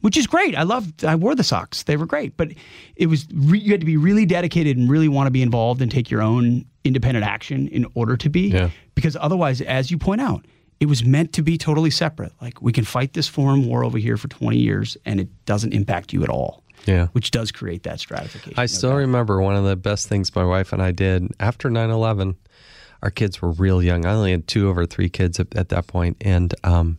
Which 0.00 0.16
is 0.16 0.26
great. 0.26 0.54
I 0.56 0.62
loved. 0.62 1.04
I 1.04 1.16
wore 1.16 1.34
the 1.34 1.42
socks. 1.42 1.82
They 1.82 1.96
were 1.96 2.06
great, 2.06 2.36
but 2.36 2.48
it 2.96 3.06
was 3.06 3.26
re- 3.34 3.58
you 3.58 3.72
had 3.72 3.80
to 3.80 3.86
be 3.86 3.96
really 3.96 4.26
dedicated 4.26 4.76
and 4.76 4.88
really 4.88 5.08
want 5.08 5.26
to 5.26 5.30
be 5.32 5.42
involved 5.42 5.82
and 5.82 5.90
take 5.90 6.08
your 6.10 6.22
own 6.22 6.64
independent 6.84 7.26
action 7.26 7.66
in 7.68 7.84
order 7.94 8.16
to 8.16 8.30
be 8.30 8.48
Yeah. 8.48 8.70
because 8.94 9.16
otherwise, 9.20 9.60
as 9.60 9.90
you 9.90 9.98
point 9.98 10.20
out, 10.20 10.46
it 10.80 10.86
was 10.86 11.04
meant 11.04 11.32
to 11.32 11.42
be 11.42 11.58
totally 11.58 11.90
separate. 11.90 12.32
Like 12.40 12.62
we 12.62 12.70
can 12.72 12.84
fight 12.84 13.12
this 13.14 13.26
foreign 13.26 13.66
war 13.66 13.82
over 13.84 13.98
here 13.98 14.16
for 14.16 14.28
20 14.28 14.56
years 14.56 14.96
and 15.04 15.18
it 15.20 15.28
doesn't 15.44 15.74
impact 15.74 16.12
you 16.12 16.22
at 16.22 16.28
all. 16.28 16.62
Yeah. 16.86 17.08
Which 17.08 17.32
does 17.32 17.50
create 17.50 17.82
that 17.82 17.98
stratification. 17.98 18.54
I 18.56 18.66
still 18.66 18.90
doubt. 18.90 18.98
remember 18.98 19.42
one 19.42 19.56
of 19.56 19.64
the 19.64 19.74
best 19.74 20.06
things 20.08 20.32
my 20.36 20.44
wife 20.44 20.72
and 20.72 20.80
I 20.80 20.92
did 20.92 21.26
after 21.40 21.68
9 21.68 21.90
11. 21.90 22.36
Our 23.02 23.10
kids 23.10 23.42
were 23.42 23.50
real 23.50 23.82
young. 23.82 24.06
I 24.06 24.12
only 24.12 24.30
had 24.30 24.46
two 24.46 24.70
our 24.70 24.86
three 24.86 25.08
kids 25.08 25.40
at, 25.40 25.54
at 25.56 25.68
that 25.70 25.88
point, 25.88 26.16
And 26.20 26.54
um, 26.62 26.98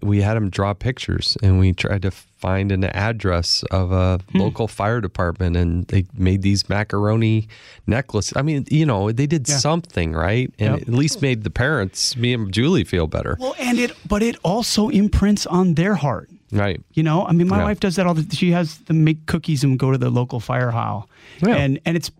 we 0.00 0.20
had 0.22 0.34
them 0.34 0.48
draw 0.50 0.74
pictures 0.74 1.36
and 1.42 1.58
we 1.58 1.72
tried 1.72 2.02
to 2.02 2.10
find 2.10 2.70
an 2.70 2.84
address 2.84 3.64
of 3.70 3.90
a 3.90 4.20
Hmm. 4.30 4.38
local 4.38 4.68
fire 4.68 5.00
department. 5.00 5.56
And 5.56 5.86
they 5.88 6.04
made 6.16 6.42
these 6.42 6.68
macaroni 6.68 7.48
necklaces. 7.86 8.32
I 8.36 8.42
mean, 8.42 8.64
you 8.70 8.86
know, 8.86 9.10
they 9.10 9.26
did 9.26 9.48
Yeah. 9.48 9.56
something, 9.58 10.12
right? 10.12 10.52
And 10.58 10.74
Yep. 10.78 10.82
at 10.82 10.94
least 10.94 11.20
made 11.22 11.42
the 11.42 11.50
parents, 11.50 12.16
me 12.16 12.32
and 12.34 12.52
Julie, 12.52 12.84
feel 12.84 13.06
better. 13.08 13.36
Well, 13.40 13.56
and 13.58 13.78
it, 13.78 13.92
but 14.06 14.22
it 14.22 14.36
also 14.44 14.88
imprints 14.88 15.46
on 15.46 15.74
their 15.74 15.96
heart. 15.96 16.30
Right. 16.52 16.80
You 16.94 17.02
know, 17.02 17.26
I 17.26 17.32
mean, 17.32 17.48
my 17.48 17.58
Yeah. 17.58 17.64
wife 17.64 17.80
does 17.80 17.96
that 17.96 18.06
all 18.06 18.14
the. 18.14 18.24
She 18.34 18.52
has 18.52 18.78
them 18.86 19.04
make 19.04 19.26
cookies 19.26 19.64
and 19.64 19.78
go 19.78 19.90
to 19.92 19.98
the 19.98 20.08
local 20.10 20.40
fire 20.40 20.70
hall, 20.70 21.08
Yeah. 21.44 21.56
and 21.56 21.78
and 21.84 21.94
it's 21.96 22.10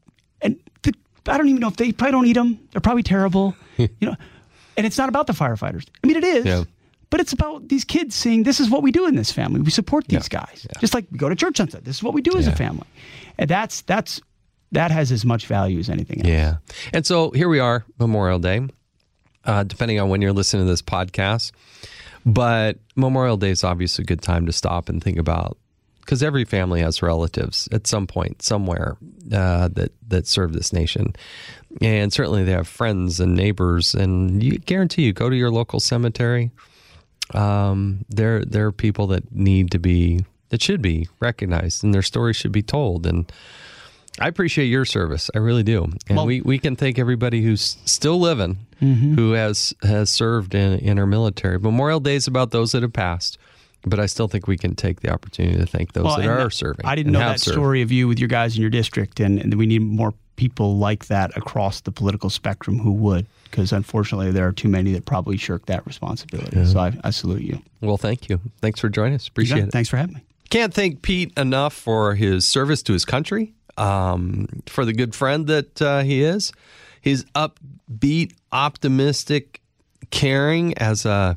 and 0.42 0.56
the, 0.82 0.92
I 1.26 1.38
don't 1.38 1.48
even 1.48 1.60
know 1.60 1.68
if 1.68 1.76
they 1.76 1.92
probably 1.92 2.12
don't 2.12 2.26
eat 2.26 2.34
them. 2.34 2.58
They're 2.72 2.80
probably 2.82 3.02
terrible, 3.04 3.54
you 3.78 3.88
know. 4.02 4.16
And 4.76 4.84
it's 4.86 4.98
not 4.98 5.08
about 5.08 5.28
the 5.28 5.32
firefighters. 5.32 5.86
I 6.04 6.06
mean, 6.06 6.16
it 6.16 6.24
is, 6.24 6.44
Yeah. 6.44 6.64
But 7.10 7.20
it's 7.20 7.32
about 7.32 7.68
these 7.68 7.84
kids 7.84 8.14
saying, 8.14 8.42
"This 8.44 8.60
is 8.60 8.68
what 8.70 8.82
we 8.82 8.90
do 8.92 9.06
in 9.06 9.14
this 9.16 9.30
family. 9.32 9.60
We 9.60 9.70
support 9.70 10.06
these 10.08 10.28
Yeah. 10.32 10.40
guys, 10.40 10.66
just 10.80 10.94
like 10.94 11.06
we 11.10 11.18
go 11.18 11.28
to 11.28 11.34
church 11.34 11.58
on 11.60 11.68
Sunday. 11.70 11.84
This 11.84 11.96
is 11.96 12.02
what 12.02 12.14
we 12.14 12.22
do 12.22 12.36
as 12.36 12.46
a 12.46 12.52
family." 12.56 12.86
And 13.38 13.48
that's 13.48 13.82
that's 13.82 14.20
that 14.72 14.90
has 14.90 15.10
as 15.12 15.24
much 15.24 15.46
value 15.46 15.78
as 15.78 15.88
anything 15.88 16.18
else. 16.20 16.28
Yeah. 16.28 16.56
And 16.92 17.06
so 17.06 17.30
here 17.30 17.48
we 17.48 17.58
are, 17.58 17.84
Memorial 17.98 18.38
Day, 18.38 18.60
uh, 19.44 19.62
depending 19.64 19.98
on 20.00 20.08
when 20.10 20.20
you're 20.20 20.32
listening 20.34 20.66
to 20.66 20.70
this 20.70 20.82
podcast. 20.82 21.52
But 22.26 22.78
Memorial 22.96 23.36
Day 23.38 23.50
is 23.50 23.64
obviously 23.64 24.02
a 24.02 24.06
good 24.06 24.20
time 24.20 24.44
to 24.46 24.52
stop 24.52 24.88
and 24.90 25.02
think 25.02 25.16
about 25.18 25.56
because 26.00 26.22
every 26.22 26.44
family 26.44 26.80
has 26.80 27.00
relatives 27.00 27.68
at 27.72 27.86
some 27.86 28.06
point, 28.06 28.42
somewhere 28.42 28.96
uh, 29.32 29.68
that 29.68 29.92
that 30.08 30.26
serve 30.26 30.52
this 30.52 30.72
nation, 30.72 31.14
and 31.80 32.12
certainly 32.12 32.44
they 32.44 32.52
have 32.52 32.68
friends 32.68 33.20
and 33.20 33.34
neighbors. 33.34 33.94
And 33.94 34.42
you 34.42 34.58
guarantee 34.58 35.02
you 35.02 35.12
go 35.14 35.30
to 35.30 35.36
your 35.36 35.50
local 35.50 35.80
cemetery. 35.80 36.50
Um, 37.34 38.04
there 38.08 38.44
there 38.44 38.66
are 38.66 38.72
people 38.72 39.06
that 39.08 39.32
need 39.32 39.70
to 39.72 39.78
be 39.78 40.24
that 40.50 40.62
should 40.62 40.80
be 40.82 41.08
recognized, 41.20 41.84
and 41.84 41.92
their 41.94 42.02
stories 42.02 42.36
should 42.36 42.52
be 42.52 42.62
told. 42.62 43.06
And 43.06 43.30
I 44.20 44.28
appreciate 44.28 44.66
your 44.66 44.84
service. 44.84 45.30
I 45.34 45.38
really 45.38 45.62
do. 45.62 45.84
And 46.08 46.16
Well- 46.16 46.26
we, 46.26 46.40
we 46.40 46.58
can 46.58 46.74
thank 46.74 46.98
everybody 46.98 47.42
who's 47.42 47.76
still 47.84 48.18
living, 48.18 48.58
who 48.80 49.32
has 49.32 49.74
has 49.82 50.10
served 50.10 50.54
in, 50.54 50.78
in 50.78 50.98
our 50.98 51.06
military. 51.06 51.58
Memorial 51.58 52.00
Day 52.00 52.14
is 52.16 52.26
about 52.26 52.50
those 52.50 52.72
that 52.72 52.82
have 52.82 52.92
passed, 52.92 53.36
but 53.84 54.00
I 54.00 54.06
still 54.06 54.26
think 54.28 54.46
we 54.46 54.56
can 54.56 54.74
take 54.74 55.00
the 55.00 55.10
opportunity 55.10 55.58
to 55.58 55.66
thank 55.66 55.92
those 55.92 56.16
that 56.16 56.26
are 56.26 56.44
that- 56.44 56.52
serving. 56.52 56.86
I 56.86 56.94
didn't 56.94 57.12
know 57.12 57.18
that 57.20 57.40
served. 57.40 57.54
story 57.54 57.82
of 57.82 57.92
you 57.92 58.08
with 58.08 58.18
your 58.18 58.28
guys 58.28 58.54
in 58.56 58.60
your 58.62 58.70
district, 58.70 59.20
and, 59.20 59.38
and 59.38 59.54
we 59.54 59.66
need 59.66 59.82
more 59.82 60.14
people 60.36 60.78
like 60.78 61.06
that 61.08 61.36
across 61.36 61.80
the 61.82 61.90
political 61.92 62.30
spectrum 62.30 62.78
who 62.78 62.92
would, 62.92 63.26
because 63.50 63.72
unfortunately 63.72 64.30
there 64.30 64.46
are 64.46 64.52
too 64.52 64.68
many 64.68 64.92
that 64.92 65.04
probably 65.04 65.36
shirk 65.36 65.66
that 65.66 65.86
responsibility. 65.86 66.64
So 66.66 66.78
I, 66.78 66.92
I 67.04 67.10
salute 67.10 67.42
you. 67.42 67.62
Well, 67.80 67.96
thank 67.96 68.28
you. 68.28 68.40
Thanks 68.60 68.80
for 68.80 68.88
joining 68.88 69.14
us. 69.14 69.28
Appreciate 69.28 69.64
it. 69.64 69.72
Thanks 69.72 69.88
for 69.88 69.96
having 69.96 70.16
me. 70.16 70.22
Can't 70.50 70.72
thank 70.72 71.02
Pete 71.02 71.36
enough 71.36 71.74
for 71.74 72.14
his 72.14 72.46
service 72.48 72.82
to 72.84 72.92
his 72.94 73.04
country, 73.04 73.52
um, 73.76 74.48
for 74.66 74.84
the 74.84 74.92
good 74.92 75.14
friend 75.14 75.46
that 75.46 75.82
uh, 75.82 76.02
he 76.02 76.22
is. 76.22 76.52
He's 77.00 77.24
upbeat, 77.34 78.32
optimistic, 78.50 79.60
caring 80.10 80.76
as 80.78 81.04
a 81.04 81.36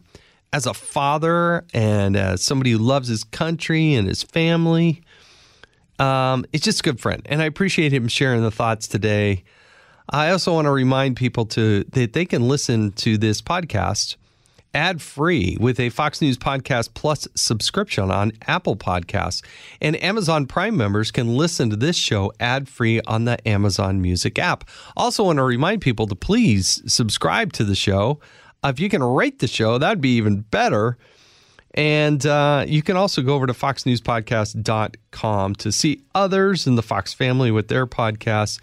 as 0.53 0.65
a 0.65 0.73
father 0.73 1.65
and 1.73 2.15
as 2.17 2.41
somebody 2.41 2.71
who 2.71 2.77
loves 2.77 3.07
his 3.07 3.23
country 3.23 3.93
and 3.93 4.07
his 4.07 4.23
family. 4.23 5.01
Um, 5.99 6.45
it's 6.51 6.65
just 6.65 6.79
a 6.79 6.83
good 6.83 6.99
friend, 6.99 7.21
and 7.25 7.41
I 7.41 7.45
appreciate 7.45 7.93
him 7.93 8.07
sharing 8.07 8.41
the 8.41 8.51
thoughts 8.51 8.87
today. 8.87 9.43
I 10.11 10.31
also 10.31 10.53
want 10.53 10.65
to 10.65 10.71
remind 10.71 11.15
people 11.15 11.45
to 11.47 11.85
that 11.85 12.11
they 12.11 12.25
can 12.25 12.47
listen 12.47 12.91
to 12.93 13.17
this 13.17 13.41
podcast 13.41 14.17
ad 14.73 15.01
free 15.01 15.57
with 15.59 15.79
a 15.79 15.89
Fox 15.89 16.21
News 16.21 16.37
Podcast 16.37 16.93
Plus 16.93 17.27
subscription 17.35 18.11
on 18.11 18.31
Apple 18.47 18.75
Podcasts. 18.75 19.43
And 19.81 20.01
Amazon 20.03 20.47
Prime 20.47 20.75
members 20.75 21.11
can 21.11 21.35
listen 21.35 21.69
to 21.69 21.75
this 21.75 21.95
show 21.95 22.33
ad 22.39 22.67
free 22.67 23.01
on 23.01 23.25
the 23.25 23.45
Amazon 23.47 24.01
Music 24.01 24.37
app. 24.37 24.67
Also, 24.97 25.23
want 25.23 25.37
to 25.37 25.43
remind 25.43 25.81
people 25.81 26.07
to 26.07 26.15
please 26.15 26.81
subscribe 26.91 27.53
to 27.53 27.63
the 27.63 27.75
show. 27.75 28.19
If 28.63 28.79
you 28.79 28.89
can 28.89 29.03
rate 29.03 29.39
the 29.39 29.47
show, 29.47 29.77
that'd 29.77 30.01
be 30.01 30.17
even 30.17 30.41
better. 30.41 30.97
And 31.73 32.25
uh, 32.25 32.65
you 32.67 32.81
can 32.81 32.97
also 32.97 33.21
go 33.21 33.33
over 33.33 33.47
to 33.47 33.53
foxnewspodcast.com 33.53 35.55
to 35.55 35.71
see 35.71 36.01
others 36.13 36.67
in 36.67 36.75
the 36.75 36.83
Fox 36.83 37.13
family 37.13 37.49
with 37.49 37.69
their 37.69 37.87
podcasts. 37.87 38.59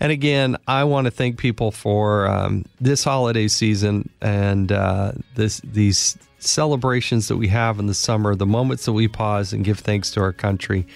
And 0.00 0.10
again, 0.10 0.56
I 0.66 0.84
want 0.84 1.04
to 1.04 1.10
thank 1.10 1.36
people 1.36 1.70
for 1.70 2.26
um, 2.26 2.64
this 2.80 3.04
holiday 3.04 3.48
season 3.48 4.08
and 4.22 4.72
uh, 4.72 5.12
this 5.34 5.60
these 5.60 6.16
celebrations 6.38 7.28
that 7.28 7.36
we 7.36 7.48
have 7.48 7.78
in 7.78 7.86
the 7.86 7.94
summer, 7.94 8.34
the 8.34 8.46
moments 8.46 8.86
that 8.86 8.92
we 8.92 9.06
pause 9.06 9.52
and 9.52 9.62
give 9.62 9.78
thanks 9.78 10.10
to 10.12 10.20
our 10.20 10.32
country. 10.32 10.86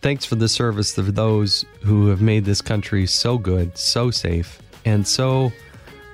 Thanks 0.00 0.24
for 0.24 0.36
the 0.36 0.48
service 0.48 0.96
of 0.96 1.14
those 1.14 1.66
who 1.82 2.08
have 2.08 2.22
made 2.22 2.46
this 2.46 2.62
country 2.62 3.06
so 3.06 3.36
good, 3.36 3.76
so 3.76 4.10
safe, 4.10 4.60
and 4.86 5.06
so 5.06 5.52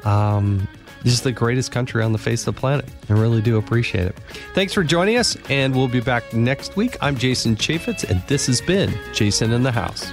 um, 0.04 0.66
is 1.04 1.22
the 1.22 1.32
greatest 1.32 1.72
country 1.72 2.02
on 2.02 2.12
the 2.12 2.18
face 2.18 2.46
of 2.46 2.54
the 2.54 2.60
planet. 2.60 2.86
I 3.08 3.14
really 3.14 3.40
do 3.40 3.56
appreciate 3.56 4.06
it. 4.06 4.16
Thanks 4.54 4.72
for 4.72 4.84
joining 4.84 5.16
us, 5.16 5.36
and 5.48 5.74
we'll 5.74 5.88
be 5.88 6.00
back 6.00 6.32
next 6.32 6.76
week. 6.76 6.96
I'm 7.00 7.16
Jason 7.16 7.56
Chaffetz, 7.56 8.08
and 8.08 8.22
this 8.26 8.46
has 8.46 8.60
been 8.60 8.92
Jason 9.12 9.52
in 9.52 9.62
the 9.62 9.72
House. 9.72 10.12